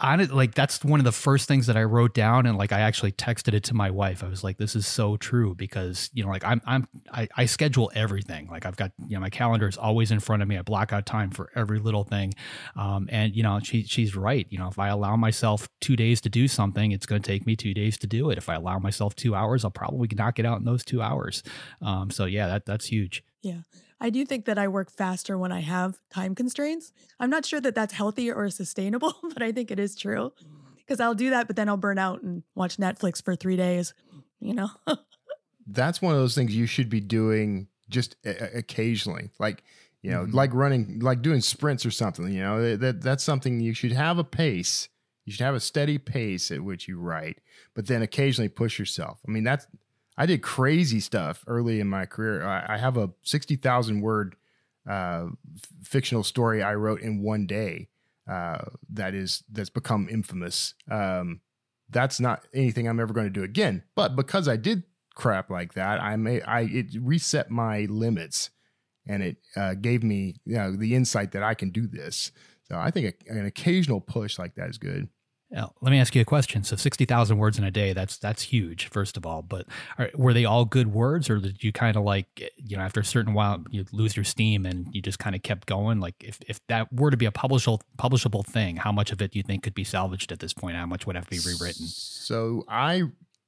on 0.00 0.20
it 0.20 0.30
like 0.30 0.54
that's 0.54 0.84
one 0.84 1.00
of 1.00 1.04
the 1.04 1.12
first 1.12 1.48
things 1.48 1.66
that 1.66 1.76
I 1.76 1.82
wrote 1.82 2.14
down 2.14 2.46
and 2.46 2.56
like 2.56 2.70
I 2.72 2.80
actually 2.80 3.12
texted 3.12 3.52
it 3.52 3.64
to 3.64 3.74
my 3.74 3.90
wife. 3.90 4.22
I 4.22 4.28
was 4.28 4.44
like, 4.44 4.56
this 4.56 4.76
is 4.76 4.86
so 4.86 5.16
true 5.16 5.54
because 5.54 6.08
you 6.12 6.22
know, 6.24 6.30
like 6.30 6.44
I'm 6.44 6.60
I'm 6.66 6.86
I, 7.12 7.28
I 7.36 7.46
schedule 7.46 7.90
everything. 7.94 8.48
Like 8.48 8.64
I've 8.64 8.76
got 8.76 8.92
you 9.06 9.16
know 9.16 9.20
my 9.20 9.30
calendar 9.30 9.66
is 9.66 9.76
always 9.76 10.10
in 10.10 10.20
front 10.20 10.42
of 10.42 10.48
me. 10.48 10.56
I 10.56 10.62
block 10.62 10.92
out 10.92 11.04
time 11.04 11.30
for 11.30 11.50
every 11.56 11.80
little 11.80 12.04
thing, 12.04 12.34
um, 12.76 13.08
and 13.10 13.34
you 13.34 13.42
know 13.42 13.58
she 13.62 13.82
she's 13.82 14.14
right. 14.14 14.46
You 14.50 14.58
know, 14.58 14.68
if 14.68 14.78
I 14.78 14.88
allow 14.88 15.16
myself 15.16 15.68
two 15.80 15.96
days 15.96 16.20
to 16.22 16.28
do 16.28 16.46
something, 16.46 16.92
it's 16.92 17.06
going 17.06 17.20
to 17.20 17.26
take 17.26 17.44
me 17.44 17.56
two 17.56 17.74
days 17.74 17.98
to 17.98 18.06
do 18.06 18.30
it. 18.30 18.38
If 18.38 18.48
I 18.48 18.54
allow 18.54 18.78
myself 18.78 19.16
two 19.16 19.34
hours, 19.34 19.64
I'll 19.64 19.70
probably 19.70 20.08
knock 20.14 20.38
it 20.38 20.46
out 20.46 20.58
in 20.58 20.64
those 20.64 20.84
two 20.84 21.02
hours. 21.02 21.42
Um, 21.82 22.10
so 22.10 22.26
yeah, 22.26 22.46
that 22.46 22.66
that's 22.66 22.86
huge. 22.86 23.24
Yeah. 23.42 23.62
I 24.00 24.10
do 24.10 24.24
think 24.24 24.44
that 24.44 24.58
I 24.58 24.68
work 24.68 24.90
faster 24.92 25.36
when 25.36 25.50
I 25.52 25.60
have 25.60 25.98
time 26.10 26.34
constraints. 26.34 26.92
I'm 27.18 27.30
not 27.30 27.44
sure 27.44 27.60
that 27.60 27.74
that's 27.74 27.92
healthy 27.92 28.30
or 28.30 28.48
sustainable, 28.50 29.14
but 29.34 29.42
I 29.42 29.50
think 29.52 29.70
it 29.70 29.78
is 29.80 29.96
true 29.96 30.32
because 30.76 31.00
I'll 31.00 31.14
do 31.14 31.30
that, 31.30 31.46
but 31.48 31.56
then 31.56 31.68
I'll 31.68 31.76
burn 31.76 31.98
out 31.98 32.22
and 32.22 32.42
watch 32.54 32.76
Netflix 32.76 33.22
for 33.22 33.34
three 33.36 33.56
days, 33.56 33.94
you 34.40 34.54
know? 34.54 34.70
That's 35.66 36.00
one 36.00 36.14
of 36.14 36.20
those 36.20 36.34
things 36.34 36.54
you 36.56 36.64
should 36.66 36.88
be 36.88 37.00
doing 37.00 37.68
just 37.90 38.16
a- 38.24 38.42
a- 38.56 38.58
occasionally, 38.58 39.30
like 39.38 39.62
you 40.00 40.12
know, 40.12 40.24
Mhm. 40.26 40.32
like 40.32 40.54
running, 40.54 41.00
like 41.00 41.22
doing 41.22 41.40
sprints 41.40 41.84
or 41.84 41.90
something. 41.90 42.28
You 42.32 42.40
know, 42.40 42.76
that 42.76 43.02
that's 43.02 43.24
something 43.24 43.58
you 43.60 43.74
should 43.74 43.90
have 43.92 44.16
a 44.16 44.24
pace. 44.24 44.88
You 45.26 45.32
should 45.32 45.44
have 45.44 45.56
a 45.56 45.60
steady 45.60 45.98
pace 45.98 46.50
at 46.52 46.62
which 46.62 46.86
you 46.88 46.98
write, 47.00 47.40
but 47.74 47.86
then 47.88 48.00
occasionally 48.00 48.48
push 48.48 48.78
yourself. 48.78 49.20
I 49.26 49.30
mean, 49.32 49.42
that's 49.44 49.66
I 50.18 50.26
did 50.26 50.42
crazy 50.42 50.98
stuff 50.98 51.44
early 51.46 51.78
in 51.78 51.86
my 51.86 52.04
career. 52.04 52.44
I, 52.44 52.74
I 52.74 52.76
have 52.76 52.96
a 52.96 53.10
sixty 53.22 53.54
thousand 53.54 54.00
word 54.00 54.34
uh, 54.86 55.26
fictional 55.84 56.24
story 56.24 56.60
I 56.60 56.74
wrote 56.74 57.00
in 57.00 57.22
one 57.22 57.46
day. 57.46 57.88
Uh, 58.28 58.64
that 58.90 59.14
is 59.14 59.44
that's 59.50 59.70
become 59.70 60.08
infamous. 60.10 60.74
Um, 60.90 61.40
that's 61.88 62.18
not 62.18 62.46
anything 62.52 62.88
I'm 62.88 63.00
ever 63.00 63.14
going 63.14 63.28
to 63.28 63.32
do 63.32 63.44
again. 63.44 63.84
But 63.94 64.16
because 64.16 64.48
I 64.48 64.56
did 64.56 64.82
crap 65.14 65.50
like 65.50 65.74
that, 65.74 66.02
I 66.02 66.16
may 66.16 66.42
I 66.42 66.62
it 66.62 66.86
reset 67.00 67.48
my 67.48 67.86
limits, 67.88 68.50
and 69.06 69.22
it 69.22 69.36
uh, 69.56 69.74
gave 69.74 70.02
me 70.02 70.34
you 70.44 70.56
know 70.56 70.74
the 70.74 70.96
insight 70.96 71.30
that 71.32 71.44
I 71.44 71.54
can 71.54 71.70
do 71.70 71.86
this. 71.86 72.32
So 72.64 72.76
I 72.76 72.90
think 72.90 73.14
a, 73.28 73.32
an 73.32 73.46
occasional 73.46 74.00
push 74.00 74.36
like 74.36 74.56
that 74.56 74.68
is 74.68 74.78
good. 74.78 75.08
Now, 75.50 75.72
let 75.80 75.90
me 75.90 75.98
ask 75.98 76.14
you 76.14 76.20
a 76.20 76.26
question. 76.26 76.62
So 76.62 76.76
sixty 76.76 77.06
thousand 77.06 77.38
words 77.38 77.58
in 77.58 77.64
a 77.64 77.70
day—that's 77.70 78.18
that's 78.18 78.42
huge. 78.42 78.88
First 78.88 79.16
of 79.16 79.24
all, 79.24 79.40
but 79.40 79.66
are, 79.96 80.10
were 80.14 80.34
they 80.34 80.44
all 80.44 80.66
good 80.66 80.92
words, 80.92 81.30
or 81.30 81.38
did 81.38 81.64
you 81.64 81.72
kind 81.72 81.96
of 81.96 82.02
like 82.02 82.52
you 82.56 82.76
know 82.76 82.82
after 82.82 83.00
a 83.00 83.04
certain 83.04 83.32
while 83.32 83.64
you 83.70 83.86
lose 83.90 84.14
your 84.14 84.24
steam 84.24 84.66
and 84.66 84.88
you 84.94 85.00
just 85.00 85.18
kind 85.18 85.34
of 85.34 85.42
kept 85.42 85.66
going? 85.66 86.00
Like 86.00 86.16
if, 86.20 86.38
if 86.46 86.60
that 86.66 86.92
were 86.92 87.10
to 87.10 87.16
be 87.16 87.24
a 87.24 87.30
publishable 87.30 87.80
publishable 87.98 88.44
thing, 88.44 88.76
how 88.76 88.92
much 88.92 89.10
of 89.10 89.22
it 89.22 89.32
do 89.32 89.38
you 89.38 89.42
think 89.42 89.62
could 89.62 89.74
be 89.74 89.84
salvaged 89.84 90.32
at 90.32 90.40
this 90.40 90.52
point? 90.52 90.76
How 90.76 90.86
much 90.86 91.06
would 91.06 91.16
have 91.16 91.24
to 91.24 91.30
be 91.30 91.38
rewritten? 91.38 91.86
So 91.86 92.64
I 92.68 93.04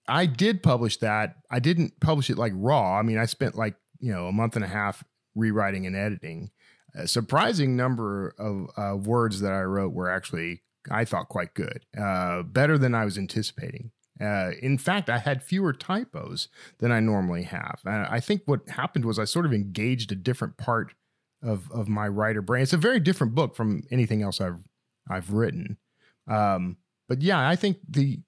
I 0.09 0.25
did 0.25 0.63
publish 0.63 0.97
that. 0.99 1.37
I 1.51 1.59
didn't 1.59 2.01
publish 2.01 2.31
it 2.31 2.39
like 2.39 2.53
raw. 2.57 2.99
I 2.99 3.03
mean, 3.03 3.19
I 3.19 3.27
spent 3.27 3.57
like 3.57 3.75
you 3.99 4.11
know 4.11 4.27
a 4.27 4.33
month 4.33 4.57
and 4.57 4.65
a 4.65 4.69
half 4.69 5.05
rewriting 5.35 5.87
and 5.87 5.95
editing. 5.95 6.51
A 6.95 7.07
surprising 7.07 7.77
number 7.77 8.35
of 8.39 8.71
uh, 8.77 8.97
words 8.97 9.43
that 9.43 9.53
I 9.53 9.61
wrote 9.61 9.93
were 9.93 10.11
actually 10.11 10.63
I 10.91 11.05
thought 11.05 11.29
quite 11.29 11.55
good, 11.55 11.85
uh, 11.99 12.43
better 12.43 12.79
than 12.79 12.95
I 12.95 13.05
was 13.05 13.19
anticipating. 13.19 13.91
Uh, 14.21 14.51
in 14.61 14.77
fact, 14.77 15.09
I 15.09 15.19
had 15.19 15.43
fewer 15.43 15.73
typos 15.73 16.49
than 16.79 16.93
I 16.93 17.01
normally 17.01 17.45
have. 17.45 17.81
I 17.87 18.21
think 18.21 18.43
what 18.45 18.69
happened 18.69 19.07
was 19.07 19.19
I 19.19 19.25
sort 19.25 19.47
of 19.47 19.53
engaged 19.55 20.13
a 20.13 20.15
different 20.15 20.59
part 20.59 20.93
of 21.43 21.71
of 21.71 21.89
my 21.89 22.07
writer 22.07 22.43
brain. 22.43 22.63
It's 22.63 22.75
a 22.75 22.79
very 22.79 23.01
different 23.01 23.35
book 23.35 23.57
from 23.57 23.83
anything 23.91 24.23
else 24.23 24.41
I've 24.41 24.63
I've 25.09 25.33
written. 25.33 25.79
Um, 26.29 26.77
but 27.09 27.23
yeah, 27.23 27.49
I 27.49 27.57
think 27.57 27.79
the 27.89 28.21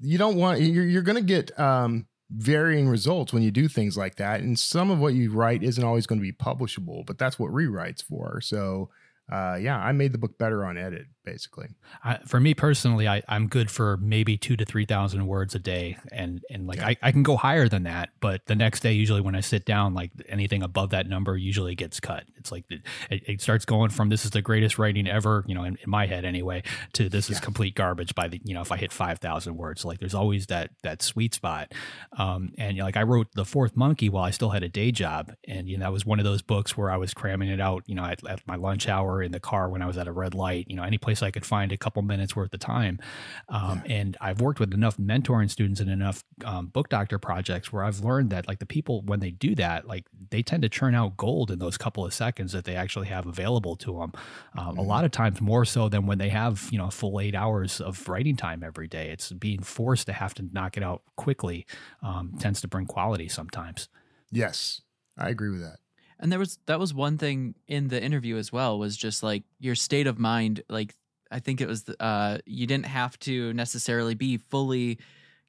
you 0.00 0.18
don't 0.18 0.36
want 0.36 0.60
you're 0.60 0.86
you're 0.86 1.02
going 1.02 1.16
to 1.16 1.22
get 1.22 1.58
um, 1.58 2.06
varying 2.30 2.88
results 2.88 3.32
when 3.32 3.42
you 3.42 3.50
do 3.50 3.66
things 3.66 3.96
like 3.96 4.16
that, 4.16 4.40
and 4.40 4.58
some 4.58 4.90
of 4.90 5.00
what 5.00 5.14
you 5.14 5.32
write 5.32 5.64
isn't 5.64 5.82
always 5.82 6.06
going 6.06 6.20
to 6.20 6.22
be 6.22 6.32
publishable. 6.32 7.04
But 7.04 7.18
that's 7.18 7.38
what 7.38 7.50
rewrites 7.50 8.04
for. 8.04 8.40
So 8.40 8.90
uh, 9.30 9.58
yeah, 9.60 9.78
I 9.78 9.92
made 9.92 10.12
the 10.12 10.18
book 10.18 10.38
better 10.38 10.64
on 10.64 10.78
edit, 10.78 11.06
basically. 11.26 11.68
I, 12.02 12.18
for 12.26 12.40
me 12.40 12.54
personally, 12.54 13.06
I, 13.06 13.22
I'm 13.28 13.48
good 13.48 13.70
for 13.70 13.98
maybe 13.98 14.38
two 14.38 14.56
to 14.56 14.64
three 14.64 14.86
thousand 14.86 15.26
words 15.26 15.54
a 15.54 15.58
day, 15.58 15.98
and 16.10 16.42
and 16.48 16.66
like 16.66 16.78
Yeah. 16.78 16.88
I, 16.88 16.96
I 17.02 17.12
can 17.12 17.22
go 17.22 17.36
higher 17.36 17.68
than 17.68 17.82
that, 17.82 18.10
but 18.20 18.46
the 18.46 18.54
next 18.54 18.80
day, 18.80 18.92
usually 18.92 19.20
when 19.20 19.34
I 19.34 19.40
sit 19.40 19.66
down, 19.66 19.92
like 19.92 20.12
anything 20.28 20.62
above 20.62 20.90
that 20.90 21.06
number 21.06 21.36
usually 21.36 21.74
gets 21.74 22.00
cut. 22.00 22.24
It's 22.36 22.50
like 22.50 22.64
it, 22.70 22.82
it 23.10 23.42
starts 23.42 23.66
going 23.66 23.90
from 23.90 24.08
this 24.08 24.24
is 24.24 24.30
the 24.30 24.40
greatest 24.40 24.78
writing 24.78 25.06
ever, 25.06 25.44
you 25.46 25.54
know, 25.54 25.64
in, 25.64 25.76
in 25.84 25.90
my 25.90 26.06
head 26.06 26.24
anyway, 26.24 26.62
to 26.94 27.10
this 27.10 27.28
is 27.28 27.40
complete 27.40 27.74
garbage 27.74 28.14
by 28.14 28.28
the 28.28 28.40
you 28.44 28.54
know 28.54 28.62
if 28.62 28.72
I 28.72 28.78
hit 28.78 28.92
five 28.92 29.18
thousand 29.18 29.56
words. 29.56 29.84
Like 29.84 29.98
there's 29.98 30.14
always 30.14 30.46
that 30.46 30.70
that 30.82 31.02
sweet 31.02 31.34
spot, 31.34 31.72
um, 32.16 32.52
and 32.56 32.76
you 32.76 32.82
know, 32.82 32.86
like 32.86 32.96
I 32.96 33.02
wrote 33.02 33.26
the 33.34 33.44
Fourth 33.44 33.76
Monkey 33.76 34.08
while 34.08 34.24
I 34.24 34.30
still 34.30 34.50
had 34.50 34.62
a 34.62 34.68
day 34.68 34.92
job, 34.92 35.32
and 35.48 35.68
you 35.68 35.76
know 35.76 35.84
that 35.84 35.92
was 35.92 36.06
one 36.06 36.20
of 36.20 36.24
those 36.24 36.40
books 36.40 36.76
where 36.76 36.90
I 36.90 36.96
was 36.96 37.12
cramming 37.12 37.48
it 37.48 37.60
out, 37.60 37.82
you 37.86 37.96
know, 37.96 38.04
at, 38.04 38.24
at 38.28 38.46
my 38.46 38.56
lunch 38.56 38.88
hour 38.88 39.22
in 39.22 39.32
the 39.32 39.40
car 39.40 39.68
when 39.68 39.82
I 39.82 39.86
was 39.86 39.98
at 39.98 40.06
a 40.06 40.12
red 40.12 40.34
light, 40.34 40.66
you 40.68 40.76
know, 40.76 40.84
any 40.84 40.98
place 40.98 41.15
I 41.22 41.30
could 41.30 41.46
find 41.46 41.72
a 41.72 41.76
couple 41.76 42.02
minutes 42.02 42.34
worth 42.36 42.52
of 42.54 42.60
time. 42.60 42.98
Um, 43.48 43.82
And 43.86 44.16
I've 44.20 44.40
worked 44.40 44.60
with 44.60 44.72
enough 44.74 44.96
mentoring 44.96 45.50
students 45.50 45.80
and 45.80 45.90
enough 45.90 46.24
um, 46.44 46.66
book 46.68 46.88
doctor 46.88 47.18
projects 47.18 47.72
where 47.72 47.84
I've 47.84 48.00
learned 48.00 48.30
that 48.30 48.48
like 48.48 48.58
the 48.58 48.66
people 48.66 49.02
when 49.02 49.20
they 49.20 49.30
do 49.30 49.54
that, 49.56 49.86
like 49.86 50.06
they 50.30 50.42
tend 50.42 50.62
to 50.62 50.68
churn 50.68 50.94
out 50.94 51.16
gold 51.16 51.50
in 51.50 51.58
those 51.58 51.76
couple 51.78 52.04
of 52.04 52.12
seconds 52.14 52.52
that 52.52 52.64
they 52.64 52.76
actually 52.76 53.06
have 53.08 53.26
available 53.26 53.76
to 53.76 53.98
them. 53.98 54.12
Um, 54.58 54.78
A 54.78 54.82
Mhm. 54.82 54.82
lot 54.82 55.04
of 55.04 55.10
times 55.10 55.40
more 55.40 55.64
so 55.64 55.88
than 55.88 56.06
when 56.06 56.18
they 56.18 56.28
have 56.28 56.68
you 56.70 56.78
know 56.78 56.90
full 56.90 57.20
eight 57.20 57.34
hours 57.34 57.80
of 57.80 58.08
writing 58.08 58.36
time 58.36 58.62
every 58.62 58.88
day. 58.88 59.10
It's 59.10 59.32
being 59.32 59.62
forced 59.62 60.06
to 60.06 60.12
have 60.12 60.34
to 60.34 60.42
knock 60.52 60.76
it 60.76 60.82
out 60.82 61.02
quickly 61.16 61.66
um, 62.02 62.34
tends 62.38 62.60
to 62.62 62.68
bring 62.68 62.86
quality 62.86 63.28
sometimes. 63.28 63.88
Yes, 64.30 64.82
I 65.16 65.28
agree 65.30 65.50
with 65.50 65.60
that. 65.60 65.78
And 66.18 66.32
there 66.32 66.38
was 66.38 66.58
that 66.66 66.78
was 66.78 66.94
one 66.94 67.18
thing 67.18 67.54
in 67.68 67.88
the 67.88 68.02
interview 68.02 68.36
as 68.36 68.50
well 68.50 68.78
was 68.78 68.96
just 68.96 69.22
like 69.22 69.44
your 69.58 69.74
state 69.74 70.06
of 70.06 70.18
mind. 70.18 70.62
Like 70.68 70.94
I 71.36 71.38
think 71.38 71.60
it 71.60 71.68
was 71.68 71.84
uh, 72.00 72.38
you 72.46 72.66
didn't 72.66 72.86
have 72.86 73.18
to 73.20 73.52
necessarily 73.52 74.14
be 74.14 74.38
fully 74.38 74.98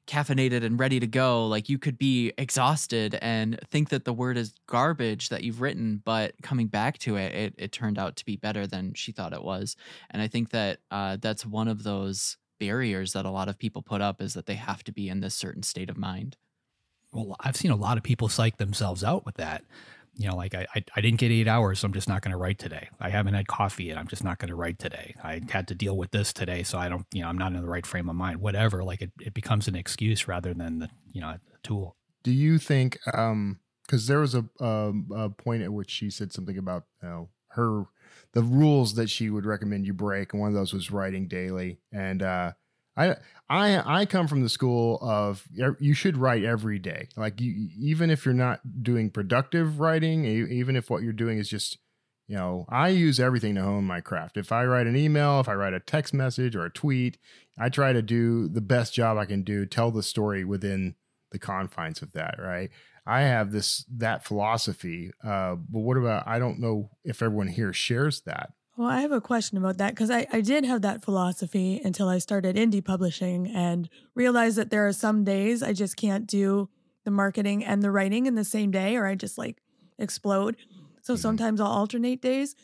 caffeinated 0.06 0.62
and 0.62 0.78
ready 0.78 1.00
to 1.00 1.06
go. 1.06 1.46
Like 1.46 1.70
you 1.70 1.78
could 1.78 1.96
be 1.96 2.34
exhausted 2.36 3.18
and 3.22 3.58
think 3.70 3.88
that 3.88 4.04
the 4.04 4.12
word 4.12 4.36
is 4.36 4.52
garbage 4.66 5.30
that 5.30 5.44
you've 5.44 5.62
written, 5.62 6.02
but 6.04 6.34
coming 6.42 6.66
back 6.66 6.98
to 6.98 7.16
it, 7.16 7.34
it, 7.34 7.54
it 7.56 7.72
turned 7.72 7.98
out 7.98 8.16
to 8.16 8.26
be 8.26 8.36
better 8.36 8.66
than 8.66 8.92
she 8.92 9.12
thought 9.12 9.32
it 9.32 9.42
was. 9.42 9.76
And 10.10 10.20
I 10.20 10.28
think 10.28 10.50
that 10.50 10.80
uh, 10.90 11.16
that's 11.22 11.46
one 11.46 11.68
of 11.68 11.84
those 11.84 12.36
barriers 12.60 13.14
that 13.14 13.24
a 13.24 13.30
lot 13.30 13.48
of 13.48 13.58
people 13.58 13.80
put 13.80 14.02
up 14.02 14.20
is 14.20 14.34
that 14.34 14.44
they 14.44 14.56
have 14.56 14.84
to 14.84 14.92
be 14.92 15.08
in 15.08 15.20
this 15.20 15.34
certain 15.34 15.62
state 15.62 15.88
of 15.88 15.96
mind. 15.96 16.36
Well, 17.14 17.34
I've 17.40 17.56
seen 17.56 17.70
a 17.70 17.76
lot 17.76 17.96
of 17.96 18.02
people 18.02 18.28
psych 18.28 18.58
themselves 18.58 19.02
out 19.02 19.24
with 19.24 19.36
that. 19.36 19.64
You 20.18 20.28
know, 20.28 20.36
like 20.36 20.54
I, 20.54 20.66
I, 20.74 20.84
I 20.96 21.00
didn't 21.00 21.20
get 21.20 21.30
eight 21.30 21.48
hours, 21.48 21.78
so 21.78 21.86
I'm 21.86 21.92
just 21.92 22.08
not 22.08 22.22
going 22.22 22.32
to 22.32 22.36
write 22.36 22.58
today. 22.58 22.88
I 23.00 23.08
haven't 23.08 23.34
had 23.34 23.46
coffee 23.46 23.88
and 23.90 23.98
I'm 23.98 24.08
just 24.08 24.24
not 24.24 24.38
going 24.38 24.48
to 24.48 24.56
write 24.56 24.78
today. 24.78 25.14
I 25.22 25.40
had 25.48 25.68
to 25.68 25.74
deal 25.74 25.96
with 25.96 26.10
this 26.10 26.32
today, 26.32 26.64
so 26.64 26.76
I 26.76 26.88
don't, 26.88 27.06
you 27.14 27.22
know, 27.22 27.28
I'm 27.28 27.38
not 27.38 27.52
in 27.52 27.62
the 27.62 27.68
right 27.68 27.86
frame 27.86 28.08
of 28.10 28.16
mind. 28.16 28.40
Whatever, 28.40 28.82
like 28.82 29.00
it, 29.00 29.12
it 29.20 29.32
becomes 29.32 29.68
an 29.68 29.76
excuse 29.76 30.26
rather 30.26 30.52
than 30.52 30.80
the, 30.80 30.90
you 31.12 31.20
know, 31.20 31.28
a 31.28 31.40
tool. 31.62 31.96
Do 32.24 32.32
you 32.32 32.58
think? 32.58 32.98
Um, 33.14 33.60
because 33.86 34.06
there 34.06 34.18
was 34.20 34.34
a, 34.34 34.44
um 34.60 35.08
a 35.16 35.30
point 35.30 35.62
at 35.62 35.72
which 35.72 35.90
she 35.90 36.10
said 36.10 36.30
something 36.30 36.58
about 36.58 36.84
you 37.02 37.08
know 37.08 37.28
her 37.52 37.84
the 38.32 38.42
rules 38.42 38.94
that 38.94 39.08
she 39.08 39.30
would 39.30 39.46
recommend 39.46 39.86
you 39.86 39.94
break, 39.94 40.32
and 40.32 40.40
one 40.40 40.48
of 40.48 40.54
those 40.54 40.72
was 40.72 40.90
writing 40.90 41.28
daily. 41.28 41.80
And 41.92 42.22
uh, 42.22 42.52
I 42.98 43.16
I 43.48 44.00
I 44.00 44.06
come 44.06 44.26
from 44.26 44.42
the 44.42 44.48
school 44.48 44.98
of 45.00 45.46
you 45.78 45.94
should 45.94 46.16
write 46.16 46.44
every 46.44 46.78
day. 46.78 47.08
Like 47.16 47.40
you, 47.40 47.68
even 47.78 48.10
if 48.10 48.24
you're 48.24 48.34
not 48.34 48.82
doing 48.82 49.10
productive 49.10 49.80
writing, 49.80 50.24
even 50.24 50.76
if 50.76 50.90
what 50.90 51.02
you're 51.02 51.12
doing 51.12 51.38
is 51.38 51.48
just 51.48 51.78
you 52.26 52.36
know, 52.36 52.66
I 52.68 52.88
use 52.88 53.18
everything 53.18 53.54
to 53.54 53.62
hone 53.62 53.84
my 53.84 54.02
craft. 54.02 54.36
If 54.36 54.52
I 54.52 54.66
write 54.66 54.86
an 54.86 54.96
email, 54.96 55.40
if 55.40 55.48
I 55.48 55.54
write 55.54 55.72
a 55.72 55.80
text 55.80 56.12
message 56.12 56.54
or 56.54 56.66
a 56.66 56.70
tweet, 56.70 57.16
I 57.58 57.70
try 57.70 57.94
to 57.94 58.02
do 58.02 58.48
the 58.48 58.60
best 58.60 58.92
job 58.92 59.16
I 59.16 59.24
can 59.24 59.42
do, 59.42 59.64
tell 59.64 59.90
the 59.90 60.02
story 60.02 60.44
within 60.44 60.94
the 61.32 61.38
confines 61.38 62.02
of 62.02 62.12
that, 62.12 62.34
right? 62.38 62.68
I 63.06 63.22
have 63.22 63.50
this 63.50 63.86
that 63.96 64.24
philosophy. 64.24 65.10
Uh, 65.24 65.54
but 65.54 65.80
what 65.80 65.96
about 65.96 66.28
I 66.28 66.38
don't 66.38 66.60
know 66.60 66.90
if 67.02 67.22
everyone 67.22 67.48
here 67.48 67.72
shares 67.72 68.20
that. 68.26 68.52
Well, 68.78 68.88
I 68.88 69.00
have 69.00 69.10
a 69.10 69.20
question 69.20 69.58
about 69.58 69.78
that 69.78 69.90
because 69.90 70.08
I, 70.08 70.28
I 70.32 70.40
did 70.40 70.64
have 70.64 70.82
that 70.82 71.02
philosophy 71.02 71.80
until 71.84 72.08
I 72.08 72.18
started 72.18 72.54
indie 72.54 72.84
publishing 72.84 73.48
and 73.48 73.88
realized 74.14 74.56
that 74.56 74.70
there 74.70 74.86
are 74.86 74.92
some 74.92 75.24
days 75.24 75.64
I 75.64 75.72
just 75.72 75.96
can't 75.96 76.28
do 76.28 76.68
the 77.02 77.10
marketing 77.10 77.64
and 77.64 77.82
the 77.82 77.90
writing 77.90 78.26
in 78.26 78.36
the 78.36 78.44
same 78.44 78.70
day 78.70 78.94
or 78.94 79.04
I 79.04 79.16
just 79.16 79.36
like 79.36 79.60
explode. 79.98 80.56
So 81.02 81.14
Mhm. 81.14 81.18
sometimes 81.18 81.60
I'll 81.60 81.66
alternate 81.66 82.22
days. 82.22 82.54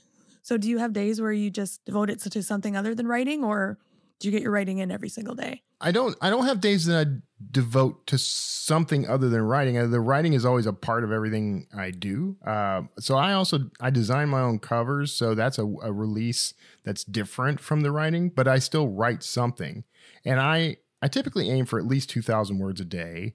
So 0.43 0.57
do 0.57 0.69
you 0.69 0.79
have 0.79 0.93
days 0.93 1.21
where 1.21 1.33
you 1.33 1.51
just 1.51 1.85
devote 1.85 2.11
it 2.11 2.21
to 2.21 2.43
something 2.45 2.77
other 2.77 2.95
than 2.95 3.09
writing 3.09 3.43
or 3.43 3.79
do 4.21 4.29
you 4.29 4.33
get 4.33 4.43
your 4.43 4.53
writing 4.53 4.79
in 4.79 4.93
every 4.93 5.09
single 5.09 5.35
day? 5.35 5.63
I 5.81 5.91
don't 5.91 6.17
I 6.21 6.31
don't 6.31 6.45
have 6.45 6.61
days 6.61 6.85
that 6.87 7.09
I 7.09 7.11
devote 7.51 8.07
to 8.07 8.19
something 8.19 9.09
other 9.09 9.29
than 9.29 9.43
writing. 9.43 9.91
The 9.91 10.01
writing 10.01 10.33
is 10.33 10.45
always 10.45 10.67
a 10.67 10.73
part 10.73 11.05
of 11.05 11.13
everything 11.13 11.67
I 11.77 11.91
do. 11.91 12.37
Uh, 12.47 12.83
so 12.99 13.17
I 13.17 13.33
also 13.33 13.71
I 13.81 13.91
design 13.91 14.29
my 14.29 14.41
own 14.41 14.59
covers, 14.59 15.13
so 15.13 15.35
that's 15.35 15.59
a, 15.59 15.65
a 15.65 15.93
release 15.93 16.55
that's 16.85 17.05
different 17.05 17.61
from 17.61 17.83
the 17.83 17.91
writing, 17.91 18.31
but 18.31 18.49
I 18.49 18.59
still 18.59 18.89
write 18.89 19.23
something. 19.23 19.85
And 20.25 20.41
I 20.41 20.77
I 21.03 21.09
typically 21.09 21.51
aim 21.51 21.67
for 21.67 21.79
at 21.79 21.87
least 21.87 22.11
two 22.11 22.23
thousand 22.23 22.59
words 22.59 22.81
a 22.81 22.85
day. 22.85 23.35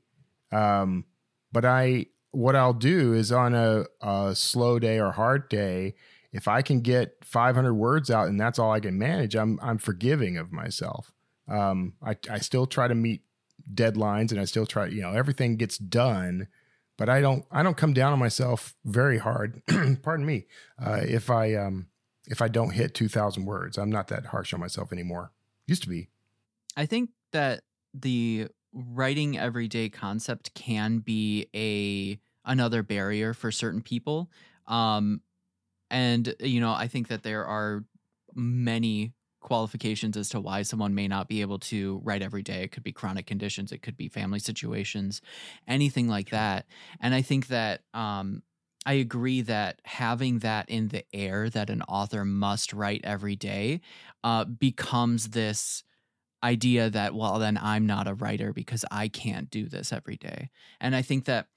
Um, 0.52 1.06
but 1.52 1.66
I 1.66 2.08
what 2.32 2.56
I'll 2.56 2.74
do 2.74 3.14
is 3.14 3.32
on 3.32 3.56
a, 3.56 3.86
a 4.02 4.36
slow 4.36 4.80
day 4.80 5.00
or 5.00 5.12
hard 5.12 5.50
day, 5.50 5.96
if 6.32 6.48
I 6.48 6.62
can 6.62 6.82
get 6.82 7.16
500 7.24 7.74
words 7.74 8.12
out 8.12 8.28
and 8.28 8.40
that's 8.40 8.60
all 8.60 8.72
I 8.72 8.80
can 8.80 8.98
manage, 8.98 9.36
I'm 9.36 9.60
I'm 9.62 9.78
forgiving 9.78 10.38
of 10.38 10.52
myself. 10.52 11.12
Um, 11.48 11.94
I 12.04 12.16
I 12.30 12.40
still 12.40 12.68
try 12.68 12.88
to 12.88 12.96
meet 12.96 13.24
deadlines 13.74 14.32
and 14.32 14.40
I 14.40 14.46
still 14.46 14.66
try, 14.66 14.88
you 14.88 15.02
know, 15.02 15.14
everything 15.14 15.56
gets 15.56 15.78
done, 15.78 16.48
but 16.98 17.10
I 17.10 17.22
don't 17.22 17.46
I 17.52 17.64
don't 17.64 17.78
come 17.78 17.94
down 17.94 18.14
on 18.14 18.20
myself 18.20 18.76
very 18.86 19.18
hard. 19.18 19.62
pardon 20.04 20.26
me. 20.26 20.46
Uh, 20.82 21.02
if 21.04 21.30
I 21.30 21.56
um 21.56 21.88
if 22.28 22.42
I 22.42 22.48
don't 22.48 22.72
hit 22.72 22.94
2,000 22.94 23.46
words, 23.46 23.78
I'm 23.78 23.90
not 23.90 24.08
that 24.10 24.28
harsh 24.28 24.54
on 24.54 24.60
myself 24.60 24.92
anymore. 24.92 25.32
Used 25.66 25.82
to 25.84 25.90
be. 25.90 26.10
I 26.78 26.86
think 26.86 27.10
that 27.32 27.64
the 27.94 28.48
writing 28.72 29.38
everyday 29.38 29.90
concept 29.90 30.54
can 30.54 31.00
be 31.00 31.48
a 31.56 32.20
another 32.46 32.84
barrier 32.84 33.34
for 33.34 33.52
certain 33.52 33.82
people. 33.82 34.30
Um 34.68 35.22
and 35.92 36.36
you 36.40 36.62
know, 36.62 36.74
I 36.74 36.88
think 36.88 37.08
that 37.08 37.24
there 37.24 37.46
are 37.46 37.84
many 38.36 39.14
qualifications 39.50 40.16
as 40.16 40.30
to 40.30 40.40
why 40.40 40.62
someone 40.62 40.96
may 40.96 41.08
not 41.08 41.28
be 41.28 41.42
able 41.42 41.60
to 41.60 42.00
write 42.06 42.22
every 42.22 42.44
day. 42.44 42.64
It 42.64 42.72
could 42.72 42.84
be 42.84 42.94
chronic 42.94 43.26
conditions, 43.26 43.74
it 43.74 43.82
could 43.82 43.98
be 43.98 44.08
family 44.08 44.40
situations, 44.40 45.22
anything 45.68 46.08
like 46.08 46.30
that. 46.30 46.66
And 47.02 47.14
I 47.14 47.22
think 47.22 47.48
that 47.48 47.82
um 47.94 48.44
I 48.86 48.94
agree 48.94 49.42
that 49.42 49.82
having 49.84 50.40
that 50.40 50.70
in 50.70 50.88
the 50.88 51.04
air 51.14 51.50
that 51.50 51.70
an 51.70 51.82
author 51.82 52.24
must 52.24 52.72
write 52.72 53.02
every 53.04 53.36
day 53.36 53.82
uh, 54.24 54.46
becomes 54.46 55.30
this 55.30 55.84
idea 56.44 56.90
that 56.90 57.14
well 57.14 57.38
then 57.38 57.60
i'm 57.62 57.86
not 57.86 58.08
a 58.08 58.14
writer 58.14 58.54
because 58.54 58.86
i 58.92 59.10
can't 59.10 59.50
do 59.50 59.68
this 59.68 59.92
every 59.92 60.16
day 60.16 60.50
and 60.80 60.96
i 60.96 61.02
think 61.02 61.26
that 61.26 61.48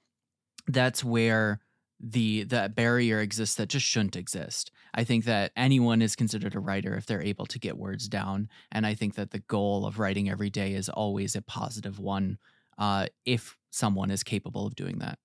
that's 0.67 1.03
where 1.05 1.61
the 2.03 2.43
the 2.43 2.71
barrier 2.75 3.21
exists 3.21 3.55
that 3.55 3.69
just 3.69 3.85
shouldn't 3.85 4.17
exist 4.17 4.71
i 4.93 5.03
think 5.03 5.23
that 5.23 5.51
anyone 5.55 6.01
is 6.01 6.15
considered 6.15 6.53
a 6.53 6.59
writer 6.59 6.95
if 6.95 7.05
they're 7.05 7.21
able 7.21 7.45
to 7.45 7.57
get 7.57 7.77
words 7.77 8.09
down 8.09 8.49
and 8.71 8.85
i 8.85 8.93
think 8.93 9.15
that 9.15 9.31
the 9.31 9.39
goal 9.39 9.85
of 9.85 9.97
writing 9.97 10.29
every 10.29 10.49
day 10.49 10.73
is 10.73 10.89
always 10.89 11.35
a 11.35 11.41
positive 11.41 11.99
one 11.99 12.37
uh, 12.79 13.05
if 13.23 13.55
someone 13.69 14.09
is 14.11 14.23
capable 14.23 14.65
of 14.65 14.75
doing 14.75 14.99
that 14.99 15.17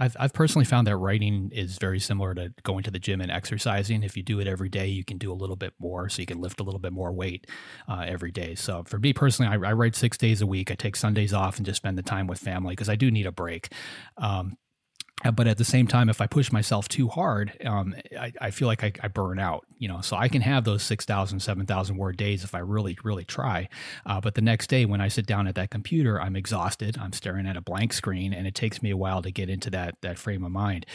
I've, 0.00 0.16
I've 0.20 0.32
personally 0.32 0.64
found 0.64 0.86
that 0.86 0.96
writing 0.96 1.50
is 1.52 1.76
very 1.78 1.98
similar 1.98 2.32
to 2.34 2.54
going 2.62 2.84
to 2.84 2.90
the 2.90 3.00
gym 3.00 3.20
and 3.20 3.32
exercising. 3.32 4.04
If 4.04 4.16
you 4.16 4.22
do 4.22 4.38
it 4.38 4.46
every 4.46 4.68
day, 4.68 4.86
you 4.86 5.04
can 5.04 5.18
do 5.18 5.32
a 5.32 5.34
little 5.34 5.56
bit 5.56 5.74
more, 5.80 6.08
so 6.08 6.22
you 6.22 6.26
can 6.26 6.40
lift 6.40 6.60
a 6.60 6.62
little 6.62 6.78
bit 6.78 6.92
more 6.92 7.10
weight 7.10 7.48
uh, 7.88 8.04
every 8.06 8.30
day. 8.30 8.54
So 8.54 8.84
for 8.86 9.00
me 9.00 9.12
personally, 9.12 9.50
I, 9.50 9.70
I 9.70 9.72
write 9.72 9.96
six 9.96 10.16
days 10.16 10.40
a 10.40 10.46
week. 10.46 10.70
I 10.70 10.76
take 10.76 10.94
Sundays 10.94 11.34
off 11.34 11.56
and 11.56 11.66
just 11.66 11.78
spend 11.78 11.98
the 11.98 12.04
time 12.04 12.28
with 12.28 12.38
family 12.38 12.72
because 12.72 12.88
I 12.88 12.94
do 12.94 13.10
need 13.10 13.26
a 13.26 13.32
break. 13.32 13.72
Um, 14.18 14.56
but 15.34 15.46
at 15.48 15.58
the 15.58 15.64
same 15.64 15.86
time, 15.88 16.08
if 16.08 16.20
I 16.20 16.26
push 16.28 16.52
myself 16.52 16.88
too 16.88 17.08
hard, 17.08 17.52
um, 17.64 17.94
I, 18.18 18.32
I 18.40 18.50
feel 18.52 18.68
like 18.68 18.84
I, 18.84 18.92
I 19.02 19.08
burn 19.08 19.38
out, 19.40 19.66
you 19.76 19.88
know, 19.88 20.00
so 20.00 20.16
I 20.16 20.28
can 20.28 20.42
have 20.42 20.62
those 20.64 20.82
6,000, 20.84 21.40
7,000 21.40 21.96
word 21.96 22.16
days 22.16 22.44
if 22.44 22.54
I 22.54 22.60
really, 22.60 22.96
really 23.02 23.24
try. 23.24 23.68
Uh, 24.06 24.20
but 24.20 24.36
the 24.36 24.40
next 24.42 24.68
day 24.68 24.84
when 24.84 25.00
I 25.00 25.08
sit 25.08 25.26
down 25.26 25.48
at 25.48 25.56
that 25.56 25.70
computer, 25.70 26.20
I'm 26.20 26.36
exhausted. 26.36 26.96
I'm 27.00 27.12
staring 27.12 27.46
at 27.48 27.56
a 27.56 27.60
blank 27.60 27.92
screen 27.94 28.32
and 28.32 28.46
it 28.46 28.54
takes 28.54 28.80
me 28.80 28.90
a 28.90 28.96
while 28.96 29.20
to 29.22 29.30
get 29.32 29.50
into 29.50 29.70
that, 29.70 29.96
that 30.02 30.18
frame 30.18 30.44
of 30.44 30.52
mind. 30.52 30.86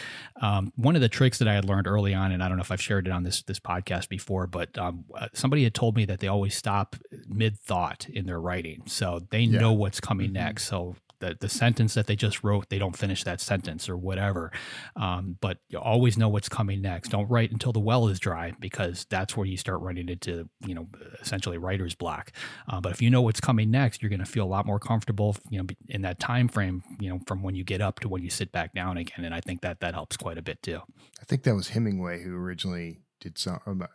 Um, 0.42 0.72
one 0.78 0.96
of 0.96 1.02
the 1.02 1.10
tricks 1.10 1.40
that 1.40 1.48
I 1.50 1.54
had 1.54 1.66
learned 1.66 1.88
early 1.88 2.14
on, 2.14 2.32
and 2.32 2.42
I 2.42 2.48
don't 2.48 2.58
know 2.58 2.64
if 2.64 2.72
I've 2.72 2.82
shared 2.82 3.08
it 3.08 3.12
on 3.12 3.24
this, 3.24 3.44
this 3.44 3.60
podcast 3.60 4.08
before, 4.08 4.48
but 4.48 4.78
um, 4.78 5.04
uh, 5.14 5.28
somebody 5.34 5.64
had 5.66 5.74
told 5.74 5.98
me 5.98 6.06
that 6.06 6.20
they 6.22 6.28
always 6.28 6.56
stop 6.56 6.96
mid 7.28 7.60
thought 7.60 8.08
in 8.10 8.26
their 8.26 8.40
writing. 8.40 8.84
So 8.86 9.20
they 9.32 9.42
Yeah. 9.42 9.60
know 9.60 9.74
what's 9.74 10.00
coming 10.00 10.30
Mhm. 10.30 10.34
next. 10.34 10.64
So 10.66 10.96
the, 11.24 11.38
the 11.40 11.50
sentence 11.50 11.94
that 11.94 12.08
they 12.08 12.16
just 12.16 12.44
wrote, 12.44 12.70
they 12.70 12.78
don't 12.78 12.98
finish 12.98 13.24
that 13.24 13.40
sentence 13.40 13.88
or 13.88 13.96
whatever. 13.96 14.52
Um, 14.98 15.38
but 15.40 15.60
you 15.70 15.80
always 15.80 16.18
know 16.18 16.28
what's 16.28 16.50
coming 16.50 16.82
next. 16.82 17.10
Don't 17.10 17.30
write 17.30 17.52
until 17.52 17.72
the 17.72 17.80
well 17.80 18.10
is 18.10 18.20
dry 18.20 18.54
because 18.60 19.06
that's 19.10 19.38
where 19.38 19.46
you 19.46 19.56
start 19.56 19.80
running 19.80 20.10
into, 20.10 20.50
you 20.66 20.76
know, 20.76 20.90
essentially 21.22 21.58
writer's 21.58 21.96
block. 21.96 22.32
Uh, 22.68 22.82
but 22.82 22.92
if 22.92 23.02
you 23.02 23.10
know 23.10 23.22
what's 23.22 23.40
coming 23.40 23.72
next, 23.72 24.02
you're 24.02 24.10
going 24.10 24.20
to 24.20 24.26
feel 24.26 24.44
a 24.44 24.54
lot 24.54 24.66
more 24.66 24.80
comfortable, 24.80 25.38
you 25.50 25.60
know, 25.60 25.66
in 25.88 26.02
that 26.02 26.20
time 26.20 26.50
frame, 26.50 26.84
you 27.00 27.10
know, 27.10 27.20
from 27.26 27.42
when 27.42 27.56
you 27.56 27.64
get 27.64 27.80
up 27.80 28.02
to 28.02 28.10
when 28.10 28.22
you 28.22 28.30
sit 28.30 28.52
back 28.52 28.74
down 28.74 28.98
again. 28.98 29.24
And 29.24 29.34
I 29.34 29.40
think 29.40 29.62
that 29.62 29.80
that 29.80 29.94
helps 29.94 30.18
quite 30.18 30.38
a 30.38 30.42
bit 30.42 30.62
too. 30.62 30.82
I 31.22 31.26
think 31.26 31.44
that 31.44 31.56
was 31.56 31.70
Hemingway 31.70 32.22
who 32.22 32.36
originally 32.36 33.00
did 33.22 33.38
some 33.38 33.62
um, 33.66 33.88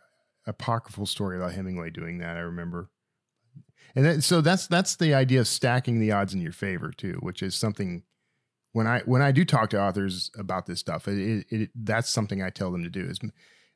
apocryphal 0.47 1.05
story 1.05 1.37
about 1.37 1.53
Hemingway 1.53 1.91
doing 1.91 2.17
that. 2.17 2.37
I 2.37 2.39
remember. 2.39 2.89
And 3.95 4.05
then, 4.05 4.21
so 4.21 4.41
that's 4.41 4.67
that's 4.67 4.95
the 4.95 5.13
idea 5.13 5.39
of 5.39 5.47
stacking 5.47 5.99
the 5.99 6.11
odds 6.11 6.33
in 6.33 6.41
your 6.41 6.51
favor 6.51 6.91
too, 6.91 7.17
which 7.21 7.41
is 7.41 7.55
something 7.55 8.03
when 8.71 8.87
I 8.87 9.01
when 9.05 9.21
I 9.21 9.31
do 9.31 9.45
talk 9.45 9.69
to 9.71 9.81
authors 9.81 10.31
about 10.37 10.65
this 10.65 10.79
stuff, 10.79 11.07
it, 11.07 11.17
it, 11.17 11.45
it 11.49 11.69
that's 11.75 12.09
something 12.09 12.41
I 12.41 12.49
tell 12.49 12.71
them 12.71 12.83
to 12.83 12.89
do. 12.89 13.05
Is 13.05 13.19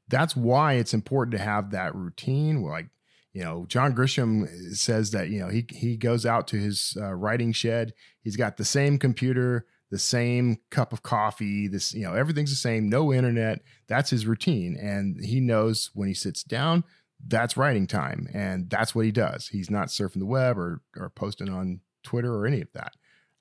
that's 0.07 0.35
why 0.35 0.73
it's 0.73 0.93
important 0.93 1.37
to 1.37 1.43
have 1.43 1.71
that 1.71 1.95
routine. 1.95 2.61
Like 2.61 2.87
you 3.33 3.43
know, 3.43 3.65
John 3.67 3.95
Grisham 3.95 4.47
says 4.75 5.11
that 5.11 5.29
you 5.29 5.39
know 5.39 5.49
he 5.49 5.65
he 5.69 5.97
goes 5.97 6.25
out 6.25 6.47
to 6.49 6.57
his 6.57 6.95
uh, 7.01 7.13
writing 7.13 7.51
shed. 7.53 7.93
He's 8.21 8.37
got 8.37 8.57
the 8.57 8.65
same 8.65 8.99
computer, 8.99 9.65
the 9.89 9.99
same 9.99 10.57
cup 10.69 10.93
of 10.93 11.01
coffee. 11.01 11.67
This 11.67 11.93
you 11.93 12.03
know 12.03 12.13
everything's 12.13 12.51
the 12.51 12.55
same. 12.55 12.89
No 12.89 13.11
internet. 13.11 13.61
That's 13.87 14.11
his 14.11 14.27
routine, 14.27 14.77
and 14.79 15.23
he 15.23 15.39
knows 15.39 15.89
when 15.93 16.07
he 16.07 16.13
sits 16.13 16.43
down 16.43 16.83
that's 17.27 17.57
writing 17.57 17.87
time 17.87 18.27
and 18.33 18.69
that's 18.69 18.93
what 18.93 19.05
he 19.05 19.11
does. 19.11 19.47
He's 19.47 19.69
not 19.69 19.87
surfing 19.87 20.19
the 20.19 20.25
web 20.25 20.57
or 20.57 20.81
or 20.97 21.09
posting 21.09 21.49
on 21.49 21.81
twitter 22.03 22.33
or 22.33 22.45
any 22.45 22.61
of 22.61 22.71
that. 22.73 22.93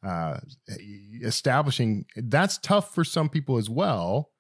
Uh, 0.05 0.41
establishing 1.23 2.05
that's 2.17 2.59
tough 2.59 2.93
for 2.93 3.05
some 3.05 3.29
people 3.29 3.57
as 3.57 3.71
well 3.71 4.31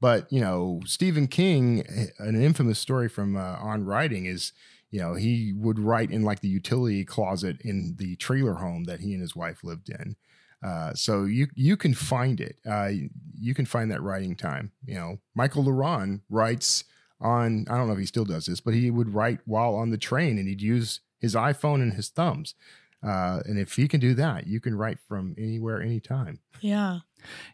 but 0.00 0.26
you 0.32 0.40
know 0.40 0.80
stephen 0.86 1.28
king 1.28 1.84
an 2.18 2.42
infamous 2.42 2.78
story 2.78 3.10
from 3.10 3.36
uh, 3.36 3.56
on 3.60 3.84
writing 3.84 4.24
is 4.24 4.54
you 4.92 5.00
know 5.00 5.14
he 5.14 5.52
would 5.56 5.80
write 5.80 6.12
in 6.12 6.22
like 6.22 6.40
the 6.40 6.48
utility 6.48 7.04
closet 7.04 7.56
in 7.62 7.96
the 7.96 8.14
trailer 8.16 8.54
home 8.54 8.84
that 8.84 9.00
he 9.00 9.12
and 9.14 9.22
his 9.22 9.34
wife 9.34 9.64
lived 9.64 9.88
in. 9.88 10.14
Uh, 10.62 10.94
so 10.94 11.24
you 11.24 11.48
you 11.54 11.76
can 11.76 11.92
find 11.92 12.40
it. 12.40 12.56
Uh, 12.64 12.90
you 13.34 13.52
can 13.54 13.66
find 13.66 13.90
that 13.90 14.02
writing 14.02 14.36
time 14.36 14.70
you 14.84 14.94
know. 14.94 15.18
Michael 15.34 15.64
La 15.64 15.72
Ronn 15.72 16.20
writes 16.30 16.84
on 17.22 17.66
I 17.70 17.76
don't 17.76 17.86
know 17.86 17.94
if 17.94 17.98
he 17.98 18.06
still 18.06 18.24
does 18.24 18.46
this, 18.46 18.60
but 18.60 18.74
he 18.74 18.90
would 18.90 19.14
write 19.14 19.40
while 19.44 19.74
on 19.74 19.90
the 19.90 19.98
train 19.98 20.38
and 20.38 20.48
he'd 20.48 20.62
use 20.62 21.00
his 21.18 21.34
iPhone 21.34 21.76
and 21.76 21.94
his 21.94 22.08
thumbs. 22.08 22.54
Uh, 23.02 23.40
and 23.46 23.58
if 23.58 23.74
he 23.74 23.88
can 23.88 23.98
do 23.98 24.14
that, 24.14 24.46
you 24.46 24.60
can 24.60 24.76
write 24.76 24.98
from 25.08 25.34
anywhere, 25.36 25.82
anytime. 25.82 26.38
Yeah. 26.60 27.00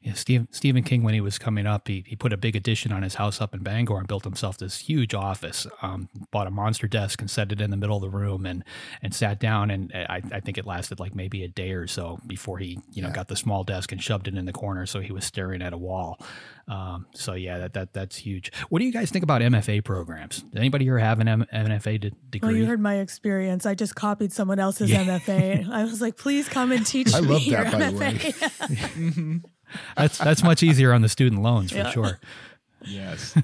Yeah, 0.02 0.14
Steve, 0.14 0.46
Stephen 0.50 0.82
King, 0.82 1.02
when 1.02 1.14
he 1.14 1.20
was 1.20 1.38
coming 1.38 1.66
up, 1.66 1.88
he, 1.88 2.04
he 2.06 2.16
put 2.16 2.32
a 2.32 2.36
big 2.36 2.56
addition 2.56 2.92
on 2.92 3.02
his 3.02 3.16
house 3.16 3.40
up 3.40 3.54
in 3.54 3.62
Bangor 3.62 3.98
and 3.98 4.06
built 4.06 4.24
himself 4.24 4.58
this 4.58 4.78
huge 4.78 5.14
office. 5.14 5.66
Um, 5.82 6.08
bought 6.30 6.46
a 6.46 6.50
monster 6.50 6.86
desk 6.86 7.20
and 7.20 7.30
set 7.30 7.52
it 7.52 7.60
in 7.60 7.70
the 7.70 7.76
middle 7.76 7.96
of 7.96 8.02
the 8.02 8.08
room 8.08 8.46
and 8.46 8.64
and 9.02 9.14
sat 9.14 9.38
down. 9.38 9.70
And 9.70 9.92
I, 9.94 10.22
I 10.32 10.40
think 10.40 10.56
it 10.56 10.66
lasted 10.66 11.00
like 11.00 11.14
maybe 11.14 11.44
a 11.44 11.48
day 11.48 11.72
or 11.72 11.86
so 11.86 12.18
before 12.26 12.58
he 12.58 12.78
you 12.90 13.02
know 13.02 13.08
yeah. 13.08 13.14
got 13.14 13.28
the 13.28 13.36
small 13.36 13.64
desk 13.64 13.92
and 13.92 14.02
shoved 14.02 14.28
it 14.28 14.36
in 14.36 14.46
the 14.46 14.52
corner 14.52 14.86
so 14.86 15.00
he 15.00 15.12
was 15.12 15.24
staring 15.24 15.62
at 15.62 15.72
a 15.72 15.78
wall. 15.78 16.18
Um, 16.68 17.06
so 17.14 17.32
yeah, 17.32 17.58
that 17.58 17.72
that 17.72 17.92
that's 17.94 18.16
huge. 18.16 18.52
What 18.68 18.80
do 18.80 18.84
you 18.84 18.92
guys 18.92 19.10
think 19.10 19.22
about 19.22 19.40
MFA 19.40 19.82
programs? 19.82 20.42
Does 20.42 20.56
anybody 20.56 20.84
here 20.84 20.98
have 20.98 21.18
an 21.18 21.28
M- 21.28 21.46
MFA 21.52 21.98
de- 21.98 22.10
degree? 22.10 22.48
Well, 22.48 22.56
you 22.56 22.66
heard 22.66 22.80
my 22.80 22.96
experience. 22.96 23.64
I 23.64 23.74
just 23.74 23.94
copied 23.94 24.32
someone 24.32 24.58
else's 24.58 24.90
yeah. 24.90 25.04
MFA. 25.04 25.68
I 25.70 25.84
was 25.84 26.02
like, 26.02 26.16
please 26.16 26.48
come 26.48 26.70
and 26.72 26.86
teach 26.86 27.14
I 27.14 27.20
me 27.20 27.26
love 27.26 27.44
that, 27.44 27.50
your 27.50 27.64
by 27.64 27.70
MFA. 27.70 28.94
The 28.96 29.40
way. 29.40 29.40
that's 29.96 30.18
that's 30.18 30.42
much 30.42 30.62
easier 30.62 30.92
on 30.92 31.00
the 31.00 31.08
student 31.08 31.42
loans 31.42 31.70
for 31.70 31.78
yeah. 31.78 31.90
sure. 31.90 32.20
Yes. 32.84 33.34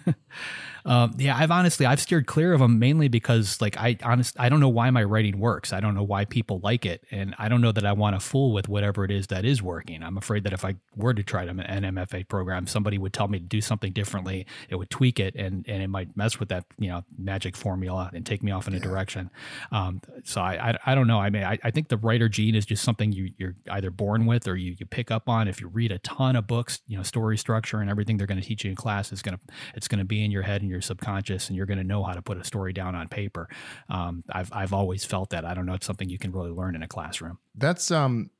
Um, 0.87 1.14
yeah, 1.18 1.37
I've 1.37 1.51
honestly 1.51 1.87
I've 1.87 2.01
steered 2.01 2.26
clear 2.26 2.53
of 2.53 2.61
them 2.61 2.78
mainly 2.78 3.09
because 3.09 3.61
like 3.61 3.76
I 3.78 3.97
honest 4.03 4.39
I 4.39 4.49
don't 4.51 4.61
know 4.61 4.68
why 4.68 4.91
my 4.91 5.03
writing 5.03 5.39
works. 5.39 5.72
I 5.72 5.80
don't 5.80 5.95
know 5.95 6.03
why 6.03 6.26
people 6.26 6.61
like 6.62 6.85
it, 6.85 7.05
and 7.11 7.35
I 7.39 7.49
don't 7.49 7.62
know 7.62 7.72
that 7.72 7.87
I 7.87 7.93
want 7.93 8.16
to 8.16 8.20
fool 8.20 8.53
with 8.53 8.68
whatever 8.68 9.05
it 9.05 9.11
is 9.11 9.28
that 9.28 9.47
is 9.47 9.62
working. 9.62 10.03
I'm 10.03 10.18
afraid 10.18 10.45
that 10.45 10.53
if 10.53 10.64
I 10.64 10.74
were 10.95 11.14
to 11.14 11.22
try 11.22 11.45
an 11.45 11.57
MFA 11.59 12.28
program, 12.28 12.66
somebody 12.66 12.99
would 12.99 13.14
tell 13.14 13.28
me 13.28 13.39
to 13.39 13.45
do 13.45 13.62
something 13.62 13.93
differently. 13.93 14.47
It 14.68 14.76
would 14.76 14.91
tweak 14.91 15.18
it, 15.18 15.35
and 15.37 15.64
and 15.68 15.82
it 15.82 15.89
might 15.89 16.14
mess 16.16 16.39
with 16.39 16.51
that 16.51 16.66
you 16.78 16.89
know 16.89 17.03
magic 17.18 17.57
formula 17.57 18.11
and 18.12 18.26
take 18.26 18.43
me 18.43 18.53
off 18.53 18.68
in 18.68 18.74
a 18.74 18.80
direction. 18.80 19.30
Um, 19.72 20.03
so 20.24 20.43
I, 20.43 20.70
I, 20.70 20.93
I 20.93 20.95
don't 20.95 21.07
know. 21.07 21.18
I 21.18 21.30
mean 21.30 21.45
I, 21.45 21.59
I 21.64 21.70
think 21.70 21.89
the 21.89 21.97
writer 21.97 22.28
gene 22.28 22.55
is 22.55 22.66
just 22.66 22.82
something 22.82 23.11
you 23.11 23.30
you're 23.39 23.57
either 23.70 23.91
born 23.91 24.26
with 24.26 24.47
or 24.47 24.57
you 24.57 24.76
you 24.78 24.85
pick 24.85 25.11
up 25.11 25.30
on. 25.30 25.49
If 25.49 25.62
you 25.62 25.68
read 25.68 25.93
a 25.93 25.99
ton 26.01 26.37
of 26.37 26.47
books, 26.47 26.82
you 26.87 26.99
know 26.99 27.03
story 27.03 27.39
structure 27.39 27.80
and 27.80 27.89
everything 27.89 28.18
they're 28.18 28.26
going 28.26 28.41
to 28.41 28.47
teach 28.47 28.64
you 28.64 28.70
in 28.70 28.76
class 28.76 29.12
is 29.12 29.22
going 29.22 29.39
to 29.39 29.55
it's 29.74 29.89
going 29.89 30.01
to 30.01 30.05
be 30.05 30.22
in 30.22 30.30
your 30.30 30.43
head 30.43 30.61
and 30.61 30.73
your 30.74 30.82
subconscious, 30.82 31.48
and 31.48 31.56
you're 31.56 31.66
going 31.66 31.78
to 31.78 31.84
know 31.84 32.02
how 32.02 32.12
to 32.12 32.22
put 32.22 32.36
a 32.36 32.44
story 32.44 32.72
down 32.72 32.94
on 32.94 33.08
paper. 33.08 33.48
Um, 33.88 34.24
I've 34.30 34.52
I've 34.52 34.72
always 34.72 35.04
felt 35.04 35.30
that. 35.30 35.44
I 35.44 35.54
don't 35.54 35.66
know. 35.66 35.74
It's 35.74 35.86
something 35.86 36.08
you 36.08 36.18
can 36.18 36.32
really 36.32 36.50
learn 36.50 36.74
in 36.74 36.82
a 36.82 36.88
classroom. 36.88 37.38
That's 37.54 37.90
um. 37.90 38.30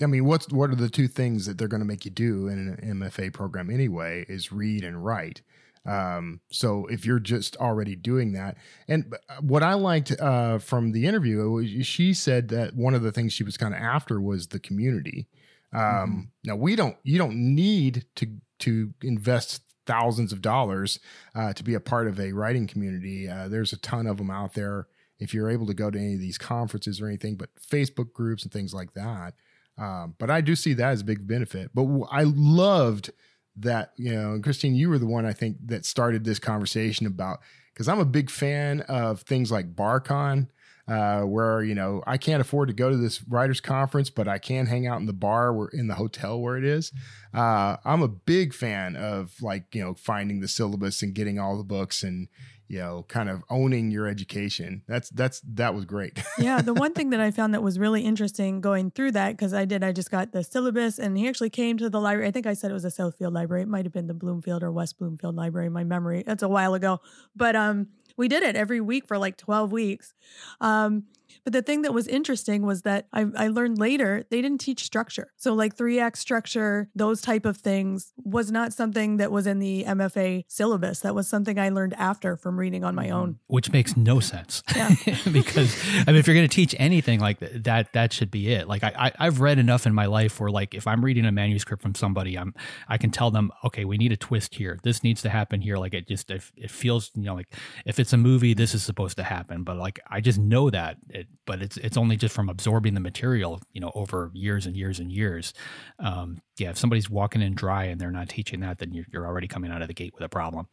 I 0.00 0.06
mean, 0.06 0.26
what's 0.26 0.48
what 0.52 0.70
are 0.70 0.76
the 0.76 0.88
two 0.88 1.08
things 1.08 1.46
that 1.46 1.58
they're 1.58 1.66
going 1.66 1.80
to 1.80 1.86
make 1.86 2.04
you 2.04 2.12
do 2.12 2.46
in 2.46 2.76
an 2.80 3.00
MFA 3.00 3.32
program 3.32 3.70
anyway? 3.70 4.24
Is 4.28 4.52
read 4.52 4.84
and 4.84 5.04
write. 5.04 5.42
Um, 5.84 6.40
so 6.50 6.86
if 6.86 7.06
you're 7.06 7.18
just 7.18 7.56
already 7.56 7.96
doing 7.96 8.32
that, 8.32 8.56
and 8.86 9.14
what 9.40 9.62
I 9.62 9.74
liked 9.74 10.12
uh, 10.20 10.58
from 10.58 10.92
the 10.92 11.06
interview, 11.06 11.50
was 11.50 11.86
she 11.86 12.12
said 12.12 12.48
that 12.48 12.74
one 12.74 12.94
of 12.94 13.02
the 13.02 13.10
things 13.10 13.32
she 13.32 13.42
was 13.42 13.56
kind 13.56 13.74
of 13.74 13.80
after 13.80 14.20
was 14.20 14.48
the 14.48 14.60
community. 14.60 15.28
Um, 15.72 15.82
mm-hmm. 15.82 16.20
Now 16.44 16.56
we 16.56 16.76
don't, 16.76 16.96
you 17.02 17.18
don't 17.18 17.54
need 17.54 18.04
to 18.16 18.26
to 18.60 18.92
invest 19.02 19.62
thousands 19.88 20.32
of 20.32 20.42
dollars 20.42 21.00
uh, 21.34 21.52
to 21.54 21.64
be 21.64 21.74
a 21.74 21.80
part 21.80 22.06
of 22.06 22.20
a 22.20 22.32
writing 22.32 22.66
community. 22.68 23.28
Uh, 23.28 23.48
there's 23.48 23.72
a 23.72 23.78
ton 23.78 24.06
of 24.06 24.18
them 24.18 24.30
out 24.30 24.52
there. 24.54 24.86
If 25.18 25.34
you're 25.34 25.50
able 25.50 25.66
to 25.66 25.74
go 25.74 25.90
to 25.90 25.98
any 25.98 26.14
of 26.14 26.20
these 26.20 26.38
conferences 26.38 27.00
or 27.00 27.08
anything, 27.08 27.34
but 27.34 27.48
Facebook 27.56 28.12
groups 28.12 28.44
and 28.44 28.52
things 28.52 28.72
like 28.72 28.92
that. 28.92 29.32
Um, 29.78 30.14
but 30.18 30.30
I 30.30 30.42
do 30.42 30.54
see 30.54 30.74
that 30.74 30.90
as 30.90 31.00
a 31.00 31.04
big 31.04 31.26
benefit. 31.26 31.70
But 31.74 31.86
I 32.10 32.24
loved 32.24 33.10
that, 33.56 33.92
you 33.96 34.12
know, 34.12 34.38
Christine, 34.40 34.76
you 34.76 34.90
were 34.90 34.98
the 34.98 35.06
one 35.06 35.24
I 35.24 35.32
think 35.32 35.56
that 35.66 35.86
started 35.86 36.22
this 36.22 36.38
conversation 36.38 37.06
about 37.06 37.40
because 37.72 37.88
I'm 37.88 37.98
a 37.98 38.04
big 38.04 38.30
fan 38.30 38.82
of 38.82 39.22
things 39.22 39.50
like 39.50 39.74
BarCon 39.74 40.48
uh, 40.88 41.20
where 41.20 41.62
you 41.62 41.74
know 41.74 42.02
I 42.06 42.16
can't 42.16 42.40
afford 42.40 42.68
to 42.68 42.74
go 42.74 42.90
to 42.90 42.96
this 42.96 43.22
writers 43.28 43.60
conference, 43.60 44.10
but 44.10 44.26
I 44.26 44.38
can 44.38 44.66
hang 44.66 44.86
out 44.86 45.00
in 45.00 45.06
the 45.06 45.12
bar 45.12 45.52
where 45.52 45.68
in 45.68 45.86
the 45.86 45.94
hotel 45.94 46.40
where 46.40 46.56
it 46.56 46.64
is. 46.64 46.92
Uh, 47.34 47.76
I'm 47.84 48.02
a 48.02 48.08
big 48.08 48.54
fan 48.54 48.96
of 48.96 49.34
like 49.42 49.74
you 49.74 49.82
know 49.82 49.94
finding 49.94 50.40
the 50.40 50.48
syllabus 50.48 51.02
and 51.02 51.14
getting 51.14 51.38
all 51.38 51.56
the 51.56 51.64
books 51.64 52.02
and 52.02 52.28
you 52.68 52.78
know 52.78 53.04
kind 53.08 53.28
of 53.28 53.42
owning 53.50 53.90
your 53.90 54.06
education. 54.06 54.82
That's 54.88 55.10
that's 55.10 55.40
that 55.40 55.74
was 55.74 55.84
great. 55.84 56.22
yeah, 56.38 56.62
the 56.62 56.74
one 56.74 56.94
thing 56.94 57.10
that 57.10 57.20
I 57.20 57.30
found 57.32 57.52
that 57.52 57.62
was 57.62 57.78
really 57.78 58.02
interesting 58.02 58.62
going 58.62 58.90
through 58.90 59.12
that 59.12 59.32
because 59.32 59.52
I 59.52 59.66
did 59.66 59.84
I 59.84 59.92
just 59.92 60.10
got 60.10 60.32
the 60.32 60.42
syllabus 60.42 60.98
and 60.98 61.18
he 61.18 61.28
actually 61.28 61.50
came 61.50 61.76
to 61.78 61.90
the 61.90 62.00
library. 62.00 62.28
I 62.28 62.30
think 62.30 62.46
I 62.46 62.54
said 62.54 62.70
it 62.70 62.74
was 62.74 62.86
a 62.86 62.88
Southfield 62.88 63.32
library. 63.32 63.62
It 63.62 63.68
might 63.68 63.84
have 63.84 63.92
been 63.92 64.06
the 64.06 64.14
Bloomfield 64.14 64.62
or 64.62 64.72
West 64.72 64.98
Bloomfield 64.98 65.34
library. 65.34 65.68
My 65.68 65.84
memory. 65.84 66.22
That's 66.26 66.42
a 66.42 66.48
while 66.48 66.72
ago, 66.72 67.00
but 67.36 67.56
um 67.56 67.88
we 68.18 68.28
did 68.28 68.42
it 68.42 68.56
every 68.56 68.80
week 68.82 69.06
for 69.06 69.16
like 69.16 69.38
12 69.38 69.72
weeks. 69.72 70.12
Um, 70.60 71.04
but 71.44 71.52
the 71.52 71.62
thing 71.62 71.82
that 71.82 71.94
was 71.94 72.06
interesting 72.06 72.62
was 72.62 72.82
that 72.82 73.06
I, 73.12 73.26
I 73.36 73.48
learned 73.48 73.78
later 73.78 74.24
they 74.30 74.42
didn't 74.42 74.60
teach 74.60 74.84
structure. 74.84 75.32
So 75.36 75.54
like 75.54 75.76
three 75.76 75.98
act 75.98 76.18
structure, 76.18 76.88
those 76.94 77.20
type 77.20 77.44
of 77.44 77.58
things 77.58 78.12
was 78.16 78.50
not 78.50 78.72
something 78.72 79.18
that 79.18 79.30
was 79.30 79.46
in 79.46 79.58
the 79.58 79.84
MFA 79.84 80.44
syllabus. 80.48 81.00
That 81.00 81.14
was 81.14 81.28
something 81.28 81.58
I 81.58 81.68
learned 81.68 81.94
after 81.94 82.36
from 82.36 82.58
reading 82.58 82.84
on 82.84 82.94
my 82.94 83.06
mm-hmm. 83.06 83.14
own. 83.14 83.38
Which 83.46 83.72
makes 83.72 83.96
no 83.96 84.20
sense. 84.20 84.62
Yeah. 84.74 84.94
because 85.32 85.76
I 86.06 86.12
mean, 86.12 86.16
if 86.16 86.26
you're 86.26 86.36
going 86.36 86.48
to 86.48 86.54
teach 86.54 86.74
anything 86.78 87.20
like 87.20 87.38
that, 87.40 87.64
that, 87.64 87.92
that 87.92 88.12
should 88.12 88.30
be 88.30 88.52
it. 88.52 88.68
Like 88.68 88.82
I, 88.84 89.12
I, 89.18 89.24
have 89.24 89.40
read 89.40 89.58
enough 89.58 89.86
in 89.86 89.94
my 89.94 90.06
life 90.06 90.40
where 90.40 90.50
like 90.50 90.74
if 90.74 90.86
I'm 90.86 91.04
reading 91.04 91.24
a 91.24 91.32
manuscript 91.32 91.82
from 91.82 91.94
somebody, 91.94 92.36
I'm 92.36 92.54
I 92.88 92.98
can 92.98 93.10
tell 93.10 93.30
them, 93.30 93.50
okay, 93.64 93.84
we 93.84 93.98
need 93.98 94.12
a 94.12 94.16
twist 94.16 94.54
here. 94.54 94.78
This 94.82 95.02
needs 95.02 95.22
to 95.22 95.28
happen 95.28 95.60
here. 95.60 95.76
Like 95.76 95.94
it 95.94 96.08
just 96.08 96.30
it, 96.30 96.42
it 96.56 96.70
feels 96.70 97.10
you 97.14 97.22
know 97.22 97.34
like 97.34 97.54
if 97.86 97.98
it's 97.98 98.12
a 98.12 98.16
movie, 98.16 98.54
this 98.54 98.74
is 98.74 98.82
supposed 98.82 99.16
to 99.18 99.22
happen. 99.22 99.62
But 99.62 99.76
like 99.76 100.00
I 100.08 100.20
just 100.20 100.38
know 100.38 100.70
that 100.70 100.96
it 101.08 101.27
but 101.46 101.62
it's 101.62 101.76
it's 101.78 101.96
only 101.96 102.16
just 102.16 102.34
from 102.34 102.48
absorbing 102.48 102.94
the 102.94 103.00
material, 103.00 103.60
you 103.72 103.80
know, 103.80 103.90
over 103.94 104.30
years 104.34 104.66
and 104.66 104.76
years 104.76 104.98
and 104.98 105.10
years. 105.10 105.54
Um, 105.98 106.42
yeah, 106.58 106.70
if 106.70 106.78
somebody's 106.78 107.08
walking 107.08 107.42
in 107.42 107.54
dry 107.54 107.84
and 107.84 108.00
they're 108.00 108.10
not 108.10 108.28
teaching 108.28 108.60
that, 108.60 108.78
then 108.78 108.92
you're, 108.92 109.06
you're 109.10 109.26
already 109.26 109.48
coming 109.48 109.70
out 109.70 109.80
of 109.80 109.88
the 109.88 109.94
gate 109.94 110.12
with 110.14 110.22
a 110.22 110.28
problem. 110.28 110.68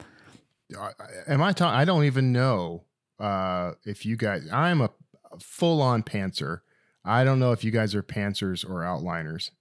Uh, 0.78 0.90
am 1.28 1.42
I 1.42 1.54
talking? 1.54 1.80
I 1.80 1.86
don't 1.86 2.04
even 2.04 2.34
know 2.34 2.84
uh, 3.20 3.72
if 3.86 4.06
you 4.06 4.18
guys. 4.18 4.48
I'm 4.52 4.82
a 4.82 4.90
full 5.40 5.82
on 5.82 6.04
pantser. 6.04 6.60
I 7.06 7.24
don't 7.24 7.40
know 7.40 7.52
if 7.52 7.64
you 7.64 7.72
guys 7.72 7.96
are 7.96 8.04
pantsers 8.04 8.68
or 8.68 8.82
outliners. 8.82 9.52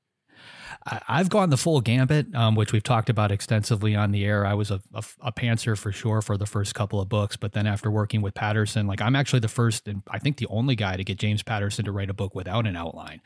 I, 0.87 1.19
have 1.19 1.29
gone 1.29 1.51
the 1.51 1.57
full 1.57 1.81
gambit, 1.81 2.35
um, 2.35 2.55
which 2.55 2.73
we've 2.73 2.83
talked 2.83 3.11
about 3.11 3.31
extensively 3.31 3.95
on 3.95 4.11
the 4.11 4.25
air. 4.25 4.47
I 4.47 4.55
was 4.55 4.71
a, 4.71 4.81
a, 4.95 5.05
a, 5.21 5.33
pantser 5.33 5.77
for 5.77 5.93
sure 5.93 6.23
for 6.23 6.37
the 6.37 6.47
first 6.47 6.75
couple 6.75 7.01
of 7.01 7.09
books, 7.09 7.37
but 7.37 7.53
then 7.53 7.67
after 7.67 7.91
working 7.91 8.23
with 8.23 8.35
Patterson, 8.35 8.87
like 8.87 9.01
I'm 9.01 9.17
actually 9.17 9.41
the 9.41 9.49
first 9.49 9.89
and 9.89 10.03
I 10.09 10.19
think 10.19 10.37
the 10.39 10.47
only 10.49 10.77
guy 10.77 10.97
to 10.97 11.05
get 11.05 11.19
James 11.19 11.43
Patterson 11.43 11.85
to 11.85 11.93
write 11.93 12.11
a 12.11 12.15
book 12.15 12.35
without 12.35 12.67
an 12.67 12.77
outline. 12.77 13.21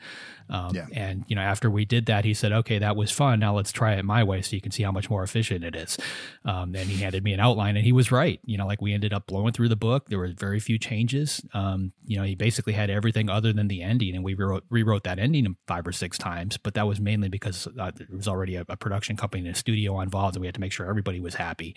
Um, 0.49 0.75
yeah. 0.75 0.87
And 0.93 1.25
you 1.27 1.35
know, 1.35 1.41
after 1.41 1.69
we 1.69 1.85
did 1.85 2.07
that, 2.07 2.25
he 2.25 2.33
said, 2.33 2.51
"Okay, 2.51 2.79
that 2.79 2.95
was 2.95 3.11
fun. 3.11 3.39
Now 3.39 3.55
let's 3.55 3.71
try 3.71 3.93
it 3.93 4.03
my 4.03 4.23
way, 4.23 4.41
so 4.41 4.55
you 4.55 4.61
can 4.61 4.71
see 4.71 4.83
how 4.83 4.91
much 4.91 5.09
more 5.09 5.23
efficient 5.23 5.63
it 5.63 5.75
is." 5.75 5.97
Um, 6.43 6.75
and 6.75 6.89
he 6.89 7.01
handed 7.01 7.23
me 7.23 7.33
an 7.33 7.39
outline, 7.39 7.75
and 7.77 7.85
he 7.85 7.91
was 7.91 8.11
right. 8.11 8.39
You 8.43 8.57
know, 8.57 8.65
like 8.65 8.81
we 8.81 8.93
ended 8.93 9.13
up 9.13 9.27
blowing 9.27 9.53
through 9.53 9.69
the 9.69 9.75
book. 9.75 10.09
There 10.09 10.17
were 10.17 10.29
very 10.35 10.59
few 10.59 10.79
changes. 10.79 11.45
Um, 11.53 11.93
you 12.05 12.17
know, 12.17 12.23
he 12.23 12.35
basically 12.35 12.73
had 12.73 12.89
everything 12.89 13.29
other 13.29 13.53
than 13.53 13.67
the 13.67 13.83
ending, 13.83 14.15
and 14.15 14.23
we 14.23 14.33
rewrote, 14.33 14.63
rewrote 14.69 15.03
that 15.03 15.19
ending 15.19 15.55
five 15.67 15.85
or 15.85 15.91
six 15.91 16.17
times. 16.17 16.57
But 16.57 16.73
that 16.73 16.87
was 16.87 16.99
mainly 16.99 17.29
because 17.29 17.38
uh, 17.45 17.91
there 17.95 18.07
was 18.11 18.27
already 18.27 18.55
a, 18.55 18.65
a, 18.69 18.77
production 18.77 19.15
company 19.15 19.45
and 19.45 19.55
a 19.55 19.57
studio 19.57 19.99
involved, 20.01 20.35
and 20.35 20.41
we 20.41 20.47
had 20.47 20.55
to 20.55 20.61
make 20.61 20.71
sure 20.71 20.87
everybody 20.87 21.19
was 21.19 21.35
happy. 21.35 21.75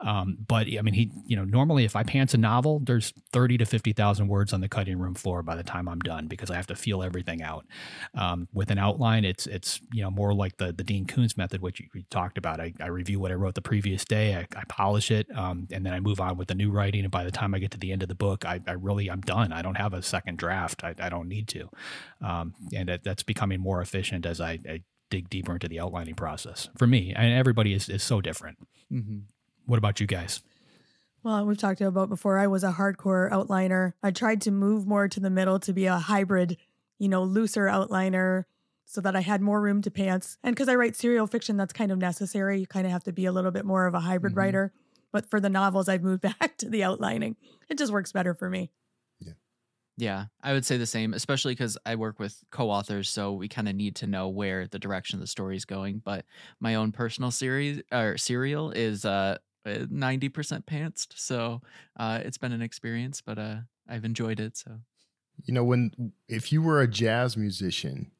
Um, 0.00 0.38
but 0.46 0.66
I 0.66 0.82
mean, 0.82 0.94
he, 0.94 1.10
you 1.26 1.36
know, 1.36 1.44
normally 1.44 1.84
if 1.84 1.96
I 1.96 2.02
pants 2.02 2.34
a 2.34 2.38
novel, 2.38 2.80
there's 2.80 3.12
thirty 3.32 3.58
to 3.58 3.64
fifty 3.64 3.92
thousand 3.92 4.28
words 4.28 4.52
on 4.52 4.60
the 4.60 4.68
cutting 4.68 4.98
room 4.98 5.14
floor 5.14 5.42
by 5.42 5.56
the 5.56 5.62
time 5.62 5.88
I'm 5.88 6.00
done 6.00 6.26
because 6.26 6.50
I 6.50 6.56
have 6.56 6.66
to 6.68 6.76
feel 6.76 7.02
everything 7.02 7.42
out. 7.42 7.66
Um, 8.14 8.48
with 8.52 8.70
an 8.70 8.78
outline, 8.78 9.24
it's 9.24 9.46
it's 9.46 9.80
you 9.92 10.02
know 10.02 10.10
more 10.10 10.34
like 10.34 10.56
the 10.58 10.72
the 10.72 10.84
Dean 10.84 11.06
Koontz 11.06 11.36
method, 11.36 11.60
which 11.60 11.80
you, 11.80 11.86
you 11.94 12.02
talked 12.10 12.38
about. 12.38 12.60
I, 12.60 12.72
I, 12.80 12.86
review 12.86 13.18
what 13.18 13.32
I 13.32 13.34
wrote 13.34 13.54
the 13.54 13.62
previous 13.62 14.04
day, 14.04 14.36
I, 14.36 14.46
I 14.56 14.62
polish 14.68 15.10
it, 15.10 15.26
um, 15.36 15.66
and 15.70 15.84
then 15.84 15.92
I 15.92 16.00
move 16.00 16.20
on 16.20 16.36
with 16.36 16.48
the 16.48 16.54
new 16.54 16.70
writing. 16.70 17.02
And 17.02 17.10
by 17.10 17.24
the 17.24 17.30
time 17.30 17.54
I 17.54 17.58
get 17.58 17.70
to 17.72 17.78
the 17.78 17.92
end 17.92 18.02
of 18.02 18.08
the 18.08 18.14
book, 18.14 18.44
I, 18.44 18.60
I 18.66 18.72
really 18.72 19.10
I'm 19.10 19.20
done. 19.20 19.52
I 19.52 19.62
don't 19.62 19.76
have 19.76 19.94
a 19.94 20.02
second 20.02 20.38
draft. 20.38 20.84
I, 20.84 20.94
I 20.98 21.08
don't 21.08 21.28
need 21.28 21.48
to, 21.48 21.68
um, 22.22 22.54
and 22.74 22.88
that, 22.88 23.04
that's 23.04 23.22
becoming 23.22 23.60
more 23.60 23.80
efficient 23.80 24.26
as 24.26 24.40
I, 24.40 24.58
I, 24.68 24.82
dig 25.10 25.28
deeper 25.30 25.52
into 25.52 25.68
the 25.68 25.80
outlining 25.80 26.14
process. 26.14 26.68
For 26.76 26.86
me, 26.86 27.12
and 27.14 27.32
everybody 27.32 27.72
is 27.72 27.88
is 27.88 28.02
so 28.02 28.20
different. 28.20 28.58
Mm-hmm. 28.92 29.18
What 29.66 29.78
about 29.78 30.00
you 30.00 30.06
guys? 30.06 30.42
Well, 31.22 31.46
we've 31.46 31.56
talked 31.56 31.80
about 31.80 32.10
before. 32.10 32.38
I 32.38 32.46
was 32.46 32.64
a 32.64 32.72
hardcore 32.72 33.30
outliner. 33.30 33.94
I 34.02 34.10
tried 34.10 34.42
to 34.42 34.50
move 34.50 34.86
more 34.86 35.08
to 35.08 35.20
the 35.20 35.30
middle 35.30 35.58
to 35.60 35.72
be 35.72 35.86
a 35.86 35.96
hybrid 35.96 36.58
you 36.98 37.08
know, 37.08 37.22
looser 37.22 37.66
outliner 37.66 38.44
so 38.84 39.00
that 39.00 39.16
I 39.16 39.20
had 39.20 39.40
more 39.40 39.60
room 39.60 39.82
to 39.82 39.90
pants. 39.90 40.38
And 40.42 40.54
because 40.54 40.68
I 40.68 40.74
write 40.74 40.96
serial 40.96 41.26
fiction, 41.26 41.56
that's 41.56 41.72
kind 41.72 41.90
of 41.90 41.98
necessary. 41.98 42.60
You 42.60 42.66
kind 42.66 42.86
of 42.86 42.92
have 42.92 43.04
to 43.04 43.12
be 43.12 43.26
a 43.26 43.32
little 43.32 43.50
bit 43.50 43.64
more 43.64 43.86
of 43.86 43.94
a 43.94 44.00
hybrid 44.00 44.32
mm-hmm. 44.32 44.40
writer. 44.40 44.72
But 45.12 45.28
for 45.30 45.40
the 45.40 45.48
novels, 45.48 45.88
I've 45.88 46.02
moved 46.02 46.22
back 46.38 46.56
to 46.58 46.68
the 46.68 46.84
outlining. 46.84 47.36
It 47.68 47.78
just 47.78 47.92
works 47.92 48.12
better 48.12 48.34
for 48.34 48.50
me. 48.50 48.70
Yeah. 49.96 50.26
I 50.42 50.52
would 50.52 50.64
say 50.64 50.76
the 50.76 50.86
same, 50.86 51.14
especially 51.14 51.52
because 51.52 51.78
I 51.86 51.94
work 51.94 52.18
with 52.18 52.42
co 52.50 52.70
authors. 52.70 53.08
So 53.10 53.32
we 53.32 53.48
kind 53.48 53.68
of 53.68 53.76
need 53.76 53.96
to 53.96 54.06
know 54.06 54.28
where 54.28 54.66
the 54.66 54.78
direction 54.78 55.16
of 55.16 55.20
the 55.20 55.26
story 55.26 55.56
is 55.56 55.64
going. 55.64 56.02
But 56.04 56.24
my 56.60 56.74
own 56.74 56.90
personal 56.92 57.30
series 57.30 57.80
or 57.92 58.16
serial 58.16 58.70
is 58.72 59.04
uh, 59.04 59.38
90% 59.66 60.56
uh, 60.56 60.60
pantsed. 60.60 61.16
So 61.16 61.62
uh, 61.96 62.20
it's 62.24 62.38
been 62.38 62.52
an 62.52 62.62
experience, 62.62 63.20
but 63.20 63.38
uh, 63.38 63.56
I've 63.88 64.04
enjoyed 64.04 64.40
it. 64.40 64.56
So 64.56 64.80
you 65.44 65.54
know 65.54 65.64
when 65.64 66.12
if 66.28 66.52
you 66.52 66.62
were 66.62 66.80
a 66.80 66.88
jazz 66.88 67.36
musician 67.36 68.10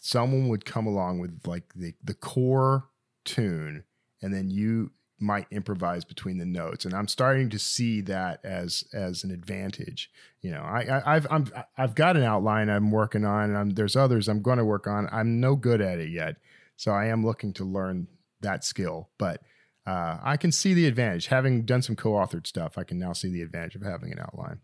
someone 0.00 0.48
would 0.48 0.64
come 0.64 0.86
along 0.86 1.18
with 1.18 1.40
like 1.46 1.72
the 1.74 1.94
the 2.02 2.14
core 2.14 2.88
tune 3.24 3.84
and 4.22 4.32
then 4.32 4.50
you 4.50 4.92
might 5.20 5.46
improvise 5.50 6.04
between 6.04 6.38
the 6.38 6.44
notes. 6.44 6.84
And 6.84 6.94
i'm 6.94 7.08
starting 7.08 7.50
to 7.50 7.58
see 7.58 8.00
that 8.02 8.40
as 8.44 8.84
as 8.92 9.24
an 9.24 9.30
advantage 9.30 10.10
you 10.40 10.50
know. 10.50 10.62
I, 10.62 11.02
I 11.04 11.14
have 11.14 11.26
i'm 11.30 11.50
i've 11.78 11.94
got 11.94 12.16
an 12.16 12.22
outline 12.22 12.68
i'm 12.68 12.90
working 12.90 13.24
on 13.24 13.44
and 13.50 13.56
I'm, 13.56 13.70
there's 13.70 13.96
others 13.96 14.28
i'm 14.28 14.42
going 14.42 14.58
to 14.58 14.64
work 14.64 14.86
on. 14.86 15.08
I'm 15.12 15.40
no 15.40 15.56
good 15.56 15.80
at 15.80 15.98
it 15.98 16.10
yet. 16.10 16.36
So 16.76 16.92
i 16.92 17.06
am 17.06 17.24
looking 17.24 17.52
to 17.54 17.64
learn 17.64 18.08
that 18.40 18.64
skill. 18.64 19.10
But 19.18 19.40
uh, 19.86 20.18
i 20.22 20.36
can 20.36 20.52
see 20.52 20.74
the 20.74 20.86
advantage. 20.86 21.26
Having 21.26 21.64
done 21.66 21.82
some 21.82 21.96
co-authored 21.96 22.46
stuff 22.46 22.76
i 22.76 22.84
can 22.84 22.98
now 22.98 23.12
see 23.12 23.30
the 23.30 23.42
advantage 23.42 23.76
of 23.76 23.82
having 23.82 24.12
an 24.12 24.18
outline. 24.18 24.60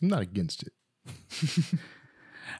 I'm 0.00 0.08
not 0.08 0.22
against 0.22 0.64
it. 0.64 0.72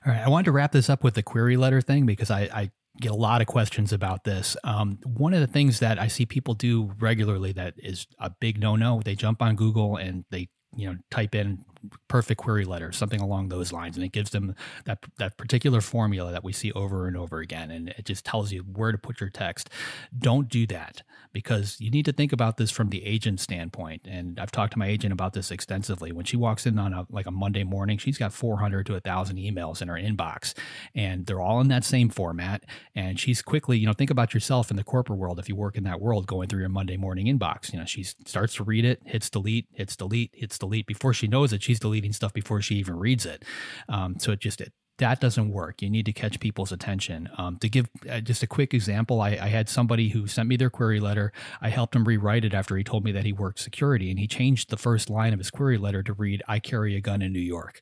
All 0.05 0.11
right. 0.11 0.21
I 0.21 0.29
wanted 0.29 0.45
to 0.45 0.51
wrap 0.51 0.71
this 0.71 0.89
up 0.89 1.03
with 1.03 1.13
the 1.13 1.23
query 1.23 1.57
letter 1.57 1.81
thing 1.81 2.05
because 2.05 2.31
I, 2.31 2.41
I 2.53 2.71
get 2.99 3.11
a 3.11 3.15
lot 3.15 3.41
of 3.41 3.47
questions 3.47 3.91
about 3.91 4.23
this. 4.23 4.55
Um, 4.63 4.99
one 5.03 5.33
of 5.33 5.39
the 5.39 5.47
things 5.47 5.79
that 5.79 5.99
I 5.99 6.07
see 6.07 6.25
people 6.25 6.53
do 6.53 6.91
regularly 6.99 7.51
that 7.53 7.73
is 7.77 8.07
a 8.19 8.29
big 8.29 8.59
no 8.59 8.75
no, 8.75 9.01
they 9.03 9.15
jump 9.15 9.41
on 9.41 9.55
Google 9.55 9.97
and 9.97 10.25
they 10.29 10.49
you 10.75 10.89
know 10.89 10.97
type 11.11 11.35
in 11.35 11.63
perfect 12.07 12.39
query 12.39 12.65
letter, 12.65 12.91
something 12.91 13.21
along 13.21 13.49
those 13.49 13.71
lines, 13.71 13.95
and 13.95 14.05
it 14.05 14.11
gives 14.11 14.31
them 14.31 14.55
that 14.85 15.03
that 15.17 15.37
particular 15.37 15.81
formula 15.81 16.31
that 16.31 16.43
we 16.43 16.53
see 16.53 16.71
over 16.73 17.07
and 17.07 17.17
over 17.17 17.39
again, 17.39 17.71
and 17.71 17.89
it 17.89 18.05
just 18.05 18.25
tells 18.25 18.51
you 18.51 18.61
where 18.61 18.91
to 18.91 18.97
put 18.97 19.19
your 19.19 19.29
text. 19.29 19.69
Don't 20.17 20.49
do 20.49 20.65
that 20.67 21.03
because 21.33 21.77
you 21.79 21.89
need 21.89 22.05
to 22.05 22.13
think 22.13 22.31
about 22.31 22.57
this 22.57 22.71
from 22.71 22.89
the 22.89 23.03
agent 23.05 23.39
standpoint. 23.39 24.03
And 24.05 24.39
I've 24.39 24.51
talked 24.51 24.73
to 24.73 24.79
my 24.79 24.87
agent 24.87 25.11
about 25.11 25.33
this 25.33 25.51
extensively. 25.51 26.11
When 26.11 26.25
she 26.25 26.37
walks 26.37 26.65
in 26.65 26.77
on 26.77 26.93
a 26.93 27.05
like 27.09 27.25
a 27.25 27.31
Monday 27.31 27.63
morning, 27.63 27.97
she's 27.97 28.17
got 28.17 28.31
400 28.33 28.85
to 28.87 28.93
1,000 28.93 29.37
emails 29.37 29.81
in 29.81 29.87
her 29.87 29.95
inbox, 29.95 30.53
and 30.95 31.25
they're 31.25 31.41
all 31.41 31.59
in 31.59 31.67
that 31.69 31.83
same 31.83 32.09
format. 32.09 32.63
And 32.95 33.19
she's 33.19 33.41
quickly, 33.41 33.77
you 33.77 33.87
know, 33.87 33.93
think 33.93 34.11
about 34.11 34.33
yourself 34.33 34.69
in 34.69 34.77
the 34.77 34.83
corporate 34.83 35.19
world. 35.19 35.39
If 35.39 35.49
you 35.49 35.55
work 35.55 35.75
in 35.75 35.83
that 35.83 35.99
world, 35.99 36.27
going 36.27 36.47
through 36.47 36.61
your 36.61 36.69
Monday 36.69 36.97
morning 36.97 37.25
inbox, 37.25 37.73
you 37.73 37.79
know, 37.79 37.85
she 37.85 38.03
starts 38.03 38.55
to 38.55 38.63
read 38.63 38.85
it, 38.85 39.01
hits 39.05 39.29
delete, 39.29 39.67
hits 39.73 39.95
delete, 39.95 40.31
hits 40.33 40.57
delete. 40.57 40.85
Before 40.85 41.13
she 41.13 41.27
knows 41.27 41.51
it, 41.51 41.63
she's 41.63 41.72
deleting 41.79 42.13
stuff 42.13 42.33
before 42.33 42.61
she 42.61 42.75
even 42.75 42.95
reads 42.95 43.25
it. 43.25 43.43
Um, 43.89 44.15
so 44.19 44.31
it 44.31 44.39
just 44.39 44.61
it, 44.61 44.73
that 44.99 45.19
doesn't 45.19 45.49
work. 45.49 45.81
You 45.81 45.89
need 45.89 46.05
to 46.05 46.13
catch 46.13 46.39
people's 46.39 46.71
attention. 46.71 47.29
Um, 47.37 47.57
to 47.57 47.69
give 47.69 47.89
uh, 48.09 48.19
just 48.19 48.43
a 48.43 48.47
quick 48.47 48.73
example, 48.73 49.21
I, 49.21 49.29
I, 49.29 49.47
had 49.47 49.67
somebody 49.67 50.09
who 50.09 50.27
sent 50.27 50.47
me 50.47 50.55
their 50.55 50.69
query 50.69 50.99
letter. 50.99 51.33
I 51.61 51.69
helped 51.69 51.95
him 51.95 52.03
rewrite 52.03 52.45
it 52.45 52.53
after 52.53 52.77
he 52.77 52.83
told 52.83 53.03
me 53.03 53.11
that 53.11 53.25
he 53.25 53.33
worked 53.33 53.59
security, 53.59 54.11
and 54.11 54.19
he 54.19 54.27
changed 54.27 54.69
the 54.69 54.77
first 54.77 55.09
line 55.09 55.33
of 55.33 55.39
his 55.39 55.49
query 55.49 55.77
letter 55.77 56.03
to 56.03 56.13
read, 56.13 56.43
"I 56.47 56.59
carry 56.59 56.95
a 56.95 57.01
gun 57.01 57.21
in 57.21 57.33
New 57.33 57.39
York." 57.39 57.81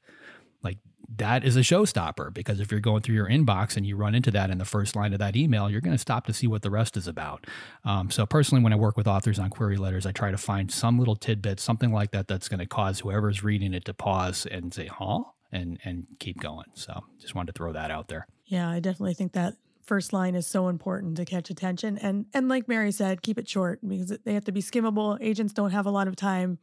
Like 0.64 0.78
that 1.18 1.44
is 1.44 1.58
a 1.58 1.62
showstopper 1.62 2.34
because 2.34 2.60
if 2.60 2.72
you're 2.72 2.80
going 2.80 3.02
through 3.02 3.16
your 3.16 3.28
inbox 3.28 3.76
and 3.76 3.86
you 3.86 3.96
run 3.96 4.16
into 4.16 4.32
that 4.32 4.50
in 4.50 4.58
the 4.58 4.66
first 4.66 4.96
line 4.96 5.14
of 5.14 5.20
that 5.20 5.36
email, 5.36 5.70
you're 5.70 5.82
going 5.82 5.96
to 5.96 6.02
stop 6.02 6.26
to 6.28 6.34
see 6.34 6.48
what 6.48 6.62
the 6.62 6.70
rest 6.70 6.96
is 6.98 7.08
about. 7.08 7.46
Um, 7.84 8.10
so 8.10 8.26
personally, 8.26 8.64
when 8.64 8.74
I 8.74 8.78
work 8.78 8.98
with 8.98 9.08
authors 9.08 9.40
on 9.40 9.50
query 9.50 9.78
letters, 9.78 10.06
I 10.06 10.12
try 10.12 10.32
to 10.32 10.38
find 10.38 10.72
some 10.72 10.98
little 11.00 11.16
tidbit, 11.16 11.60
something 11.60 11.92
like 11.92 12.12
that, 12.12 12.28
that's 12.28 12.48
going 12.48 12.60
to 12.60 12.66
cause 12.66 13.00
whoever's 13.00 13.44
reading 13.44 13.74
it 13.74 13.86
to 13.86 13.94
pause 13.94 14.46
and 14.46 14.74
say, 14.74 14.88
"Huh." 14.88 15.24
and 15.52 15.80
and 15.84 16.08
keep 16.20 16.40
going. 16.40 16.68
So 16.74 17.04
just 17.20 17.36
wanted 17.36 17.54
to 17.54 17.58
throw 17.58 17.74
that 17.74 17.92
out 17.92 18.08
there. 18.08 18.28
Yeah, 18.46 18.70
I 18.70 18.80
definitely 18.80 19.14
think 19.14 19.34
that 19.34 19.56
first 19.84 20.14
line 20.14 20.36
is 20.36 20.48
so 20.48 20.68
important 20.68 21.18
to 21.18 21.26
catch 21.26 21.50
attention 21.50 21.98
and 21.98 22.26
and 22.34 22.48
like 22.48 22.68
Mary 22.68 22.92
said, 22.92 23.22
keep 23.22 23.38
it 23.38 23.50
short 23.50 23.80
because 23.88 24.18
they 24.24 24.34
have 24.34 24.46
to 24.46 24.52
be 24.52 24.62
skimmable. 24.62 25.18
Agents 25.22 25.54
don't 25.54 25.72
have 25.72 25.86
a 25.86 25.92
lot 25.92 26.08
of 26.08 26.16
time. 26.16 26.60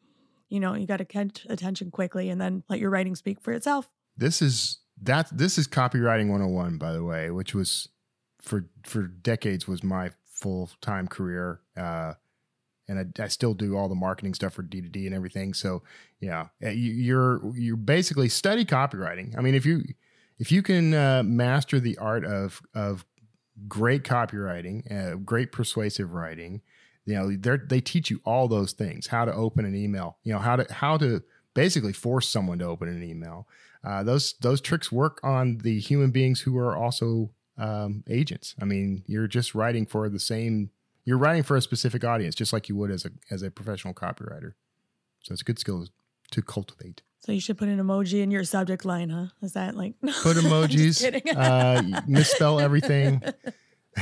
You 0.48 0.60
know, 0.60 0.74
you 0.74 0.86
got 0.86 0.98
to 0.98 1.04
catch 1.04 1.46
attention 1.48 1.90
quickly 1.90 2.30
and 2.30 2.40
then 2.40 2.62
let 2.68 2.80
your 2.80 2.90
writing 2.90 3.14
speak 3.14 3.40
for 3.40 3.52
itself. 3.52 3.90
This 4.18 4.42
is 4.42 4.78
that 5.02 5.28
this 5.32 5.58
is 5.58 5.68
copywriting 5.68 6.28
101 6.28 6.76
by 6.76 6.92
the 6.92 7.04
way, 7.04 7.30
which 7.30 7.54
was 7.54 7.88
for 8.42 8.68
for 8.84 9.02
decades 9.02 9.66
was 9.66 9.82
my 9.82 10.10
full-time 10.26 11.08
career. 11.08 11.60
Uh 11.76 12.14
and 12.88 13.12
I, 13.18 13.24
I, 13.24 13.28
still 13.28 13.52
do 13.52 13.76
all 13.76 13.88
the 13.88 13.94
marketing 13.94 14.32
stuff 14.32 14.54
for 14.54 14.62
D2D 14.62 15.04
and 15.04 15.14
everything. 15.14 15.52
So 15.52 15.82
yeah, 16.20 16.46
uh, 16.64 16.70
you're 16.70 17.54
you're 17.54 17.76
basically 17.76 18.28
study 18.28 18.64
copywriting. 18.64 19.36
I 19.36 19.42
mean, 19.42 19.54
if 19.54 19.66
you 19.66 19.82
if 20.38 20.50
you 20.50 20.62
can 20.62 20.94
uh, 20.94 21.22
master 21.22 21.80
the 21.80 21.98
art 21.98 22.24
of 22.24 22.62
of 22.74 23.04
great 23.66 24.04
copywriting, 24.04 24.90
uh, 24.90 25.16
great 25.16 25.52
persuasive 25.52 26.12
writing, 26.12 26.62
you 27.04 27.14
know, 27.14 27.56
they 27.56 27.80
teach 27.80 28.10
you 28.10 28.20
all 28.24 28.48
those 28.48 28.72
things: 28.72 29.06
how 29.08 29.24
to 29.24 29.34
open 29.34 29.64
an 29.64 29.76
email, 29.76 30.16
you 30.24 30.32
know, 30.32 30.38
how 30.38 30.56
to 30.56 30.72
how 30.72 30.96
to 30.96 31.22
basically 31.54 31.92
force 31.92 32.28
someone 32.28 32.58
to 32.60 32.64
open 32.64 32.88
an 32.88 33.02
email. 33.02 33.46
Uh, 33.84 34.02
those 34.02 34.34
those 34.40 34.60
tricks 34.60 34.90
work 34.90 35.20
on 35.22 35.58
the 35.58 35.78
human 35.78 36.10
beings 36.10 36.40
who 36.40 36.58
are 36.58 36.76
also 36.76 37.30
um, 37.56 38.04
agents. 38.08 38.54
I 38.60 38.64
mean, 38.64 39.04
you're 39.06 39.26
just 39.28 39.54
writing 39.54 39.86
for 39.86 40.08
the 40.08 40.20
same 40.20 40.70
you're 41.08 41.16
writing 41.16 41.42
for 41.42 41.56
a 41.56 41.62
specific 41.62 42.04
audience, 42.04 42.34
just 42.34 42.52
like 42.52 42.68
you 42.68 42.76
would 42.76 42.90
as 42.90 43.06
a 43.06 43.10
as 43.30 43.42
a 43.42 43.50
professional 43.50 43.94
copywriter. 43.94 44.52
So 45.22 45.32
it's 45.32 45.40
a 45.40 45.44
good 45.44 45.58
skill 45.58 45.86
to 46.32 46.42
cultivate. 46.42 47.00
So 47.20 47.32
you 47.32 47.40
should 47.40 47.56
put 47.56 47.68
an 47.68 47.78
emoji 47.78 48.22
in 48.22 48.30
your 48.30 48.44
subject 48.44 48.84
line, 48.84 49.08
huh? 49.08 49.26
Is 49.40 49.54
that 49.54 49.74
like 49.74 49.94
put 50.00 50.36
emojis? 50.36 51.02
uh, 51.34 52.02
misspell 52.06 52.60
everything. 52.60 53.22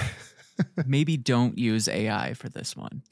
Maybe 0.86 1.16
don't 1.16 1.56
use 1.56 1.86
AI 1.86 2.34
for 2.34 2.48
this 2.48 2.76
one. 2.76 3.02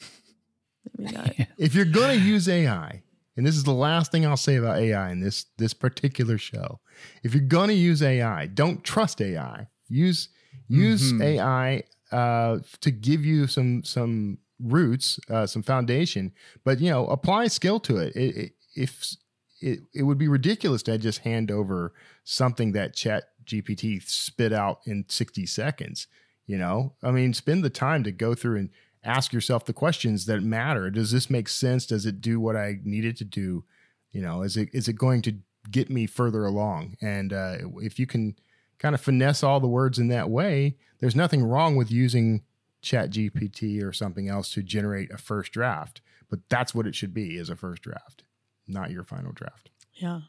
Maybe 0.99 1.13
not. 1.13 1.35
If 1.59 1.77
you're 1.77 1.85
gonna 1.85 2.15
use 2.15 2.49
AI, 2.49 3.03
and 3.37 3.47
this 3.47 3.57
is 3.57 3.65
the 3.65 3.73
last 3.73 4.13
thing 4.13 4.25
I'll 4.25 4.37
say 4.37 4.57
about 4.57 4.79
AI 4.79 5.11
in 5.11 5.21
this 5.21 5.47
this 5.59 5.75
particular 5.75 6.39
show. 6.39 6.81
If 7.23 7.35
you're 7.35 7.43
gonna 7.43 7.73
use 7.73 8.03
AI, 8.03 8.47
don't 8.47 8.85
trust 8.85 9.21
AI. 9.21 9.69
Use 9.89 10.29
use 10.69 11.13
mm-hmm. 11.13 11.23
AI 11.23 11.83
uh, 12.13 12.59
to 12.81 12.91
give 12.91 13.25
you 13.25 13.47
some 13.47 13.83
some 13.83 14.39
roots, 14.61 15.19
uh, 15.29 15.47
some 15.47 15.63
foundation, 15.63 16.33
but 16.65 16.81
you 16.81 16.91
know, 16.91 17.07
apply 17.07 17.49
skill 17.49 17.81
to 17.81 17.97
it. 17.99 18.15
it, 18.15 18.37
it 18.37 18.53
if 18.77 19.17
it, 19.61 19.81
it 19.95 20.03
would 20.03 20.19
be 20.19 20.29
ridiculous 20.29 20.83
to 20.85 20.99
just 20.99 21.21
hand 21.21 21.51
over 21.51 21.93
something 22.25 22.73
that 22.73 22.95
Chat 22.95 23.25
GPT 23.45 24.03
spit 24.03 24.53
out 24.53 24.81
in 24.87 25.05
60 25.09 25.47
seconds. 25.47 26.07
You 26.47 26.59
know, 26.59 26.93
I 27.03 27.11
mean, 27.11 27.33
spend 27.33 27.65
the 27.65 27.71
time 27.71 28.05
to 28.05 28.13
go 28.13 28.35
through 28.35 28.59
and 28.59 28.71
ask 29.05 29.33
yourself 29.33 29.65
the 29.65 29.73
questions 29.73 30.27
that 30.27 30.43
matter. 30.43 30.91
Does 30.91 31.13
this 31.13 31.31
make 31.31 31.49
sense? 31.49 31.87
Does 31.87 32.07
it 32.07 32.21
do 32.21 32.41
what 32.41 32.57
I 32.57 32.79
need 32.83 33.05
it 33.05 33.17
to 33.19 33.25
do? 33.25 33.65
You 34.11 34.23
know, 34.23 34.43
is 34.43 34.57
it 34.57 34.69
is 34.73 34.89
it 34.89 34.95
going 34.95 35.23
to 35.23 35.37
get 35.71 35.91
me 35.91 36.07
further 36.07 36.45
along? 36.45 36.97
And 37.01 37.33
uh, 37.33 37.57
if 37.77 37.99
you 37.99 38.07
can 38.07 38.37
kind 38.79 38.95
of 38.95 39.01
finesse 39.01 39.43
all 39.43 39.61
the 39.61 39.69
words 39.69 39.99
in 39.99 40.09
that 40.09 40.31
way, 40.31 40.77
there's 41.01 41.17
nothing 41.17 41.45
wrong 41.45 41.77
with 41.77 41.91
using 41.91 42.43
Chat 42.83 43.11
GPT 43.11 43.83
or 43.83 43.93
something 43.93 44.29
else 44.29 44.51
to 44.53 44.63
generate 44.63 45.11
a 45.11 45.19
first 45.19 45.53
draft. 45.53 46.01
But 46.31 46.41
that's 46.49 46.75
what 46.75 46.87
it 46.87 46.95
should 46.95 47.15
be 47.15 47.37
is 47.37 47.51
a 47.51 47.57
first 47.57 47.83
draft, 47.83 48.25
not 48.67 48.91
your 48.91 49.05
final 49.05 49.33
draft. 49.33 49.71
Yeah. 49.95 50.21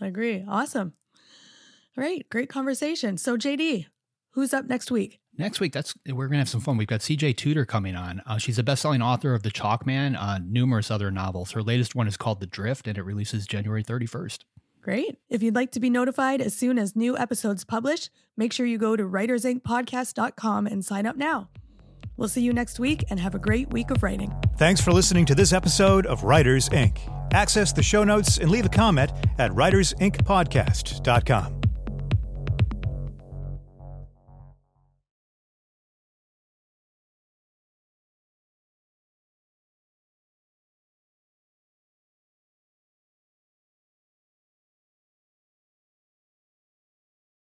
I 0.00 0.06
agree. 0.06 0.44
Awesome. 0.48 0.94
All 1.96 2.04
right. 2.04 2.28
Great 2.28 2.48
conversation. 2.48 3.18
So, 3.18 3.36
JD, 3.36 3.86
who's 4.30 4.52
up 4.52 4.66
next 4.66 4.90
week? 4.90 5.20
Next 5.36 5.60
week, 5.60 5.72
that's 5.72 5.94
we're 6.08 6.28
gonna 6.28 6.38
have 6.38 6.48
some 6.48 6.60
fun. 6.60 6.76
We've 6.76 6.86
got 6.86 7.00
CJ 7.00 7.36
Tudor 7.36 7.64
coming 7.64 7.96
on. 7.96 8.22
Uh, 8.24 8.38
she's 8.38 8.58
a 8.58 8.62
best-selling 8.62 9.02
author 9.02 9.34
of 9.34 9.42
The 9.42 9.50
Chalk 9.50 9.84
Man, 9.84 10.14
uh, 10.14 10.38
numerous 10.44 10.90
other 10.90 11.10
novels. 11.10 11.52
Her 11.52 11.62
latest 11.62 11.94
one 11.94 12.06
is 12.06 12.16
called 12.16 12.40
The 12.40 12.46
Drift, 12.46 12.86
and 12.86 12.96
it 12.96 13.02
releases 13.02 13.46
January 13.46 13.82
31st. 13.82 14.44
Great. 14.80 15.16
If 15.30 15.42
you'd 15.42 15.54
like 15.54 15.72
to 15.72 15.80
be 15.80 15.90
notified 15.90 16.42
as 16.42 16.54
soon 16.54 16.78
as 16.78 16.94
new 16.94 17.16
episodes 17.16 17.64
publish, 17.64 18.10
make 18.36 18.52
sure 18.52 18.66
you 18.66 18.78
go 18.78 18.96
to 18.96 19.02
writersinkpodcast.com 19.02 20.66
and 20.66 20.84
sign 20.84 21.06
up 21.06 21.16
now. 21.16 21.48
We'll 22.16 22.28
see 22.28 22.42
you 22.42 22.52
next 22.52 22.78
week 22.78 23.04
and 23.10 23.18
have 23.18 23.34
a 23.34 23.38
great 23.38 23.72
week 23.72 23.90
of 23.90 24.02
writing. 24.02 24.32
Thanks 24.56 24.80
for 24.80 24.92
listening 24.92 25.26
to 25.26 25.34
this 25.34 25.52
episode 25.52 26.06
of 26.06 26.22
Writers 26.22 26.68
Ink. 26.72 27.00
Access 27.32 27.72
the 27.72 27.82
show 27.82 28.04
notes 28.04 28.38
and 28.38 28.50
leave 28.50 28.66
a 28.66 28.68
comment 28.68 29.10
at 29.38 29.50
writersinkpodcast.com. 29.50 31.63